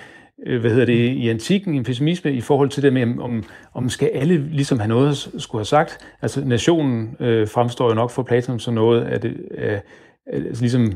Øh, 0.47 0.61
hvad 0.61 0.71
hedder 0.71 0.87
det, 0.87 1.13
i 1.13 1.29
antikken, 1.29 1.75
en 1.75 1.85
pessimisme 1.85 2.33
i 2.33 2.41
forhold 2.41 2.69
til 2.69 2.83
det 2.83 2.93
med, 2.93 3.19
om, 3.19 3.45
om 3.75 3.89
skal 3.89 4.11
alle 4.15 4.49
ligesom 4.51 4.79
have 4.79 4.89
noget 4.89 5.09
at 5.11 5.43
skulle 5.43 5.61
have 5.61 5.67
sagt. 5.67 5.99
Altså 6.23 6.45
nationen 6.45 7.17
øh, 7.21 7.49
fremstår 7.49 7.89
jo 7.89 7.95
nok 7.95 8.11
for 8.11 8.23
Platon 8.23 8.59
som 8.59 8.75
noget 8.75 9.03
af 9.03 9.21
det, 9.21 9.37
af, 9.59 9.83
altså 10.27 10.63
ligesom 10.63 10.93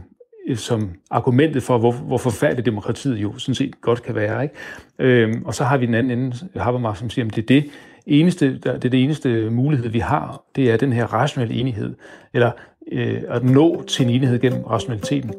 øh, 0.49 0.57
som 0.57 0.91
argumentet 1.11 1.63
for, 1.63 1.79
hvor, 1.79 1.93
hvor 1.93 2.19
forfærdeligt 2.19 2.67
demokratiet 2.67 3.17
jo 3.17 3.39
sådan 3.39 3.55
set 3.55 3.81
godt 3.81 4.03
kan 4.03 4.15
være. 4.15 4.43
Ikke? 4.43 4.55
Øhm, 4.99 5.43
og 5.45 5.55
så 5.55 5.65
har 5.65 5.77
vi 5.77 5.87
den 5.87 5.95
anden 5.95 6.19
ende, 6.19 6.37
Habermas, 6.57 6.99
som 6.99 7.11
siger, 7.11 7.27
at 7.27 7.37
det 7.37 7.43
er 7.43 7.47
det 7.47 7.71
eneste, 8.07 8.59
det 8.59 8.67
er 8.67 8.79
det 8.79 9.03
eneste 9.03 9.51
mulighed, 9.51 9.89
vi 9.89 9.99
har, 9.99 10.43
det 10.57 10.71
er 10.71 10.77
den 10.77 10.93
her 10.93 11.07
rationelle 11.07 11.55
enighed, 11.55 11.95
eller 12.35 12.51
øh, 12.93 13.23
at 13.29 13.45
nå 13.45 13.83
til 13.83 14.05
en 14.05 14.11
enighed 14.11 14.39
gennem 14.39 14.63
rationaliteten 14.63 15.31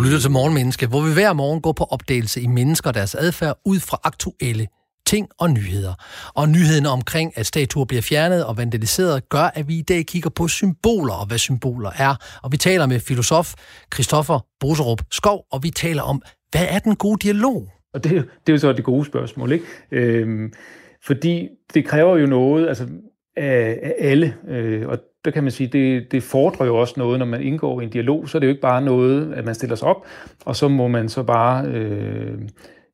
lytter 0.00 0.18
til 0.18 0.30
Morgenmenneske, 0.30 0.86
hvor 0.86 1.00
vi 1.00 1.12
hver 1.12 1.32
morgen 1.32 1.60
går 1.60 1.72
på 1.72 1.84
opdagelse 1.84 2.40
i 2.40 2.46
mennesker 2.46 2.90
og 2.90 2.94
deres 2.94 3.14
adfærd 3.14 3.60
ud 3.64 3.80
fra 3.80 3.98
aktuelle 4.04 4.66
ting 5.06 5.28
og 5.38 5.50
nyheder. 5.50 5.94
Og 6.34 6.48
nyheden 6.48 6.86
omkring, 6.86 7.32
at 7.38 7.46
statuer 7.46 7.84
bliver 7.84 8.02
fjernet 8.02 8.44
og 8.44 8.56
vandaliseret, 8.56 9.28
gør, 9.28 9.50
at 9.54 9.68
vi 9.68 9.78
i 9.78 9.82
dag 9.82 10.06
kigger 10.06 10.30
på 10.30 10.48
symboler 10.48 11.14
og 11.14 11.26
hvad 11.26 11.38
symboler 11.38 11.90
er. 11.98 12.14
Og 12.42 12.52
vi 12.52 12.56
taler 12.56 12.86
med 12.86 13.00
filosof 13.00 13.54
Christoffer 13.94 14.46
Boserup 14.60 15.02
Skov, 15.10 15.46
og 15.52 15.62
vi 15.62 15.70
taler 15.70 16.02
om, 16.02 16.22
hvad 16.50 16.66
er 16.68 16.78
den 16.78 16.96
gode 16.96 17.18
dialog? 17.26 17.68
Og 17.94 18.04
det, 18.04 18.12
det 18.12 18.48
er 18.48 18.52
jo 18.52 18.58
så 18.58 18.72
det 18.72 18.84
gode 18.84 19.04
spørgsmål, 19.04 19.52
ikke? 19.52 19.64
Øhm, 19.90 20.52
fordi 21.06 21.48
det 21.74 21.84
kræver 21.84 22.18
jo 22.18 22.26
noget 22.26 22.68
altså, 22.68 22.88
af, 23.36 23.78
af 23.82 23.94
alle, 23.98 24.34
øh, 24.48 24.88
og 24.88 24.98
der 25.24 25.30
kan 25.30 25.42
man 25.42 25.52
sige, 25.52 25.66
det, 25.66 26.12
det 26.12 26.22
fordrer 26.22 26.66
jo 26.66 26.76
også 26.76 26.94
noget, 26.96 27.18
når 27.18 27.26
man 27.26 27.42
indgår 27.42 27.80
i 27.80 27.84
en 27.84 27.90
dialog, 27.90 28.28
så 28.28 28.38
er 28.38 28.40
det 28.40 28.46
jo 28.46 28.50
ikke 28.50 28.60
bare 28.60 28.82
noget, 28.82 29.32
at 29.34 29.44
man 29.44 29.54
stiller 29.54 29.76
sig 29.76 29.88
op, 29.88 30.06
og 30.44 30.56
så 30.56 30.68
må 30.68 30.88
man 30.88 31.08
så 31.08 31.22
bare 31.22 31.66
øh, 31.66 32.38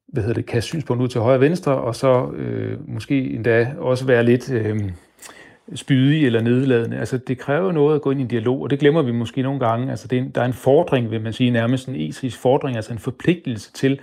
hvad 0.06 0.22
hedder 0.22 0.34
det, 0.34 0.46
kaste 0.46 0.68
synspunkt 0.68 1.02
ud 1.02 1.08
til 1.08 1.20
højre 1.20 1.36
og 1.36 1.40
venstre, 1.40 1.74
og 1.74 1.96
så 1.96 2.30
øh, 2.36 2.88
måske 2.88 3.30
endda 3.30 3.72
også 3.78 4.06
være 4.06 4.24
lidt 4.24 4.52
øh, 4.52 4.80
spydig 5.74 6.26
eller 6.26 6.40
nedladende. 6.40 6.98
Altså 6.98 7.18
det 7.18 7.38
kræver 7.38 7.72
noget 7.72 7.94
at 7.94 8.02
gå 8.02 8.10
ind 8.10 8.20
i 8.20 8.22
en 8.22 8.28
dialog, 8.28 8.62
og 8.62 8.70
det 8.70 8.78
glemmer 8.78 9.02
vi 9.02 9.12
måske 9.12 9.42
nogle 9.42 9.60
gange. 9.60 9.90
Altså 9.90 10.08
det 10.08 10.18
er 10.18 10.22
en, 10.22 10.30
der 10.30 10.40
er 10.40 10.44
en 10.44 10.52
fordring, 10.52 11.10
vil 11.10 11.20
man 11.20 11.32
sige, 11.32 11.50
nærmest 11.50 11.88
en 11.88 11.94
etisk 11.94 12.38
fordring, 12.38 12.76
altså 12.76 12.92
en 12.92 12.98
forpligtelse 12.98 13.72
til 13.72 14.00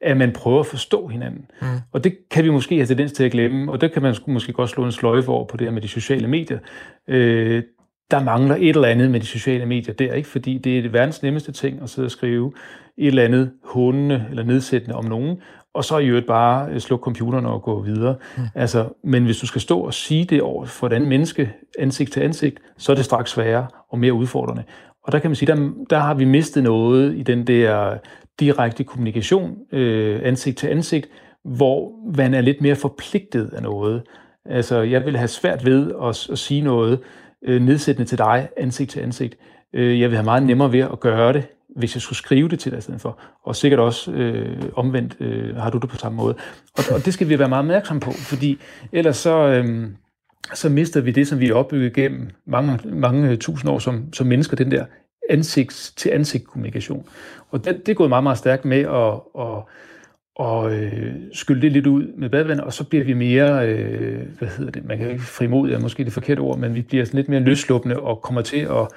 at 0.00 0.16
man 0.16 0.32
prøver 0.32 0.60
at 0.60 0.66
forstå 0.66 1.06
hinanden. 1.06 1.46
Mm. 1.62 1.66
Og 1.92 2.04
det 2.04 2.16
kan 2.30 2.44
vi 2.44 2.50
måske 2.50 2.76
have 2.76 2.86
tendens 2.86 3.12
til 3.12 3.24
at 3.24 3.32
glemme, 3.32 3.72
og 3.72 3.80
det 3.80 3.92
kan 3.92 4.02
man 4.02 4.16
måske 4.26 4.52
godt 4.52 4.70
slå 4.70 4.84
en 4.84 4.92
sløjfe 4.92 5.28
over 5.28 5.46
på 5.46 5.56
det 5.56 5.66
her 5.66 5.72
med 5.72 5.82
de 5.82 5.88
sociale 5.88 6.28
medier. 6.28 6.58
Øh, 7.08 7.62
der 8.10 8.22
mangler 8.22 8.56
et 8.56 8.68
eller 8.68 8.88
andet 8.88 9.10
med 9.10 9.20
de 9.20 9.26
sociale 9.26 9.66
medier 9.66 9.94
der, 9.94 10.12
ikke? 10.12 10.28
fordi 10.28 10.58
det 10.58 10.78
er 10.78 10.82
det 10.82 10.92
verdens 10.92 11.22
nemmeste 11.22 11.52
ting 11.52 11.82
at 11.82 11.90
sidde 11.90 12.06
og 12.06 12.10
skrive 12.10 12.52
et 12.98 13.06
eller 13.06 13.24
andet 13.24 13.52
hundende 13.64 14.26
eller 14.30 14.42
nedsættende 14.42 14.96
om 14.96 15.04
nogen, 15.04 15.36
og 15.74 15.84
så 15.84 15.98
i 15.98 16.06
øvrigt 16.06 16.26
bare 16.26 16.70
øh, 16.70 16.78
slukke 16.80 17.02
computeren 17.02 17.46
og 17.46 17.62
gå 17.62 17.82
videre. 17.82 18.16
Mm. 18.36 18.42
Altså, 18.54 18.88
men 19.04 19.24
hvis 19.24 19.38
du 19.38 19.46
skal 19.46 19.60
stå 19.60 19.80
og 19.80 19.94
sige 19.94 20.24
det 20.24 20.42
over 20.42 20.64
for 20.64 20.86
et 20.86 20.92
andet 20.92 21.08
menneske, 21.08 21.52
ansigt 21.78 22.12
til 22.12 22.20
ansigt, 22.20 22.58
så 22.78 22.92
er 22.92 22.96
det 22.96 23.04
straks 23.04 23.30
sværere 23.30 23.66
og 23.90 23.98
mere 23.98 24.12
udfordrende. 24.12 24.62
Og 25.04 25.12
der 25.12 25.18
kan 25.18 25.30
man 25.30 25.34
sige, 25.34 25.46
der, 25.46 25.70
der 25.90 25.98
har 25.98 26.14
vi 26.14 26.24
mistet 26.24 26.62
noget 26.62 27.16
i 27.16 27.22
den 27.22 27.46
der 27.46 27.98
direkte 28.40 28.84
kommunikation, 28.84 29.58
øh, 29.72 30.20
ansigt 30.24 30.58
til 30.58 30.66
ansigt, 30.66 31.08
hvor 31.44 31.92
man 32.16 32.34
er 32.34 32.40
lidt 32.40 32.60
mere 32.60 32.76
forpligtet 32.76 33.50
af 33.52 33.62
noget. 33.62 34.02
Altså, 34.44 34.80
jeg 34.80 35.04
vil 35.04 35.16
have 35.16 35.28
svært 35.28 35.64
ved 35.64 35.92
at, 36.02 36.28
at 36.32 36.38
sige 36.38 36.60
noget 36.60 36.98
øh, 37.44 37.62
nedsættende 37.62 38.08
til 38.08 38.18
dig, 38.18 38.48
ansigt 38.56 38.90
til 38.90 39.00
ansigt. 39.00 39.36
Øh, 39.74 40.00
jeg 40.00 40.10
vil 40.10 40.16
have 40.16 40.24
meget 40.24 40.42
nemmere 40.42 40.72
ved 40.72 40.80
at 40.80 41.00
gøre 41.00 41.32
det, 41.32 41.46
hvis 41.76 41.94
jeg 41.94 42.02
skulle 42.02 42.16
skrive 42.16 42.48
det 42.48 42.58
til 42.58 42.72
dig 42.72 42.78
i 42.78 42.82
stedet 42.82 43.00
for. 43.00 43.20
Og 43.44 43.56
sikkert 43.56 43.80
også 43.80 44.12
øh, 44.12 44.62
omvendt 44.76 45.16
øh, 45.20 45.56
har 45.56 45.70
du 45.70 45.78
det 45.78 45.90
på 45.90 45.96
samme 45.96 46.16
måde. 46.16 46.34
Og, 46.78 46.84
og 46.94 47.04
det 47.04 47.14
skal 47.14 47.28
vi 47.28 47.38
være 47.38 47.48
meget 47.48 47.62
opmærksom 47.62 48.00
på, 48.00 48.10
fordi 48.10 48.58
ellers 48.92 49.16
så... 49.16 49.48
Øh, 49.48 49.86
så 50.54 50.68
mister 50.68 51.00
vi 51.00 51.10
det, 51.10 51.28
som 51.28 51.40
vi 51.40 51.46
har 51.46 51.54
opbygget 51.54 51.92
gennem 51.92 52.30
mange, 52.46 52.78
mange 52.84 53.36
tusind 53.36 53.70
år 53.70 53.78
som, 53.78 54.12
som 54.12 54.26
mennesker, 54.26 54.56
den 54.56 54.70
der 54.70 54.84
ansigt-til-ansigt 55.30 56.46
kommunikation. 56.46 57.06
Og 57.50 57.64
det, 57.64 57.86
det 57.86 57.92
er 57.92 57.96
gået 57.96 58.08
meget, 58.08 58.22
meget 58.22 58.38
stærkt 58.38 58.64
med 58.64 58.78
at, 58.78 59.20
at, 59.38 59.62
at 60.40 60.72
øh, 60.72 61.14
skylde 61.32 61.62
det 61.62 61.72
lidt 61.72 61.86
ud 61.86 62.06
med 62.18 62.30
badevand, 62.30 62.60
og 62.60 62.72
så 62.72 62.84
bliver 62.84 63.04
vi 63.04 63.12
mere, 63.12 63.68
øh, 63.68 64.20
hvad 64.38 64.48
hedder 64.48 64.72
det, 64.72 64.84
man 64.84 64.98
kan 64.98 65.10
ikke 65.10 65.22
frimodig, 65.22 65.74
er 65.74 65.78
måske 65.78 66.04
det 66.04 66.12
forkerte 66.12 66.40
ord, 66.40 66.58
men 66.58 66.74
vi 66.74 66.82
bliver 66.82 67.04
sådan 67.04 67.18
lidt 67.18 67.28
mere 67.28 67.40
løsluppende 67.40 68.00
og 68.00 68.22
kommer 68.22 68.42
til 68.42 68.60
at, 68.60 68.88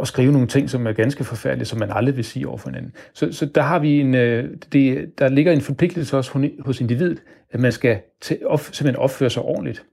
at 0.00 0.08
skrive 0.08 0.32
nogle 0.32 0.46
ting, 0.46 0.70
som 0.70 0.86
er 0.86 0.92
ganske 0.92 1.24
forfærdelige, 1.24 1.66
som 1.66 1.78
man 1.78 1.90
aldrig 1.92 2.16
vil 2.16 2.24
sige 2.24 2.48
over 2.48 2.58
for 2.58 2.68
hinanden. 2.68 2.92
Så, 3.14 3.32
så 3.32 3.46
der 3.46 3.62
har 3.62 3.78
vi 3.78 4.00
en, 4.00 4.14
øh, 4.14 4.50
det, 4.72 5.18
der 5.18 5.28
ligger 5.28 5.52
en 5.52 5.60
forpligtelse 5.60 6.16
også 6.16 6.48
hos 6.60 6.80
individet, 6.80 7.22
at 7.50 7.60
man 7.60 7.72
skal 7.72 8.00
til, 8.20 8.38
op, 8.46 8.60
simpelthen 8.60 8.96
opføre 8.96 9.30
sig 9.30 9.42
ordentligt. 9.42 9.84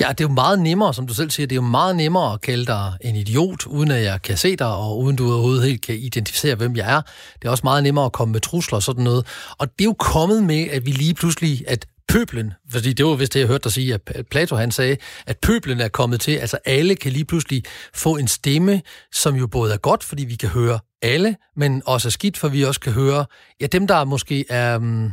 Ja, 0.00 0.08
det 0.08 0.20
er 0.20 0.28
jo 0.28 0.34
meget 0.34 0.58
nemmere, 0.58 0.94
som 0.94 1.06
du 1.06 1.14
selv 1.14 1.30
siger, 1.30 1.46
det 1.46 1.52
er 1.52 1.62
jo 1.62 1.68
meget 1.68 1.96
nemmere 1.96 2.32
at 2.32 2.40
kalde 2.40 2.66
dig 2.66 2.92
en 3.00 3.16
idiot, 3.16 3.66
uden 3.66 3.90
at 3.90 4.02
jeg 4.02 4.22
kan 4.22 4.36
se 4.36 4.56
dig, 4.56 4.74
og 4.74 4.98
uden 4.98 5.16
du 5.16 5.32
overhovedet 5.32 5.64
helt 5.64 5.82
kan 5.82 5.94
identificere, 5.94 6.54
hvem 6.54 6.76
jeg 6.76 6.96
er. 6.96 7.00
Det 7.42 7.48
er 7.48 7.50
også 7.50 7.64
meget 7.64 7.82
nemmere 7.82 8.04
at 8.04 8.12
komme 8.12 8.32
med 8.32 8.40
trusler 8.40 8.76
og 8.76 8.82
sådan 8.82 9.04
noget. 9.04 9.26
Og 9.58 9.66
det 9.78 9.80
er 9.80 9.84
jo 9.84 9.94
kommet 9.98 10.44
med, 10.44 10.68
at 10.70 10.86
vi 10.86 10.90
lige 10.90 11.14
pludselig, 11.14 11.64
at 11.68 11.86
pøblen, 12.08 12.52
fordi 12.70 12.92
det 12.92 13.06
var 13.06 13.14
vist 13.14 13.34
det, 13.34 13.40
jeg 13.40 13.48
hørte 13.48 13.64
dig 13.64 13.72
sige, 13.72 13.94
at 13.94 14.26
Plato 14.30 14.56
han 14.56 14.72
sagde, 14.72 14.96
at 15.26 15.38
pøblen 15.38 15.80
er 15.80 15.88
kommet 15.88 16.20
til, 16.20 16.32
altså 16.32 16.58
alle 16.64 16.94
kan 16.94 17.12
lige 17.12 17.24
pludselig 17.24 17.62
få 17.94 18.16
en 18.16 18.28
stemme, 18.28 18.82
som 19.12 19.34
jo 19.34 19.46
både 19.46 19.72
er 19.72 19.76
godt, 19.76 20.04
fordi 20.04 20.24
vi 20.24 20.34
kan 20.34 20.48
høre 20.48 20.78
alle, 21.02 21.36
men 21.56 21.82
også 21.86 22.08
er 22.08 22.10
skidt, 22.10 22.38
for 22.38 22.48
vi 22.48 22.62
også 22.62 22.80
kan 22.80 22.92
høre, 22.92 23.24
ja, 23.60 23.66
dem 23.66 23.86
der 23.86 24.04
måske 24.04 24.44
er, 24.48 24.76
um, 24.76 25.12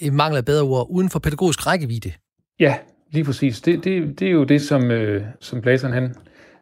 i 0.00 0.10
mangel 0.10 0.36
af 0.36 0.44
bedre 0.44 0.62
ord, 0.62 0.86
uden 0.90 1.10
for 1.10 1.18
pædagogisk 1.18 1.66
rækkevidde. 1.66 2.12
Ja, 2.60 2.74
Lige 3.10 3.24
præcis. 3.24 3.60
Det, 3.60 3.84
det, 3.84 4.20
det 4.20 4.28
er 4.28 4.32
jo 4.32 4.44
det, 4.44 4.62
som, 4.62 4.90
øh, 4.90 5.22
som 5.40 5.60
Platon 5.60 5.92
han, 5.92 6.14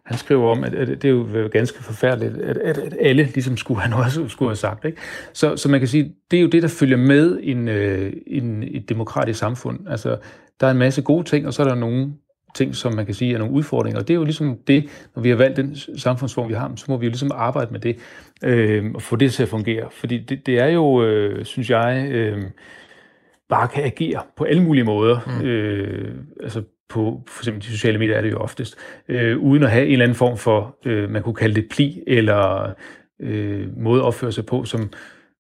han 0.05 0.19
skriver 0.19 0.51
om, 0.51 0.65
at, 0.65 0.75
at 0.75 0.89
det 0.89 1.05
er 1.05 1.09
jo 1.09 1.49
ganske 1.53 1.83
forfærdeligt, 1.83 2.37
at, 2.37 2.57
at, 2.57 2.79
at 2.79 2.97
alle 3.01 3.25
ligesom 3.35 3.57
skulle 3.57 3.81
han 3.81 3.93
også 3.93 4.29
skulle 4.29 4.49
have 4.49 4.57
sagt. 4.57 4.85
Ikke? 4.85 4.99
Så, 5.33 5.57
så 5.57 5.69
man 5.69 5.81
kan 5.81 5.89
sige, 5.89 6.15
det 6.31 6.37
er 6.37 6.41
jo 6.41 6.49
det, 6.49 6.63
der 6.63 6.69
følger 6.69 6.97
med 6.97 7.39
en, 7.43 7.69
øh, 7.69 8.13
en, 8.27 8.63
et 8.63 8.89
demokratisk 8.89 9.39
samfund. 9.39 9.79
Altså, 9.89 10.17
der 10.61 10.67
er 10.67 10.71
en 10.71 10.79
masse 10.79 11.03
gode 11.03 11.25
ting, 11.25 11.47
og 11.47 11.55
så 11.55 11.63
er 11.63 11.69
der 11.69 11.75
nogle 11.75 12.13
ting, 12.55 12.77
som 12.77 12.95
man 12.95 13.07
kan 13.07 13.15
sige 13.15 13.35
er 13.35 13.39
nogle 13.39 13.55
udfordringer. 13.55 14.01
Og 14.01 14.09
det 14.09 14.15
er 14.15 14.19
jo 14.19 14.25
ligesom 14.25 14.59
det, 14.67 14.89
når 15.15 15.23
vi 15.23 15.29
har 15.29 15.37
valgt 15.37 15.57
den 15.57 15.77
samfundsform, 15.97 16.49
vi 16.49 16.55
har, 16.55 16.73
så 16.77 16.85
må 16.89 16.97
vi 16.97 17.07
jo 17.07 17.11
ligesom 17.11 17.31
arbejde 17.35 17.73
med 17.73 17.81
det, 17.81 17.97
øh, 18.45 18.91
og 18.95 19.03
få 19.03 19.17
det 19.17 19.33
til 19.33 19.43
at 19.43 19.49
fungere. 19.49 19.89
Fordi 19.91 20.19
det, 20.19 20.47
det 20.47 20.59
er 20.59 20.67
jo, 20.67 21.05
øh, 21.05 21.45
synes 21.45 21.71
jeg, 21.71 22.09
øh, 22.11 22.43
bare 23.49 23.69
kan 23.69 23.85
agere 23.85 24.23
på 24.37 24.45
alle 24.45 24.63
mulige 24.63 24.85
måder. 24.85 25.21
Mm. 25.41 25.47
Øh, 25.47 26.15
altså 26.43 26.63
på 26.89 27.23
for 27.29 27.41
eksempel 27.43 27.63
de 27.63 27.67
sociale 27.67 27.99
medier 27.99 28.17
er 28.17 28.23
det 28.23 28.31
jo 28.31 28.39
oftest, 28.39 28.77
øh, 29.09 29.39
uden 29.39 29.63
at 29.63 29.71
have 29.71 29.87
en 29.87 29.93
eller 29.93 30.05
anden 30.05 30.17
form 30.17 30.37
for, 30.37 30.77
øh, 30.85 31.11
man 31.11 31.23
kunne 31.23 31.35
kalde 31.35 31.55
det 31.55 31.69
pli, 31.71 32.03
eller 32.07 32.73
øh, 33.21 33.67
måde 33.77 34.01
at 34.01 34.05
opføre 34.07 34.33
sig 34.33 34.47
på, 34.47 34.65
som, 34.65 34.91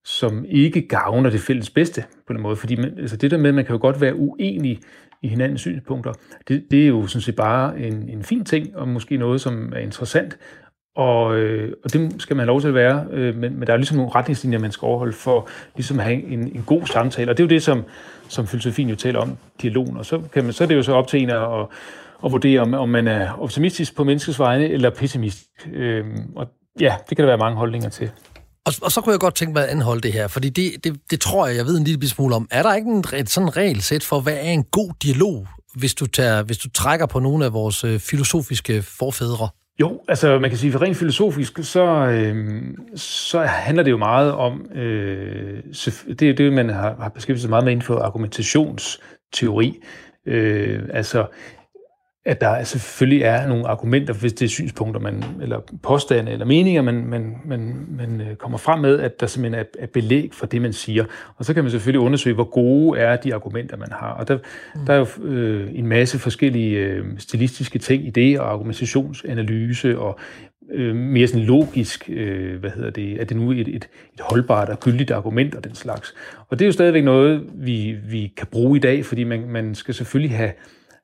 som 0.04 0.44
ikke 0.48 0.88
gavner 0.88 1.30
det 1.30 1.40
fælles 1.40 1.70
bedste 1.70 2.04
på 2.26 2.32
den 2.32 2.42
måde. 2.42 2.56
Fordi 2.56 2.76
man, 2.76 2.98
altså 2.98 3.16
det 3.16 3.30
der 3.30 3.38
med, 3.38 3.48
at 3.48 3.54
man 3.54 3.64
kan 3.64 3.74
jo 3.74 3.80
godt 3.80 4.00
være 4.00 4.14
uenig 4.14 4.80
i 5.22 5.28
hinandens 5.28 5.60
synspunkter, 5.60 6.12
det, 6.48 6.64
det 6.70 6.82
er 6.82 6.88
jo 6.88 7.06
sådan 7.06 7.22
set 7.22 7.36
bare 7.36 7.80
en, 7.80 8.08
en 8.08 8.22
fin 8.22 8.44
ting, 8.44 8.76
og 8.76 8.88
måske 8.88 9.16
noget, 9.16 9.40
som 9.40 9.72
er 9.76 9.80
interessant, 9.80 10.38
og, 10.96 11.36
øh, 11.36 11.72
og 11.84 11.92
det 11.92 12.14
skal 12.18 12.36
man 12.36 12.42
have 12.42 12.46
lov 12.46 12.60
til 12.60 12.68
at 12.68 12.74
være, 12.74 13.06
øh, 13.10 13.36
men, 13.36 13.58
men 13.58 13.66
der 13.66 13.72
er 13.72 13.76
ligesom 13.76 13.96
nogle 13.96 14.12
retningslinjer, 14.14 14.58
man 14.58 14.72
skal 14.72 14.86
overholde 14.86 15.12
for 15.12 15.48
ligesom 15.76 15.98
at 15.98 16.04
have 16.04 16.22
en, 16.22 16.40
en 16.40 16.64
god 16.66 16.86
samtale. 16.86 17.30
Og 17.30 17.36
det 17.36 17.42
er 17.42 17.46
jo 17.46 17.48
det, 17.48 17.62
som, 17.62 17.84
som 18.28 18.46
filosofien 18.46 18.88
jo 18.88 18.96
taler 18.96 19.20
om, 19.20 19.36
dialogen. 19.62 19.96
Og 19.96 20.06
så, 20.06 20.20
kan 20.32 20.44
man, 20.44 20.52
så 20.52 20.64
er 20.64 20.68
det 20.68 20.76
jo 20.76 20.82
så 20.82 20.92
op 20.92 21.08
til 21.08 21.22
en 21.22 21.30
at, 21.30 21.42
at, 21.42 21.66
at 22.24 22.32
vurdere, 22.32 22.60
om, 22.60 22.74
om 22.74 22.88
man 22.88 23.08
er 23.08 23.42
optimistisk 23.42 23.96
på 23.96 24.04
menneskets 24.04 24.38
vegne, 24.38 24.68
eller 24.68 24.90
pessimistisk. 24.90 25.68
Øh, 25.72 26.04
og 26.36 26.46
ja, 26.80 26.94
det 27.08 27.16
kan 27.16 27.24
der 27.24 27.30
være 27.30 27.38
mange 27.38 27.56
holdninger 27.56 27.88
til. 27.88 28.10
Og, 28.66 28.72
og 28.82 28.92
så 28.92 29.00
kunne 29.00 29.12
jeg 29.12 29.20
godt 29.20 29.34
tænke 29.34 29.52
mig 29.52 29.64
at 29.64 29.68
anholde 29.68 30.00
det 30.00 30.12
her, 30.12 30.28
fordi 30.28 30.48
det, 30.48 30.84
det, 30.84 30.96
det 31.10 31.20
tror 31.20 31.46
jeg, 31.46 31.56
jeg 31.56 31.66
ved 31.66 31.78
en 31.78 31.84
lille 31.84 32.08
smule 32.08 32.34
om. 32.34 32.48
Er 32.50 32.62
der 32.62 32.74
ikke 32.74 32.90
en, 32.90 33.04
et 33.14 33.30
sådan 33.30 33.56
regelsæt 33.56 34.04
for, 34.04 34.20
hvad 34.20 34.36
er 34.36 34.50
en 34.50 34.64
god 34.64 34.92
dialog, 35.02 35.46
hvis 35.74 35.94
du, 35.94 36.06
tager, 36.06 36.42
hvis 36.42 36.58
du 36.58 36.70
trækker 36.70 37.06
på 37.06 37.18
nogle 37.18 37.44
af 37.44 37.52
vores 37.52 37.84
øh, 37.84 38.00
filosofiske 38.00 38.82
forfædre? 38.82 39.48
Jo, 39.80 40.00
altså 40.08 40.38
man 40.38 40.50
kan 40.50 40.58
sige, 40.58 40.72
for 40.72 40.82
rent 40.82 40.96
filosofisk, 40.96 41.58
så, 41.62 41.84
øh, 41.86 42.64
så 42.96 43.40
handler 43.40 43.82
det 43.82 43.90
jo 43.90 43.96
meget 43.96 44.32
om, 44.32 44.66
øh, 44.74 45.62
det 46.18 46.22
er 46.22 46.34
det, 46.36 46.52
man 46.52 46.68
har, 46.68 46.96
har 47.00 47.08
beskæftiget 47.08 47.40
sig 47.40 47.50
meget 47.50 47.64
med 47.64 47.72
inden 47.72 47.86
for 47.86 47.98
argumentationsteori. 47.98 49.80
Øh, 50.26 50.82
altså 50.92 51.26
at 52.26 52.40
der 52.40 52.64
selvfølgelig 52.64 53.22
er 53.22 53.48
nogle 53.48 53.68
argumenter, 53.68 54.14
hvis 54.14 54.32
det 54.32 54.44
er 54.44 54.48
synspunkter, 54.48 55.00
man, 55.00 55.24
eller 55.42 55.60
påstande 55.82 56.32
eller 56.32 56.46
meninger, 56.46 56.82
man, 56.82 57.06
man, 57.06 57.36
man, 57.44 57.86
man 57.88 58.20
øh, 58.20 58.36
kommer 58.36 58.58
frem 58.58 58.80
med, 58.80 59.00
at 59.00 59.20
der 59.20 59.26
simpelthen 59.26 59.60
er, 59.60 59.82
er 59.82 59.86
belæg 59.86 60.30
for 60.32 60.46
det, 60.46 60.62
man 60.62 60.72
siger. 60.72 61.04
Og 61.36 61.44
så 61.44 61.54
kan 61.54 61.64
man 61.64 61.70
selvfølgelig 61.70 62.00
undersøge, 62.00 62.34
hvor 62.34 62.44
gode 62.44 62.98
er 62.98 63.16
de 63.16 63.34
argumenter, 63.34 63.76
man 63.76 63.92
har. 63.92 64.10
Og 64.10 64.28
der, 64.28 64.38
mm. 64.74 64.80
der 64.86 64.94
er 64.94 64.98
jo 64.98 65.24
øh, 65.24 65.70
en 65.74 65.86
masse 65.86 66.18
forskellige 66.18 66.78
øh, 66.78 67.04
stilistiske 67.18 67.78
ting 67.78 68.06
i 68.06 68.10
det, 68.10 68.40
og 68.40 68.52
argumentationsanalyse, 68.52 69.98
og 69.98 70.18
øh, 70.72 70.96
mere 70.96 71.26
sådan 71.26 71.46
logisk, 71.46 72.10
øh, 72.12 72.60
hvad 72.60 72.70
hedder 72.70 72.90
det, 72.90 73.20
er 73.20 73.24
det 73.24 73.36
nu 73.36 73.52
et, 73.52 73.60
et, 73.60 73.88
et 74.14 74.20
holdbart 74.20 74.68
og 74.68 74.80
gyldigt 74.80 75.10
argument 75.10 75.54
og 75.54 75.64
den 75.64 75.74
slags. 75.74 76.14
Og 76.48 76.58
det 76.58 76.64
er 76.64 76.66
jo 76.66 76.72
stadigvæk 76.72 77.04
noget, 77.04 77.44
vi, 77.54 77.96
vi 78.10 78.32
kan 78.36 78.46
bruge 78.46 78.76
i 78.76 78.80
dag, 78.80 79.04
fordi 79.04 79.24
man, 79.24 79.48
man 79.48 79.74
skal 79.74 79.94
selvfølgelig 79.94 80.36
have 80.36 80.52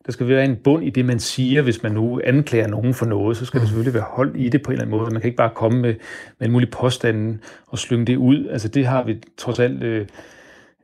der 0.06 0.12
skal 0.12 0.28
være 0.28 0.44
en 0.44 0.56
bund 0.56 0.84
i 0.84 0.90
det, 0.90 1.04
man 1.04 1.20
siger. 1.20 1.62
Hvis 1.62 1.82
man 1.82 1.92
nu 1.92 2.20
anklager 2.24 2.66
nogen 2.66 2.94
for 2.94 3.06
noget, 3.06 3.36
så 3.36 3.46
skal 3.46 3.58
mm. 3.58 3.60
der 3.60 3.66
selvfølgelig 3.66 3.94
være 3.94 4.06
hold 4.08 4.36
i 4.36 4.48
det 4.48 4.62
på 4.62 4.70
en 4.70 4.72
eller 4.72 4.84
anden 4.84 4.98
måde. 4.98 5.10
Man 5.10 5.20
kan 5.20 5.28
ikke 5.28 5.36
bare 5.36 5.50
komme 5.54 5.80
med, 5.80 5.94
med 6.38 6.46
en 6.46 6.52
mulig 6.52 6.70
påstand 6.70 7.38
og 7.66 7.78
slynge 7.78 8.06
det 8.06 8.16
ud. 8.16 8.48
Altså 8.50 8.68
det 8.68 8.86
har 8.86 9.04
vi 9.04 9.22
trods 9.36 9.58
alt 9.58 9.82
øh, 9.82 10.06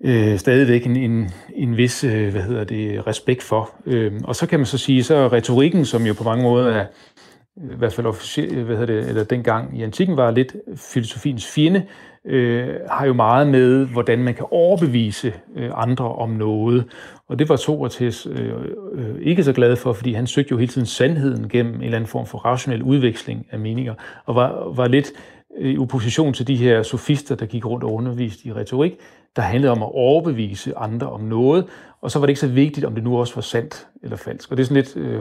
øh, 0.05 0.39
stadigvæk 0.39 0.87
en, 0.87 0.97
en, 0.97 1.31
en 1.55 1.77
vis 1.77 2.05
øh, 2.05 2.33
hvad 2.33 2.43
hedder 2.43 2.65
det, 2.65 3.07
respekt 3.07 3.43
for. 3.43 3.71
Øh, 3.87 4.13
og 4.25 4.37
så 4.37 4.47
kan 4.47 4.59
man 4.59 4.67
så 4.67 4.79
sige, 4.79 5.05
så 5.05 5.29
retorikken, 5.29 5.85
som 5.85 6.07
jo 6.07 6.15
på 6.15 6.25
mange 6.25 6.43
måder 6.43 6.71
er, 6.71 6.87
i 7.57 7.77
hvert 7.79 7.93
fald 7.93 8.07
officielt, 8.07 8.55
hvad 8.55 8.77
hedder 8.77 9.01
det, 9.01 9.09
eller 9.09 9.25
dengang 9.25 9.79
i 9.79 9.83
antikken 9.83 10.17
var 10.17 10.31
lidt 10.31 10.57
filosofiens 10.77 11.47
fjende, 11.47 11.83
øh, 12.27 12.75
har 12.91 13.07
jo 13.07 13.13
meget 13.13 13.47
med, 13.47 13.87
hvordan 13.87 14.19
man 14.19 14.35
kan 14.35 14.47
overbevise 14.51 15.33
øh, 15.57 15.71
andre 15.75 16.05
om 16.05 16.31
noget. 16.31 16.85
Og 17.29 17.39
det 17.39 17.49
var 17.49 17.57
Sokrates 17.57 18.27
øh, 18.27 18.53
øh, 18.93 19.17
ikke 19.21 19.45
så 19.45 19.53
glad 19.53 19.77
for, 19.77 19.93
fordi 19.93 20.13
han 20.13 20.27
søgte 20.27 20.51
jo 20.51 20.57
hele 20.57 20.73
tiden 20.73 20.87
sandheden 20.87 21.49
gennem 21.49 21.75
en 21.75 21.83
eller 21.83 21.97
anden 21.97 22.09
form 22.09 22.27
for 22.27 22.39
rationel 22.39 22.83
udveksling 22.83 23.47
af 23.51 23.59
meninger, 23.59 23.95
og 24.27 24.35
var, 24.35 24.73
var 24.75 24.89
lidt 24.89 25.13
øh, 25.59 25.73
i 25.73 25.79
opposition 25.79 26.33
til 26.33 26.47
de 26.47 26.57
her 26.57 26.83
sofister, 26.83 27.35
der 27.35 27.47
gik 27.47 27.67
rundt 27.67 27.85
og 27.85 27.93
underviste 27.93 28.49
i 28.49 28.53
retorik, 28.53 28.93
der 29.37 29.43
handlede 29.43 29.73
om 29.73 29.83
at 29.83 29.91
overbevise 29.93 30.77
andre 30.77 31.11
om 31.11 31.21
noget, 31.21 31.65
og 32.01 32.11
så 32.11 32.19
var 32.19 32.27
det 32.27 32.31
ikke 32.31 32.41
så 32.41 32.47
vigtigt, 32.47 32.87
om 32.87 32.95
det 32.95 33.05
nu 33.05 33.19
også 33.19 33.35
var 33.35 33.43
sandt 33.43 33.87
eller 34.03 34.17
falsk. 34.17 34.51
Og 34.51 34.57
det 34.57 34.63
er 34.63 34.67
sådan 34.67 34.83
lidt 34.83 34.97
øh, 34.97 35.21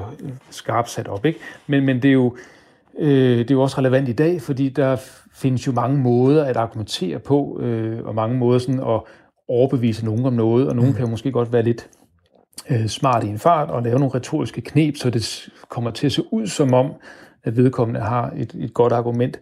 skarpt 0.50 0.90
sat 0.90 1.08
op, 1.08 1.26
ikke? 1.26 1.40
Men, 1.68 1.86
men 1.86 2.02
det, 2.02 2.10
er 2.10 2.14
jo, 2.14 2.36
øh, 2.36 2.55
det 3.00 3.52
er 3.52 3.56
jo 3.56 3.62
også 3.62 3.78
relevant 3.78 4.10
i 4.10 4.14
dag, 4.14 4.42
fordi 4.42 4.70
der 4.70 4.96
findes 5.34 5.68
jo 5.68 5.72
mange 5.72 5.98
måder 5.98 6.46
at 6.46 6.58
argumentere 6.58 7.20
på, 7.20 7.60
øh, 7.62 8.06
og 8.06 8.16
mange 8.16 8.38
måder 8.38 8.60
sådan 8.60 8.80
at 8.80 9.02
overbevise 9.48 10.06
nogen 10.06 10.26
om 10.26 10.34
noget, 10.34 10.68
og 10.68 10.76
nogen 10.76 10.92
mm. 10.92 10.96
kan 10.96 11.06
jo 11.06 11.12
måske 11.12 11.32
godt 11.32 11.54
være 11.54 11.64
lidt 11.64 11.90
øh, 12.70 12.88
smart 12.88 13.24
i 13.24 13.28
en 13.28 13.40
fart 13.40 13.70
og 13.70 13.84
lave 13.84 14.00
nogle 14.00 14.16
retoriske 14.16 14.62
knep, 14.62 14.98
så 14.98 15.10
det 15.10 15.50
kommer 15.70 15.92
til 15.92 16.06
at 16.06 16.12
se 16.12 16.24
ud 16.32 16.48
som 16.48 16.74
om, 16.74 16.94
at 17.44 17.58
vedkommende 17.58 18.00
har 18.00 18.34
et, 18.38 18.56
et 18.60 18.74
godt 18.74 18.94
argument, 18.94 19.40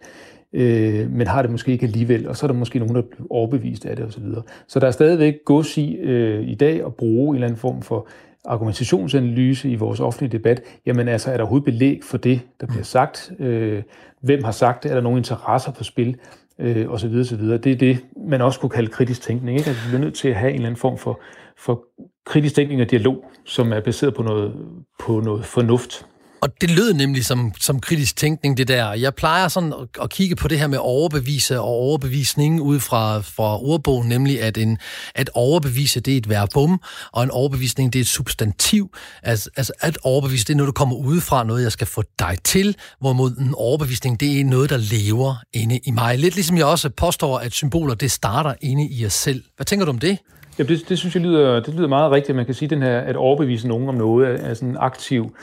øh, 0.52 1.10
men 1.10 1.26
har 1.26 1.42
det 1.42 1.50
måske 1.50 1.72
ikke 1.72 1.86
alligevel, 1.86 2.28
og 2.28 2.36
så 2.36 2.46
er 2.46 2.48
der 2.48 2.58
måske 2.58 2.78
nogen, 2.78 2.94
der 2.94 3.02
bliver 3.02 3.26
overbevist 3.30 3.86
af 3.86 3.96
det 3.96 4.04
osv. 4.04 4.22
Så, 4.22 4.42
så 4.68 4.80
der 4.80 4.86
er 4.86 4.90
stadigvæk 4.90 5.34
gods 5.44 5.78
i 5.78 5.96
øh, 5.96 6.48
i 6.48 6.54
dag 6.54 6.86
at 6.86 6.94
bruge 6.94 7.28
en 7.28 7.34
eller 7.34 7.46
anden 7.46 7.60
form 7.60 7.82
for 7.82 8.08
argumentationsanalyse 8.44 9.70
i 9.70 9.74
vores 9.74 10.00
offentlige 10.00 10.32
debat. 10.32 10.62
Jamen 10.86 11.08
altså, 11.08 11.30
er 11.30 11.36
der 11.36 11.42
overhovedet 11.44 11.64
belæg 11.64 12.00
for 12.04 12.18
det, 12.18 12.40
der 12.60 12.66
bliver 12.66 12.82
sagt? 12.82 13.32
Øh, 13.38 13.82
hvem 14.20 14.44
har 14.44 14.52
sagt 14.52 14.82
det? 14.82 14.90
Er 14.90 14.94
der 14.94 15.02
nogle 15.02 15.18
interesser 15.18 15.72
på 15.72 15.84
spil? 15.84 16.16
Øh, 16.58 16.90
og 16.90 17.00
så 17.00 17.08
videre, 17.08 17.24
så 17.24 17.36
videre. 17.36 17.58
Det 17.58 17.72
er 17.72 17.76
det, 17.76 18.04
man 18.28 18.40
også 18.40 18.60
kunne 18.60 18.70
kalde 18.70 18.90
kritisk 18.90 19.22
tænkning. 19.22 19.58
Ikke? 19.58 19.70
At 19.70 19.76
vi 19.76 19.88
bliver 19.88 20.00
nødt 20.00 20.14
til 20.14 20.28
at 20.28 20.34
have 20.34 20.50
en 20.50 20.54
eller 20.54 20.66
anden 20.66 20.80
form 20.80 20.98
for, 20.98 21.20
for 21.58 21.84
kritisk 22.26 22.54
tænkning 22.54 22.80
og 22.80 22.90
dialog, 22.90 23.24
som 23.44 23.72
er 23.72 23.80
baseret 23.80 24.14
på 24.14 24.22
noget, 24.22 24.54
på 25.00 25.20
noget 25.20 25.44
fornuft. 25.44 26.06
Og 26.44 26.50
det 26.60 26.70
lød 26.70 26.92
nemlig 26.92 27.24
som, 27.24 27.52
som 27.60 27.80
kritisk 27.80 28.16
tænkning, 28.16 28.56
det 28.56 28.68
der. 28.68 28.92
Jeg 28.92 29.14
plejer 29.14 29.48
sådan 29.48 29.72
at, 30.02 30.10
kigge 30.10 30.36
på 30.36 30.48
det 30.48 30.58
her 30.58 30.66
med 30.66 30.78
overbevise 30.80 31.60
og 31.60 31.66
overbevisning 31.66 32.60
ud 32.60 32.80
fra, 32.80 33.18
fra 33.20 33.62
ordbogen, 33.62 34.08
nemlig 34.08 34.42
at, 34.42 34.58
en, 34.58 34.78
at 35.14 35.30
overbevise, 35.34 36.00
det 36.00 36.12
er 36.12 36.18
et 36.18 36.28
verbum, 36.28 36.80
og 37.12 37.22
en 37.22 37.30
overbevisning, 37.30 37.92
det 37.92 37.98
er 37.98 38.02
et 38.02 38.08
substantiv. 38.08 38.94
Altså, 39.22 39.50
altså 39.56 39.72
at 39.80 39.98
overbevise, 40.02 40.44
det 40.44 40.52
er 40.52 40.56
noget, 40.56 40.66
der 40.66 40.72
kommer 40.72 40.96
udefra, 40.96 41.44
noget, 41.44 41.62
jeg 41.62 41.72
skal 41.72 41.86
få 41.86 42.02
dig 42.18 42.36
til, 42.44 42.76
hvorimod 43.00 43.30
en 43.30 43.54
overbevisning, 43.56 44.20
det 44.20 44.40
er 44.40 44.44
noget, 44.44 44.70
der 44.70 44.76
lever 44.76 45.34
inde 45.52 45.80
i 45.84 45.90
mig. 45.90 46.18
Lidt 46.18 46.34
ligesom 46.34 46.56
jeg 46.56 46.66
også 46.66 46.90
påstår, 46.90 47.38
at 47.38 47.52
symboler, 47.52 47.94
det 47.94 48.10
starter 48.10 48.54
inde 48.60 48.88
i 48.88 49.06
os 49.06 49.12
selv. 49.12 49.42
Hvad 49.56 49.66
tænker 49.66 49.84
du 49.84 49.90
om 49.90 49.98
det? 49.98 50.18
Ja, 50.58 50.62
det, 50.62 50.88
det 50.88 50.98
synes 50.98 51.14
jeg 51.14 51.22
lyder, 51.22 51.60
det 51.60 51.74
lyder 51.74 51.88
meget 51.88 52.12
rigtigt. 52.12 52.36
Man 52.36 52.44
kan 52.44 52.54
sige, 52.54 52.68
den 52.68 52.82
her, 52.82 52.98
at 52.98 53.16
overbevise 53.16 53.68
nogen 53.68 53.88
om 53.88 53.94
noget 53.94 54.28
er, 54.28 54.50
er 54.50 54.54
sådan 54.54 54.68
en 54.68 54.76
aktiv 54.80 55.34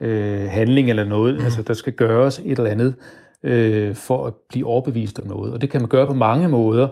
øh, 0.00 0.48
handling 0.48 0.90
eller 0.90 1.04
noget. 1.04 1.34
Mm. 1.34 1.44
Altså, 1.44 1.62
der 1.62 1.74
skal 1.74 1.92
gøres 1.92 2.38
et 2.44 2.58
eller 2.58 2.70
andet 2.70 2.94
øh, 3.42 3.94
for 3.94 4.26
at 4.26 4.34
blive 4.48 4.66
overbevist 4.66 5.18
om 5.18 5.26
noget. 5.26 5.52
Og 5.52 5.60
det 5.60 5.70
kan 5.70 5.80
man 5.80 5.88
gøre 5.88 6.06
på 6.06 6.14
mange 6.14 6.48
måder. 6.48 6.88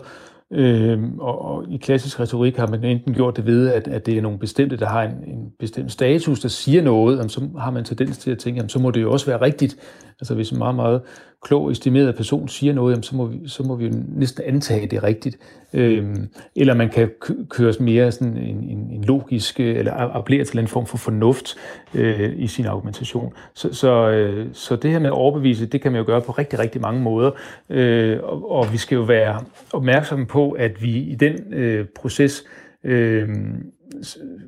Øh, 0.51 1.03
og, 1.19 1.45
og 1.45 1.65
i 1.69 1.77
klassisk 1.77 2.19
retorik 2.19 2.57
har 2.57 2.67
man 2.67 2.83
enten 2.83 3.13
gjort 3.13 3.37
det 3.37 3.45
ved, 3.45 3.69
at, 3.69 3.87
at 3.87 4.05
det 4.05 4.17
er 4.17 4.21
nogle 4.21 4.39
bestemte, 4.39 4.77
der 4.77 4.85
har 4.85 5.03
en, 5.03 5.11
en 5.27 5.51
bestemt 5.59 5.91
status, 5.91 6.39
der 6.39 6.49
siger 6.49 6.81
noget, 6.81 7.17
jamen, 7.17 7.29
så 7.29 7.49
har 7.59 7.71
man 7.71 7.83
tendens 7.83 8.17
til 8.17 8.31
at 8.31 8.37
tænke, 8.37 8.57
jamen, 8.57 8.69
så 8.69 8.79
må 8.79 8.91
det 8.91 9.01
jo 9.01 9.11
også 9.11 9.25
være 9.25 9.41
rigtigt. 9.41 9.77
Altså 10.19 10.35
hvis 10.35 10.51
en 10.51 10.57
meget, 10.57 10.75
meget 10.75 11.01
klog, 11.43 11.71
estimeret 11.71 12.15
person 12.15 12.47
siger 12.47 12.73
noget, 12.73 12.91
jamen, 12.91 13.03
så, 13.03 13.15
må 13.15 13.25
vi, 13.25 13.47
så 13.47 13.63
må 13.63 13.75
vi 13.75 13.85
jo 13.85 13.93
næsten 14.07 14.43
antage, 14.47 14.81
at 14.81 14.91
det 14.91 14.97
er 14.97 15.03
rigtigt. 15.03 15.37
Øhm, 15.73 16.27
eller 16.55 16.73
man 16.73 16.89
kan 16.89 17.09
køre 17.49 17.73
mere 17.79 18.11
sådan 18.11 18.37
en, 18.37 18.63
en, 18.63 18.89
en 18.91 19.03
logisk, 19.03 19.59
øh, 19.59 19.77
eller 19.77 19.93
appellere 19.93 20.45
til 20.45 20.59
en 20.59 20.67
form 20.67 20.85
for 20.85 20.97
fornuft 20.97 21.55
øh, 21.93 22.33
i 22.35 22.47
sin 22.47 22.65
argumentation. 22.65 23.33
Så, 23.53 23.73
så, 23.73 24.09
øh, 24.09 24.47
så 24.53 24.75
det 24.75 24.91
her 24.91 24.99
med 24.99 25.07
at 25.07 25.13
overbevise, 25.13 25.65
det 25.65 25.81
kan 25.81 25.91
man 25.91 25.99
jo 25.99 26.05
gøre 26.05 26.21
på 26.21 26.31
rigtig, 26.31 26.59
rigtig 26.59 26.81
mange 26.81 27.01
måder. 27.01 27.31
Øh, 27.69 28.19
og, 28.23 28.51
og 28.51 28.73
vi 28.73 28.77
skal 28.77 28.95
jo 28.95 29.01
være 29.01 29.39
opmærksomme 29.73 30.25
på, 30.25 30.51
at 30.51 30.83
vi 30.83 30.91
i 30.91 31.15
den 31.15 31.53
øh, 31.53 31.85
proces 31.95 32.43
øh, 32.83 33.29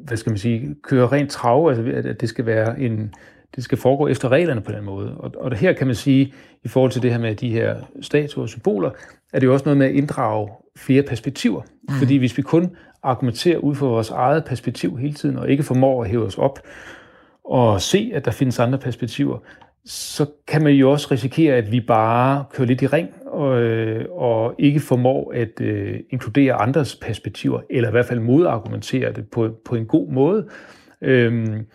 hvad 0.05 0.17
skal 0.17 0.29
man 0.29 0.37
sige, 0.37 0.75
kører 0.83 1.11
rent 1.11 1.29
trav, 1.29 1.69
altså 1.69 2.09
at 2.09 2.21
det 2.21 2.29
skal 2.29 2.45
være 2.45 2.79
en, 2.79 3.13
det 3.55 3.63
skal 3.63 3.77
foregå 3.77 4.07
efter 4.07 4.29
reglerne 4.29 4.61
på 4.61 4.71
den 4.71 4.83
måde. 4.83 5.17
Og, 5.17 5.31
og 5.37 5.55
her 5.57 5.73
kan 5.73 5.87
man 5.87 5.95
sige, 5.95 6.33
i 6.63 6.67
forhold 6.67 6.91
til 6.91 7.01
det 7.01 7.11
her 7.11 7.19
med 7.19 7.35
de 7.35 7.49
her 7.49 7.75
statuer 8.01 8.43
og 8.43 8.49
symboler, 8.49 8.89
er 9.33 9.39
det 9.39 9.47
jo 9.47 9.53
også 9.53 9.65
noget 9.65 9.77
med 9.77 9.87
at 9.87 9.93
inddrage 9.93 10.49
flere 10.77 11.03
perspektiver. 11.03 11.61
Mm. 11.61 11.93
Fordi 11.93 12.17
hvis 12.17 12.37
vi 12.37 12.41
kun 12.41 12.75
argumenterer 13.03 13.57
ud 13.57 13.75
fra 13.75 13.85
vores 13.85 14.09
eget 14.09 14.45
perspektiv 14.45 14.97
hele 14.97 15.13
tiden, 15.13 15.37
og 15.37 15.49
ikke 15.49 15.63
formår 15.63 16.03
at 16.03 16.09
hæve 16.09 16.25
os 16.25 16.37
op 16.37 16.59
og 17.45 17.81
se, 17.81 18.11
at 18.13 18.25
der 18.25 18.31
findes 18.31 18.59
andre 18.59 18.77
perspektiver, 18.77 19.37
så 19.85 20.25
kan 20.47 20.63
man 20.63 20.73
jo 20.73 20.91
også 20.91 21.07
risikere, 21.11 21.55
at 21.55 21.71
vi 21.71 21.79
bare 21.79 22.45
kører 22.53 22.67
lidt 22.67 22.81
i 22.81 22.87
ring 22.87 23.09
og, 23.25 23.61
øh, 23.61 24.05
og 24.11 24.55
ikke 24.59 24.79
formår 24.79 25.33
at 25.35 25.61
øh, 25.61 25.99
inkludere 26.09 26.53
andres 26.53 26.95
perspektiver, 26.95 27.61
eller 27.69 27.89
i 27.89 27.91
hvert 27.91 28.05
fald 28.05 28.19
modargumentere 28.19 29.13
det 29.13 29.29
på, 29.31 29.49
på 29.65 29.75
en 29.75 29.85
god 29.85 30.11
måde. 30.11 30.47
Øhm, 31.01 31.65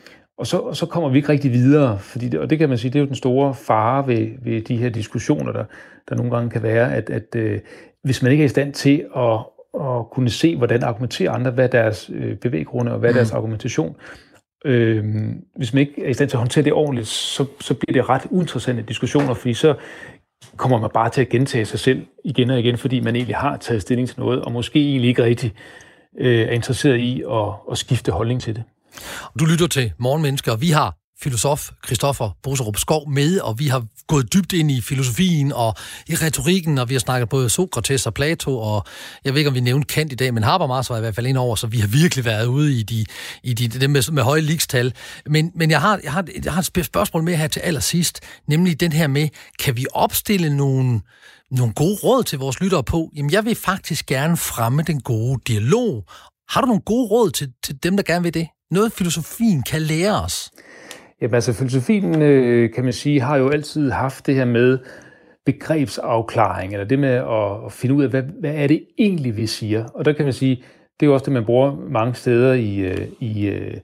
og 0.41 0.47
så, 0.47 0.59
og 0.59 0.77
så 0.77 0.87
kommer 0.87 1.09
vi 1.09 1.17
ikke 1.19 1.29
rigtig 1.29 1.53
videre, 1.53 1.99
fordi 1.99 2.29
det, 2.29 2.41
og 2.41 2.51
det 2.51 2.59
kan 2.59 2.69
man 2.69 2.79
sige, 2.79 2.91
det 2.91 2.99
er 2.99 3.01
jo 3.01 3.07
den 3.07 3.15
store 3.15 3.55
fare 3.55 4.07
ved, 4.07 4.29
ved 4.43 4.63
de 4.63 4.77
her 4.77 4.89
diskussioner, 4.89 5.53
der, 5.53 5.65
der 6.09 6.15
nogle 6.15 6.31
gange 6.31 6.51
kan 6.51 6.63
være, 6.63 6.95
at, 6.95 7.11
at 7.11 7.37
øh, 7.37 7.61
hvis 8.03 8.23
man 8.23 8.33
ikke 8.33 8.43
er 8.43 8.47
i 8.47 8.49
stand 8.49 8.73
til 8.73 9.05
at, 9.17 9.39
at 9.81 10.11
kunne 10.13 10.31
se, 10.31 10.57
hvordan 10.57 10.83
argumenterer 10.83 11.33
andre, 11.33 11.51
hvad 11.51 11.69
deres 11.69 12.11
øh, 12.15 12.37
bevæggrunde 12.37 12.93
og 12.93 12.99
hvad 12.99 13.15
deres 13.15 13.33
mm. 13.33 13.37
argumentation, 13.37 13.97
øh, 14.65 15.05
hvis 15.57 15.75
man 15.75 15.81
ikke 15.81 16.05
er 16.05 16.09
i 16.09 16.15
stand 16.15 16.31
til 16.31 16.37
at 16.37 16.41
håndtere 16.41 16.65
det 16.65 16.73
ordentligt, 16.73 17.09
så, 17.09 17.47
så 17.61 17.75
bliver 17.75 17.93
det 17.93 18.09
ret 18.09 18.27
uinteressante 18.31 18.83
diskussioner, 18.83 19.35
fordi 19.35 19.55
så 19.55 19.75
kommer 20.57 20.79
man 20.79 20.91
bare 20.95 21.11
til 21.11 21.21
at 21.21 21.29
gentage 21.29 21.65
sig 21.65 21.79
selv 21.79 22.07
igen 22.25 22.51
og 22.51 22.59
igen, 22.59 22.79
fordi 22.79 23.01
man 23.01 23.17
egentlig 23.17 23.37
har 23.37 23.57
taget 23.57 23.83
stilling 23.83 24.09
til 24.09 24.21
noget, 24.21 24.43
og 24.43 24.53
måske 24.53 24.89
egentlig 24.89 25.09
ikke 25.09 25.25
rigtig 25.25 25.53
øh, 26.19 26.41
er 26.41 26.51
interesseret 26.51 26.99
i 26.99 27.23
at, 27.33 27.49
at 27.71 27.79
skifte 27.79 28.13
holdning 28.13 28.41
til 28.41 28.57
det. 28.57 28.65
Du 29.39 29.45
lytter 29.45 29.67
til 29.67 29.93
Morgenmennesker, 29.99 30.53
og 30.53 30.61
vi 30.61 30.71
har 30.71 30.97
filosof 31.23 31.71
Christoffer 31.87 32.31
Boserup 32.43 32.77
Skov 32.77 33.11
med, 33.11 33.41
og 33.41 33.59
vi 33.59 33.67
har 33.67 33.85
gået 34.07 34.33
dybt 34.35 34.53
ind 34.53 34.71
i 34.71 34.81
filosofien 34.81 35.53
og 35.53 35.75
i 36.07 36.15
retorikken, 36.15 36.79
og 36.79 36.89
vi 36.89 36.95
har 36.95 36.99
snakket 36.99 37.29
både 37.29 37.51
Sokrates 37.51 38.07
og 38.07 38.15
Plato, 38.15 38.59
og 38.59 38.85
jeg 39.25 39.33
ved 39.33 39.41
ikke, 39.41 39.49
om 39.49 39.55
vi 39.55 39.61
nævnte 39.61 39.87
Kant 39.87 40.13
i 40.13 40.15
dag, 40.15 40.35
men 40.35 40.43
Habermas 40.43 40.91
var 40.91 40.97
i 40.97 41.01
hvert 41.01 41.15
fald 41.15 41.27
ind 41.27 41.37
over, 41.37 41.57
så 41.57 41.67
vi 41.67 41.79
har 41.79 41.89
virkelig 41.89 42.25
været 42.25 42.47
ude 42.47 42.79
i 42.79 42.83
de, 42.83 43.05
i 43.43 43.55
de 43.55 43.69
det 43.69 43.91
med, 43.91 44.13
med 44.13 44.23
høje 44.23 44.41
ligstal. 44.41 44.95
Men, 45.27 45.53
men 45.55 45.71
jeg, 45.71 45.81
har, 45.81 46.01
jeg, 46.05 46.13
har, 46.13 46.25
jeg 46.45 46.53
har 46.53 46.61
et 46.79 46.87
spørgsmål 46.87 47.23
med 47.23 47.37
her 47.37 47.49
til 47.49 47.61
allersidst, 47.61 48.21
nemlig 48.47 48.81
den 48.81 48.93
her 48.93 49.07
med, 49.07 49.29
kan 49.59 49.77
vi 49.77 49.87
opstille 49.93 50.57
nogle, 50.57 51.01
nogle 51.51 51.75
gode 51.75 51.99
råd 52.05 52.25
til 52.25 52.39
vores 52.39 52.61
lyttere 52.61 52.85
på? 52.85 53.11
Jamen, 53.17 53.33
jeg 53.33 53.45
vil 53.45 53.55
faktisk 53.55 54.07
gerne 54.07 54.37
fremme 54.37 54.83
den 54.83 55.01
gode 55.01 55.41
dialog. 55.47 56.05
Har 56.49 56.61
du 56.61 56.67
nogle 56.67 56.83
gode 56.83 57.09
råd 57.09 57.31
til, 57.31 57.53
til 57.63 57.83
dem, 57.83 57.97
der 57.97 58.03
gerne 58.03 58.23
vil 58.23 58.35
det? 58.35 58.49
Noget 58.71 58.93
filosofien 58.93 59.63
kan 59.63 59.83
lære 59.83 60.23
os? 60.25 60.51
Jamen 61.23 61.35
altså, 61.35 61.53
filosofien, 61.53 62.23
øh, 62.23 62.73
kan 62.73 62.85
man 62.85 62.93
sige, 62.93 63.21
har 63.21 63.37
jo 63.37 63.49
altid 63.49 63.91
haft 63.91 64.27
det 64.27 64.35
her 64.35 64.45
med 64.45 64.79
begrebsafklaring, 65.47 66.73
eller 66.73 66.87
det 66.87 66.99
med 66.99 67.09
at, 67.09 67.67
at 67.67 67.73
finde 67.73 67.95
ud 67.95 68.03
af, 68.03 68.11
hvad, 68.11 68.23
hvad 68.41 68.55
er 68.55 68.67
det 68.67 68.85
egentlig, 68.99 69.37
vi 69.37 69.47
siger? 69.47 69.85
Og 69.85 70.05
der 70.05 70.13
kan 70.13 70.25
man 70.25 70.33
sige, 70.33 70.57
det 71.01 71.07
er 71.07 71.11
jo 71.11 71.15
også 71.15 71.25
det, 71.25 71.33
man 71.33 71.45
bruger 71.45 71.77
mange 71.91 72.15
steder 72.15 72.53
i, 72.53 72.77
øh, 72.77 73.07
i, 73.21 73.47
øh, 73.47 73.77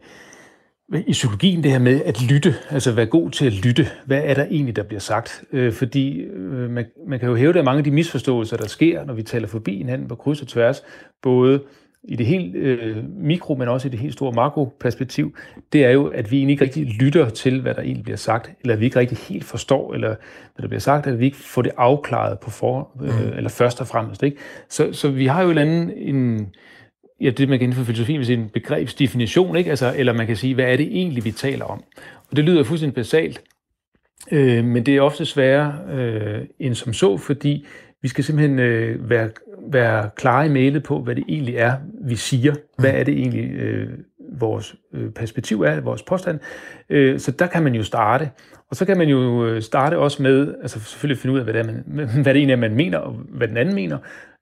i 1.07 1.13
psykologien, 1.13 1.63
det 1.63 1.71
her 1.71 1.79
med 1.79 2.03
at 2.05 2.23
lytte, 2.23 2.55
altså 2.71 2.93
være 2.93 3.07
god 3.07 3.31
til 3.31 3.47
at 3.47 3.53
lytte. 3.53 3.87
Hvad 4.07 4.21
er 4.25 4.35
der 4.35 4.45
egentlig, 4.45 4.77
der 4.77 4.83
bliver 4.83 5.01
sagt? 5.01 5.45
Øh, 5.53 5.73
fordi 5.73 6.19
øh, 6.19 6.71
man, 6.71 6.85
man 7.09 7.19
kan 7.19 7.29
jo 7.29 7.35
hæve, 7.35 7.59
at 7.59 7.65
mange 7.65 7.79
af 7.79 7.85
de 7.85 7.91
misforståelser, 7.91 8.57
der 8.57 8.69
sker, 8.69 9.05
når 9.05 9.15
vi 9.15 9.23
taler 9.23 9.49
forbi 9.49 9.77
hinanden 9.77 10.09
på 10.09 10.15
kryds 10.15 10.43
og 10.43 10.49
tværs, 10.49 10.83
både 11.23 11.63
i 12.09 12.17
det 12.17 12.27
helt 12.27 12.57
øh, 12.57 12.97
mikro, 13.17 13.55
men 13.55 13.69
også 13.69 13.89
i 13.89 13.91
det 13.91 13.99
helt 13.99 14.13
store 14.13 14.33
makroperspektiv, 14.33 15.37
det 15.73 15.85
er 15.85 15.91
jo, 15.91 16.07
at 16.07 16.31
vi 16.31 16.37
egentlig 16.37 16.53
ikke 16.53 16.65
rigtig 16.65 16.87
lytter 16.87 17.29
til, 17.29 17.61
hvad 17.61 17.75
der 17.75 17.83
egentlig 17.83 18.05
bliver 18.05 18.17
sagt, 18.17 18.51
eller 18.61 18.75
at 18.75 18.81
vi 18.81 18.85
ikke 18.85 18.99
rigtig 18.99 19.19
helt 19.19 19.45
forstår, 19.45 19.95
eller 19.95 20.09
hvad 20.09 20.63
der 20.63 20.69
bliver 20.69 20.81
sagt, 20.81 21.07
eller 21.07 21.19
vi 21.19 21.25
ikke 21.25 21.37
får 21.37 21.63
det 21.63 21.73
afklaret 21.77 22.39
på 22.39 22.51
for, 22.51 22.91
øh, 23.03 23.27
mm. 23.27 23.37
eller 23.37 23.51
først 23.51 23.81
og 23.81 23.87
fremmest. 23.87 24.23
Ikke? 24.23 24.37
Så, 24.69 24.93
så 24.93 25.09
vi 25.09 25.27
har 25.27 25.43
jo 25.43 25.51
en 25.51 25.59
anden, 25.59 25.91
en, 25.97 26.49
ja, 27.21 27.31
det 27.31 27.49
man 27.49 27.59
kan 27.59 27.65
inden 27.65 27.77
for 27.77 27.85
filosofien 27.85 28.19
vil 28.19 28.27
sige 28.27 28.39
en 28.39 28.49
begrebsdefinition, 28.49 29.57
ikke? 29.57 29.71
Altså, 29.71 29.95
eller 29.97 30.13
man 30.13 30.27
kan 30.27 30.37
sige, 30.37 30.55
hvad 30.55 30.73
er 30.73 30.77
det 30.77 30.87
egentlig, 30.87 31.25
vi 31.25 31.31
taler 31.31 31.65
om? 31.65 31.85
Og 32.31 32.37
det 32.37 32.45
lyder 32.45 32.65
fuldstændig 32.65 32.95
basalt, 32.95 33.43
øh, 34.33 34.65
men 34.65 34.87
det 34.87 34.97
er 34.97 35.01
ofte 35.01 35.25
sværere 35.25 35.79
øh, 35.93 36.45
end 36.59 36.75
som 36.75 36.93
så, 36.93 37.17
fordi 37.17 37.67
vi 38.03 38.09
skal 38.09 38.25
simpelthen 38.25 38.59
øh, 38.59 39.11
være 39.11 39.31
være 39.73 40.11
klare 40.17 40.47
i 40.47 40.49
mailet 40.49 40.83
på, 40.83 41.01
hvad 41.01 41.15
det 41.15 41.25
egentlig 41.29 41.55
er, 41.57 41.73
vi 42.05 42.17
siger. 42.17 42.55
Hvad 42.79 42.91
er 42.91 43.05
det 43.05 43.15
egentlig, 43.19 43.51
øh, 43.51 43.89
vores 44.41 44.77
øh, 44.95 45.11
perspektiv 45.11 45.63
er, 45.63 45.81
vores 45.81 46.03
påstand. 46.03 46.41
Øh, 46.89 47.19
så 47.19 47.31
der 47.31 47.47
kan 47.47 47.63
man 47.63 47.75
jo 47.75 47.83
starte. 47.83 48.31
Og 48.71 48.77
så 48.77 48.85
kan 48.85 48.99
man 48.99 49.09
jo 49.09 49.47
øh, 49.47 49.63
starte 49.63 49.99
også 49.99 50.23
med, 50.23 50.55
altså 50.63 50.81
selvfølgelig 50.81 51.19
finde 51.19 51.35
ud 51.35 51.39
af, 51.39 51.45
hvad 51.45 51.55
det, 51.55 51.61
er, 51.61 51.65
man, 51.89 52.09
hvad 52.23 52.35
det 52.35 52.37
egentlig 52.37 52.53
er, 52.53 52.57
man 52.57 52.75
mener, 52.75 52.99
og 52.99 53.13
hvad 53.13 53.49
den 53.49 53.57
anden 53.57 53.75
mener. 53.75 53.99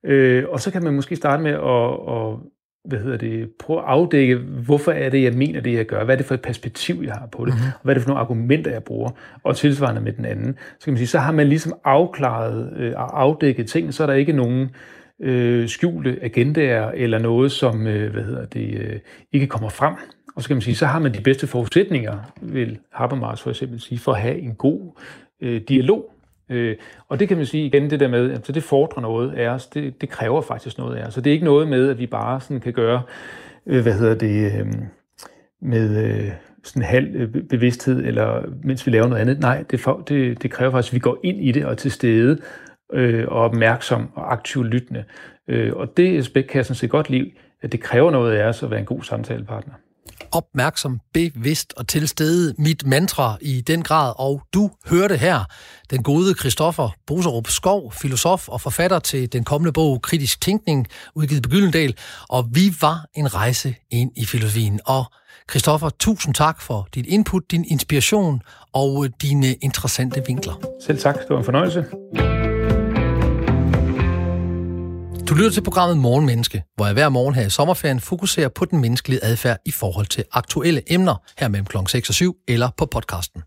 Øh, 0.07 0.45
og 0.49 0.61
så 0.61 0.71
kan 0.71 0.85
man 0.85 0.95
måske 0.95 1.17
starte 1.17 1.43
med 1.43 1.53
at, 1.53 2.15
at 2.17 2.39
hvad 2.85 2.99
hedder 2.99 3.17
det, 3.17 3.51
prøve 3.59 3.79
at 3.79 3.85
afdække, 3.87 4.37
hvorfor 4.37 4.93
er 4.93 5.11
det, 5.11 5.23
jeg 5.23 5.33
mener 5.33 5.61
det, 5.61 5.75
jeg 5.75 5.87
gør? 5.87 6.05
Hvad 6.05 6.15
er 6.15 6.17
det 6.17 6.27
for 6.27 6.35
et 6.35 6.43
perspektiv, 6.43 7.03
jeg 7.05 7.13
har 7.13 7.27
på 7.27 7.45
det? 7.45 7.55
Mm-hmm. 7.55 7.69
Og 7.75 7.81
hvad 7.83 7.93
er 7.93 7.95
det 7.95 8.03
for 8.03 8.09
nogle 8.09 8.21
argumenter, 8.21 8.71
jeg 8.71 8.83
bruger? 8.85 9.11
Og 9.43 9.57
tilsvarende 9.57 10.01
med 10.01 10.13
den 10.13 10.25
anden. 10.25 10.59
Så 10.79 10.85
kan 10.85 10.93
man 10.93 10.99
sige, 10.99 11.09
så 11.09 11.19
har 11.19 11.33
man 11.33 11.47
ligesom 11.47 11.75
afklaret 11.85 12.73
øh, 12.77 12.93
og 12.97 13.23
afdækket 13.23 13.67
ting, 13.67 13.95
så 13.95 14.03
er 14.03 14.07
der 14.07 14.15
ikke 14.15 14.33
nogen 14.33 14.71
øh, 15.21 15.69
skjulte 15.69 16.19
agendaer 16.23 16.91
eller 16.91 17.19
noget, 17.19 17.53
som 17.53 17.87
øh, 17.87 18.13
hvad 18.13 18.23
hedder 18.23 18.45
det, 18.45 18.81
øh, 18.81 18.99
ikke 19.33 19.47
kommer 19.47 19.69
frem. 19.69 19.95
Og 20.37 20.43
så 20.43 20.49
kan 20.49 20.57
man 20.57 20.63
sige, 20.63 20.75
så 20.75 20.87
har 20.87 20.99
man 20.99 21.15
de 21.15 21.21
bedste 21.21 21.47
forudsætninger, 21.47 22.19
vil 22.43 22.79
Habermas 22.93 23.43
for 23.43 23.51
eksempel 23.51 23.81
sige, 23.81 23.99
for 23.99 24.13
at 24.13 24.21
have 24.21 24.39
en 24.39 24.55
god 24.55 25.01
øh, 25.41 25.61
dialog. 25.69 26.15
Øh, 26.51 26.77
og 27.09 27.21
det 27.21 27.29
kan 27.29 27.37
man 27.37 27.47
sige 27.47 27.67
igen, 27.67 27.91
det 27.91 28.01
der 28.01 28.09
med, 28.09 28.31
at 28.31 28.47
det 28.47 28.63
fordrer 28.63 29.03
noget 29.03 29.33
af 29.33 29.49
os, 29.49 29.67
det, 29.67 30.01
det 30.01 30.09
kræver 30.09 30.41
faktisk 30.41 30.79
noget 30.79 30.97
af 30.97 31.07
os. 31.07 31.15
Så 31.15 31.21
det 31.21 31.31
er 31.31 31.35
ikke 31.35 31.45
noget 31.45 31.69
med, 31.69 31.91
at 31.91 31.99
vi 31.99 32.07
bare 32.07 32.41
sådan 32.41 32.61
kan 32.61 32.73
gøre, 32.73 33.03
øh, 33.67 33.83
hvad 33.83 33.93
hedder 33.93 34.15
det, 34.15 34.53
øh, 34.61 34.67
med 35.63 36.05
øh, 36.05 36.31
sådan 36.65 36.83
halv 36.83 37.15
øh, 37.15 37.43
bevidsthed, 37.51 38.05
eller 38.05 38.43
mens 38.63 38.87
vi 38.87 38.91
laver 38.91 39.09
noget 39.09 39.23
andet. 39.23 39.41
Nej, 39.41 39.65
det, 39.71 39.81
for, 39.81 40.03
det, 40.09 40.43
det 40.43 40.51
kræver 40.51 40.71
faktisk, 40.71 40.93
at 40.93 40.95
vi 40.95 41.01
går 41.01 41.19
ind 41.23 41.41
i 41.41 41.53
det 41.53 41.65
og 41.65 41.71
er 41.71 41.75
til 41.75 41.91
stede, 41.91 42.39
øh, 42.93 43.25
og 43.29 43.41
opmærksom 43.41 44.11
og 44.15 44.33
aktivt 44.33 44.67
lyttende. 44.67 45.05
Øh, 45.49 45.73
og 45.77 45.97
det 45.97 46.19
aspekt 46.19 46.51
kan 46.51 46.57
jeg 46.57 46.67
sådan 46.67 46.77
set 46.77 46.91
godt 46.91 47.11
lide, 47.11 47.31
at 47.63 47.73
det 47.73 47.81
kræver 47.81 48.11
noget 48.11 48.37
af 48.37 48.49
os 48.49 48.63
at 48.63 48.71
være 48.71 48.81
en 48.81 48.87
god 48.87 49.03
samtalepartner. 49.03 49.75
Opmærksom, 50.33 51.01
bevidst 51.15 51.75
og 51.77 51.89
til 51.89 52.09
stede. 52.09 52.55
Mit 52.59 52.87
mantra 52.87 53.37
i 53.41 53.61
den 53.61 53.83
grad, 53.83 54.13
og 54.19 54.43
du 54.55 54.71
hørte 54.91 55.17
her 55.17 55.45
den 55.91 56.03
gode 56.03 56.35
Christoffer 56.35 56.91
Boserup 57.07 57.49
Skov, 57.49 57.93
filosof 57.93 58.49
og 58.49 58.61
forfatter 58.61 58.99
til 58.99 59.33
den 59.33 59.45
kommende 59.45 59.73
bog 59.73 60.03
Kritisk 60.03 60.41
Tænkning, 60.41 60.87
udgivet 61.15 61.43
på 61.43 61.49
Gyldendal. 61.49 61.97
Og 62.29 62.49
vi 62.55 62.75
var 62.81 63.07
en 63.15 63.35
rejse 63.35 63.75
ind 63.91 64.11
i 64.17 64.25
filosofien. 64.25 64.81
Og 64.87 65.05
Christoffer, 65.51 65.89
tusind 65.89 66.35
tak 66.35 66.61
for 66.61 66.89
dit 66.95 67.07
input, 67.07 67.43
din 67.51 67.65
inspiration 67.69 68.43
og 68.73 69.09
dine 69.23 69.55
interessante 69.55 70.23
vinkler. 70.27 70.61
Selv 70.87 70.99
tak, 70.99 71.15
det 71.15 71.31
var 71.31 71.39
en 71.39 71.45
fornøjelse. 71.45 71.85
Du 75.35 75.39
lytter 75.39 75.53
til 75.53 75.63
programmet 75.63 75.99
Morgenmenneske, 75.99 76.65
hvor 76.77 76.87
jeg 76.87 76.93
hver 76.93 77.09
morgen 77.09 77.35
her 77.35 77.47
i 77.47 77.51
sommerferien 77.51 78.01
fokuserer 78.01 78.49
på 78.49 78.65
den 78.65 78.81
menneskelige 78.81 79.25
adfærd 79.25 79.57
i 79.65 79.71
forhold 79.71 80.07
til 80.07 80.25
aktuelle 80.33 80.93
emner, 80.93 81.17
her 81.39 81.49
mellem 81.49 81.67
kl. 81.67 81.77
6 81.89 82.09
og 82.09 82.15
7 82.15 82.37
eller 82.49 82.71
på 82.77 82.87
podcasten. 82.87 83.43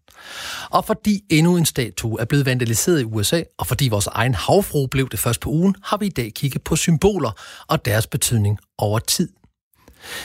Og 0.70 0.86
fordi 0.86 1.22
endnu 1.30 1.58
en 1.58 1.66
statue 1.66 2.22
er 2.22 2.26
blevet 2.26 2.46
vandaliseret 2.46 3.02
i 3.02 3.04
USA, 3.04 3.42
og 3.58 3.68
fordi 3.68 3.88
vores 3.88 4.08
egen 4.08 4.34
havfru 4.34 4.88
blev 4.88 5.10
det 5.10 5.20
først 5.20 5.42
på 5.42 5.50
ugen, 5.50 5.76
har 5.84 5.98
vi 5.98 6.06
i 6.06 6.10
dag 6.10 6.32
kigget 6.36 6.64
på 6.64 6.76
symboler 6.76 7.32
og 7.68 7.86
deres 7.86 8.08
betydning 8.08 8.60
over 8.78 9.00
tid. 9.00 9.30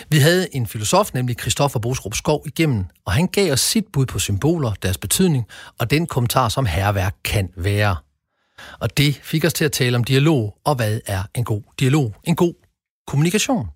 Vi 0.08 0.18
havde 0.18 0.56
en 0.56 0.66
filosof, 0.66 1.14
nemlig 1.14 1.36
Christoffer 1.40 1.78
Bosrup 1.78 2.14
Skov, 2.14 2.42
igennem, 2.46 2.84
og 3.06 3.12
han 3.12 3.26
gav 3.26 3.52
os 3.52 3.60
sit 3.60 3.84
bud 3.92 4.06
på 4.06 4.18
symboler, 4.18 4.72
deres 4.82 4.98
betydning, 4.98 5.44
og 5.78 5.90
den 5.90 6.06
kommentar, 6.06 6.48
som 6.48 6.66
herværk 6.66 7.14
kan 7.24 7.48
være. 7.56 7.96
Og 8.78 8.96
det 8.96 9.20
fik 9.22 9.44
os 9.44 9.52
til 9.52 9.64
at 9.64 9.72
tale 9.72 9.96
om 9.96 10.04
dialog, 10.04 10.58
og 10.64 10.74
hvad 10.74 11.00
er 11.06 11.22
en 11.34 11.44
god 11.44 11.62
dialog? 11.80 12.14
En 12.24 12.36
god 12.36 12.54
kommunikation. 13.06 13.68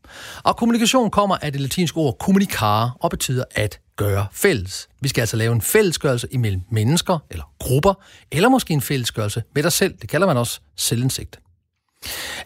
Og 0.42 0.56
kommunikation 0.56 1.10
kommer 1.10 1.36
af 1.42 1.52
det 1.52 1.60
latinske 1.60 1.98
ord 1.98 2.16
communicare 2.20 2.92
og 3.00 3.10
betyder 3.10 3.44
at 3.54 3.80
gøre 3.96 4.26
fælles. 4.32 4.88
Vi 5.00 5.08
skal 5.08 5.22
altså 5.22 5.36
lave 5.36 5.52
en 5.52 5.62
fællesgørelse 5.62 6.28
imellem 6.30 6.60
mennesker 6.70 7.18
eller 7.30 7.44
grupper, 7.58 7.94
eller 8.32 8.48
måske 8.48 8.74
en 8.74 8.80
fællesgørelse 8.80 9.42
med 9.54 9.62
dig 9.62 9.72
selv. 9.72 9.94
Det 10.00 10.08
kalder 10.08 10.26
man 10.26 10.36
også 10.36 10.60
selvindsigt. 10.76 11.40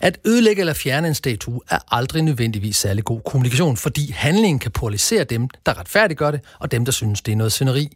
At 0.01 0.18
ødelægge 0.26 0.61
eller 0.61 0.72
fjerne 0.72 1.09
en 1.09 1.14
statue 1.14 1.61
er 1.70 1.78
aldrig 1.95 2.22
nødvendigvis 2.22 2.76
særlig 2.76 3.05
god 3.05 3.20
kommunikation, 3.26 3.76
fordi 3.76 4.11
handlingen 4.11 4.59
kan 4.59 4.70
polarisere 4.70 5.24
dem, 5.24 5.49
der 5.66 5.78
retfærdiggør 5.78 6.30
det, 6.30 6.41
og 6.59 6.70
dem, 6.70 6.84
der 6.84 6.93
synes, 6.93 7.22
det 7.22 7.32
er 7.32 7.36
noget 7.36 7.53
sceneri. 7.53 7.88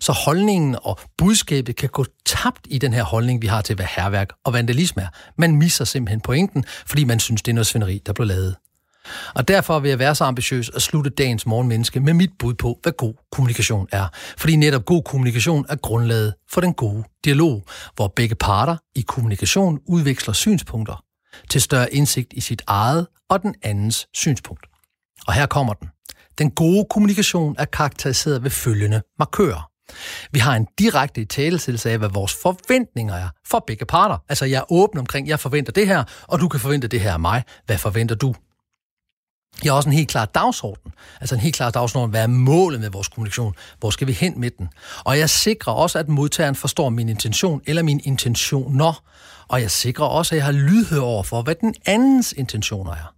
Så 0.00 0.12
holdningen 0.12 0.76
og 0.82 0.98
budskabet 1.18 1.76
kan 1.76 1.88
gå 1.88 2.04
tabt 2.26 2.66
i 2.70 2.78
den 2.78 2.92
her 2.92 3.02
holdning, 3.02 3.42
vi 3.42 3.46
har 3.46 3.60
til, 3.60 3.76
hvad 3.76 3.86
herværk 3.96 4.28
og 4.44 4.52
vandalisme 4.52 5.02
er. 5.02 5.08
Man 5.38 5.56
misser 5.56 5.84
simpelthen 5.84 6.20
pointen, 6.20 6.64
fordi 6.86 7.04
man 7.04 7.20
synes, 7.20 7.42
det 7.42 7.52
er 7.52 7.54
noget 7.54 7.66
svineri, 7.66 8.02
der 8.06 8.12
blev 8.12 8.26
lavet. 8.26 8.56
Og 9.34 9.48
derfor 9.48 9.78
vil 9.78 9.88
jeg 9.88 9.98
være 9.98 10.14
så 10.14 10.24
ambitiøs 10.24 10.68
at 10.68 10.82
slutte 10.82 11.10
dagens 11.10 11.46
morgenmenneske 11.46 12.00
med 12.00 12.14
mit 12.14 12.30
bud 12.38 12.54
på, 12.54 12.78
hvad 12.82 12.92
god 12.92 13.14
kommunikation 13.32 13.88
er. 13.92 14.06
Fordi 14.38 14.56
netop 14.56 14.84
god 14.84 15.02
kommunikation 15.02 15.66
er 15.68 15.76
grundlaget 15.76 16.34
for 16.50 16.60
den 16.60 16.74
gode 16.74 17.04
dialog, 17.24 17.64
hvor 17.96 18.08
begge 18.16 18.34
parter 18.34 18.76
i 18.94 19.00
kommunikation 19.00 19.80
udveksler 19.88 20.34
synspunkter 20.34 21.04
til 21.50 21.62
større 21.62 21.94
indsigt 21.94 22.32
i 22.32 22.40
sit 22.40 22.62
eget 22.66 23.06
og 23.28 23.42
den 23.42 23.54
andens 23.62 24.06
synspunkt. 24.14 24.66
Og 25.26 25.32
her 25.32 25.46
kommer 25.46 25.72
den. 25.72 25.88
Den 26.38 26.50
gode 26.50 26.86
kommunikation 26.90 27.56
er 27.58 27.64
karakteriseret 27.64 28.42
ved 28.42 28.50
følgende 28.50 29.02
markører. 29.18 29.68
Vi 30.32 30.38
har 30.38 30.56
en 30.56 30.66
direkte 30.78 31.20
i 31.20 31.24
talesættelse 31.24 31.90
af, 31.90 31.98
hvad 31.98 32.08
vores 32.08 32.34
forventninger 32.42 33.14
er 33.14 33.28
for 33.46 33.64
begge 33.66 33.84
parter. 33.84 34.18
Altså, 34.28 34.44
jeg 34.44 34.58
er 34.58 34.72
åben 34.72 34.98
omkring, 34.98 35.28
jeg 35.28 35.40
forventer 35.40 35.72
det 35.72 35.86
her, 35.86 36.04
og 36.22 36.40
du 36.40 36.48
kan 36.48 36.60
forvente 36.60 36.88
det 36.88 37.00
her 37.00 37.12
af 37.12 37.20
mig. 37.20 37.42
Hvad 37.66 37.78
forventer 37.78 38.14
du? 38.14 38.34
Jeg 39.64 39.72
har 39.72 39.76
også 39.76 39.88
en 39.88 39.94
helt 39.94 40.08
klar 40.08 40.24
dagsorden. 40.24 40.92
Altså 41.20 41.34
en 41.34 41.40
helt 41.40 41.54
klar 41.54 41.70
dagsorden. 41.70 42.10
Hvad 42.10 42.22
er 42.22 42.26
målet 42.26 42.80
med 42.80 42.90
vores 42.90 43.08
kommunikation? 43.08 43.54
Hvor 43.78 43.90
skal 43.90 44.06
vi 44.06 44.12
hen 44.12 44.40
med 44.40 44.50
den? 44.50 44.68
Og 45.04 45.18
jeg 45.18 45.30
sikrer 45.30 45.72
også, 45.72 45.98
at 45.98 46.08
modtageren 46.08 46.54
forstår 46.54 46.88
min 46.88 47.08
intention 47.08 47.62
eller 47.66 47.82
min 47.82 48.00
intentioner. 48.04 49.02
Og 49.48 49.60
jeg 49.60 49.70
sikrer 49.70 50.06
også, 50.06 50.34
at 50.34 50.36
jeg 50.36 50.44
har 50.44 50.52
lydhør 50.52 51.00
over 51.00 51.22
for, 51.22 51.42
hvad 51.42 51.54
den 51.54 51.74
andens 51.86 52.32
intentioner 52.32 52.92
er. 52.92 53.14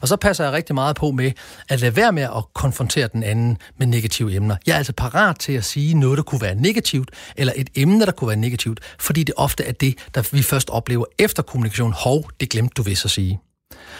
Og 0.00 0.08
så 0.08 0.16
passer 0.16 0.44
jeg 0.44 0.52
rigtig 0.52 0.74
meget 0.74 0.96
på 0.96 1.10
med 1.10 1.32
at 1.68 1.80
lade 1.80 1.96
være 1.96 2.12
med 2.12 2.22
at 2.22 2.44
konfrontere 2.54 3.08
den 3.12 3.22
anden 3.22 3.58
med 3.78 3.86
negative 3.86 4.34
emner. 4.34 4.56
Jeg 4.66 4.72
er 4.72 4.78
altså 4.78 4.92
parat 4.92 5.38
til 5.38 5.52
at 5.52 5.64
sige 5.64 5.94
noget, 5.94 6.16
der 6.16 6.22
kunne 6.22 6.40
være 6.40 6.54
negativt, 6.54 7.10
eller 7.36 7.52
et 7.56 7.68
emne, 7.74 8.06
der 8.06 8.12
kunne 8.12 8.28
være 8.28 8.36
negativt, 8.36 8.80
fordi 8.98 9.24
det 9.24 9.34
ofte 9.36 9.64
er 9.64 9.72
det, 9.72 9.94
der 10.14 10.28
vi 10.32 10.42
først 10.42 10.70
oplever 10.70 11.04
efter 11.18 11.42
kommunikation. 11.42 11.92
Hov, 11.92 12.30
det 12.40 12.50
glemte 12.50 12.74
du 12.76 12.82
vist 12.82 13.04
at 13.04 13.10
sige. 13.10 13.40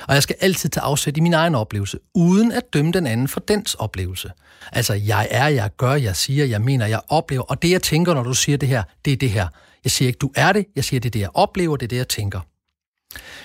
Og 0.08 0.14
jeg 0.14 0.22
skal 0.22 0.36
altid 0.40 0.70
tage 0.70 0.84
afsæt 0.84 1.16
i 1.16 1.20
min 1.20 1.34
egen 1.34 1.54
oplevelse, 1.54 1.98
uden 2.14 2.52
at 2.52 2.62
dømme 2.72 2.92
den 2.92 3.06
anden 3.06 3.28
for 3.28 3.40
dens 3.40 3.74
oplevelse. 3.74 4.30
Altså, 4.72 4.94
jeg 4.94 5.28
er, 5.30 5.48
jeg 5.48 5.70
gør, 5.76 5.94
jeg 5.94 6.16
siger, 6.16 6.44
jeg 6.44 6.60
mener, 6.60 6.86
jeg 6.86 7.00
oplever, 7.08 7.42
og 7.42 7.62
det 7.62 7.70
jeg 7.70 7.82
tænker, 7.82 8.14
når 8.14 8.22
du 8.22 8.34
siger 8.34 8.58
det 8.58 8.68
her, 8.68 8.82
det 9.04 9.12
er 9.12 9.16
det 9.16 9.30
her. 9.30 9.48
Jeg 9.84 9.90
siger 9.92 10.06
ikke, 10.06 10.18
du 10.18 10.30
er 10.36 10.52
det, 10.52 10.66
jeg 10.76 10.84
siger, 10.84 11.00
det 11.00 11.08
er 11.08 11.10
det, 11.10 11.20
jeg 11.20 11.30
oplever, 11.34 11.76
det 11.76 11.86
er 11.86 11.88
det, 11.88 11.96
jeg 11.96 12.08
tænker. 12.08 12.40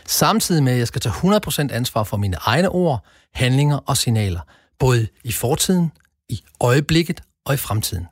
Samtidig 0.05 0.63
med, 0.63 0.73
at 0.73 0.79
jeg 0.79 0.87
skal 0.87 1.01
tage 1.01 1.69
100% 1.69 1.73
ansvar 1.73 2.03
for 2.03 2.17
mine 2.17 2.37
egne 2.41 2.69
ord, 2.69 3.05
handlinger 3.33 3.77
og 3.77 3.97
signaler, 3.97 4.39
både 4.79 5.07
i 5.23 5.31
fortiden, 5.31 5.91
i 6.29 6.43
øjeblikket 6.59 7.21
og 7.45 7.53
i 7.53 7.57
fremtiden. 7.57 8.07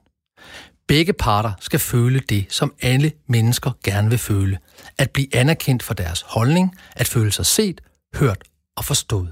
Begge 0.88 1.14
parter 1.14 1.52
skal 1.60 1.80
føle 1.80 2.20
det, 2.20 2.45
som 2.49 2.74
alle 2.82 3.12
mennesker 3.28 3.72
gerne 3.84 4.10
vil 4.10 4.20
føle. 4.20 4.58
At 4.97 5.12
blive 5.12 5.36
anerkendt 5.36 5.84
for 5.84 5.93
deres 5.93 6.22
holdning, 6.28 6.76
at 6.95 7.08
føle 7.08 7.32
sig 7.32 7.45
set, 7.45 7.82
hørt 8.16 8.43
og 8.78 8.86
forstået. 8.86 9.32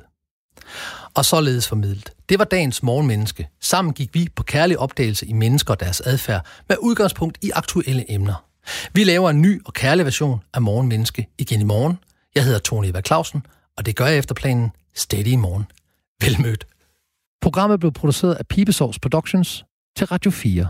Og 1.13 1.26
således 1.26 1.67
formidlet. 1.67 2.13
Det 2.30 2.39
var 2.39 2.45
dagens 2.45 2.84
morgenmenneske. 2.84 3.49
Sammen 3.61 3.93
gik 3.93 4.13
vi 4.13 4.28
på 4.36 4.43
kærlig 4.43 4.80
opdagelse 4.80 5.26
i 5.26 5.34
mennesker 5.34 5.74
og 5.74 5.80
deres 5.80 6.01
adfærd 6.01 6.45
med 6.70 6.78
udgangspunkt 6.82 7.38
i 7.41 7.51
aktuelle 7.53 8.11
emner. 8.11 8.45
Vi 8.93 9.03
laver 9.03 9.30
en 9.30 9.41
ny 9.41 9.61
og 9.65 9.74
kærlig 9.74 10.05
version 10.05 10.41
af 10.53 10.61
Morgenmenneske 10.61 11.28
igen 11.38 11.61
i 11.61 11.63
morgen. 11.63 11.99
Jeg 12.39 12.45
hedder 12.45 12.59
Tony 12.59 12.85
Eva 12.85 13.01
Clausen, 13.01 13.45
og 13.77 13.85
det 13.85 13.95
gør 13.95 14.05
jeg 14.05 14.17
efter 14.17 14.35
planen 14.35 14.71
Steady 14.95 15.27
i 15.27 15.35
morgen. 15.35 15.65
Velmødt. 16.21 16.67
Programmet 17.41 17.79
blev 17.79 17.91
produceret 17.91 18.35
af 18.35 18.47
Pibesovs 18.47 18.99
Productions 18.99 19.65
til 19.97 20.07
Radio 20.07 20.31
4. 20.31 20.67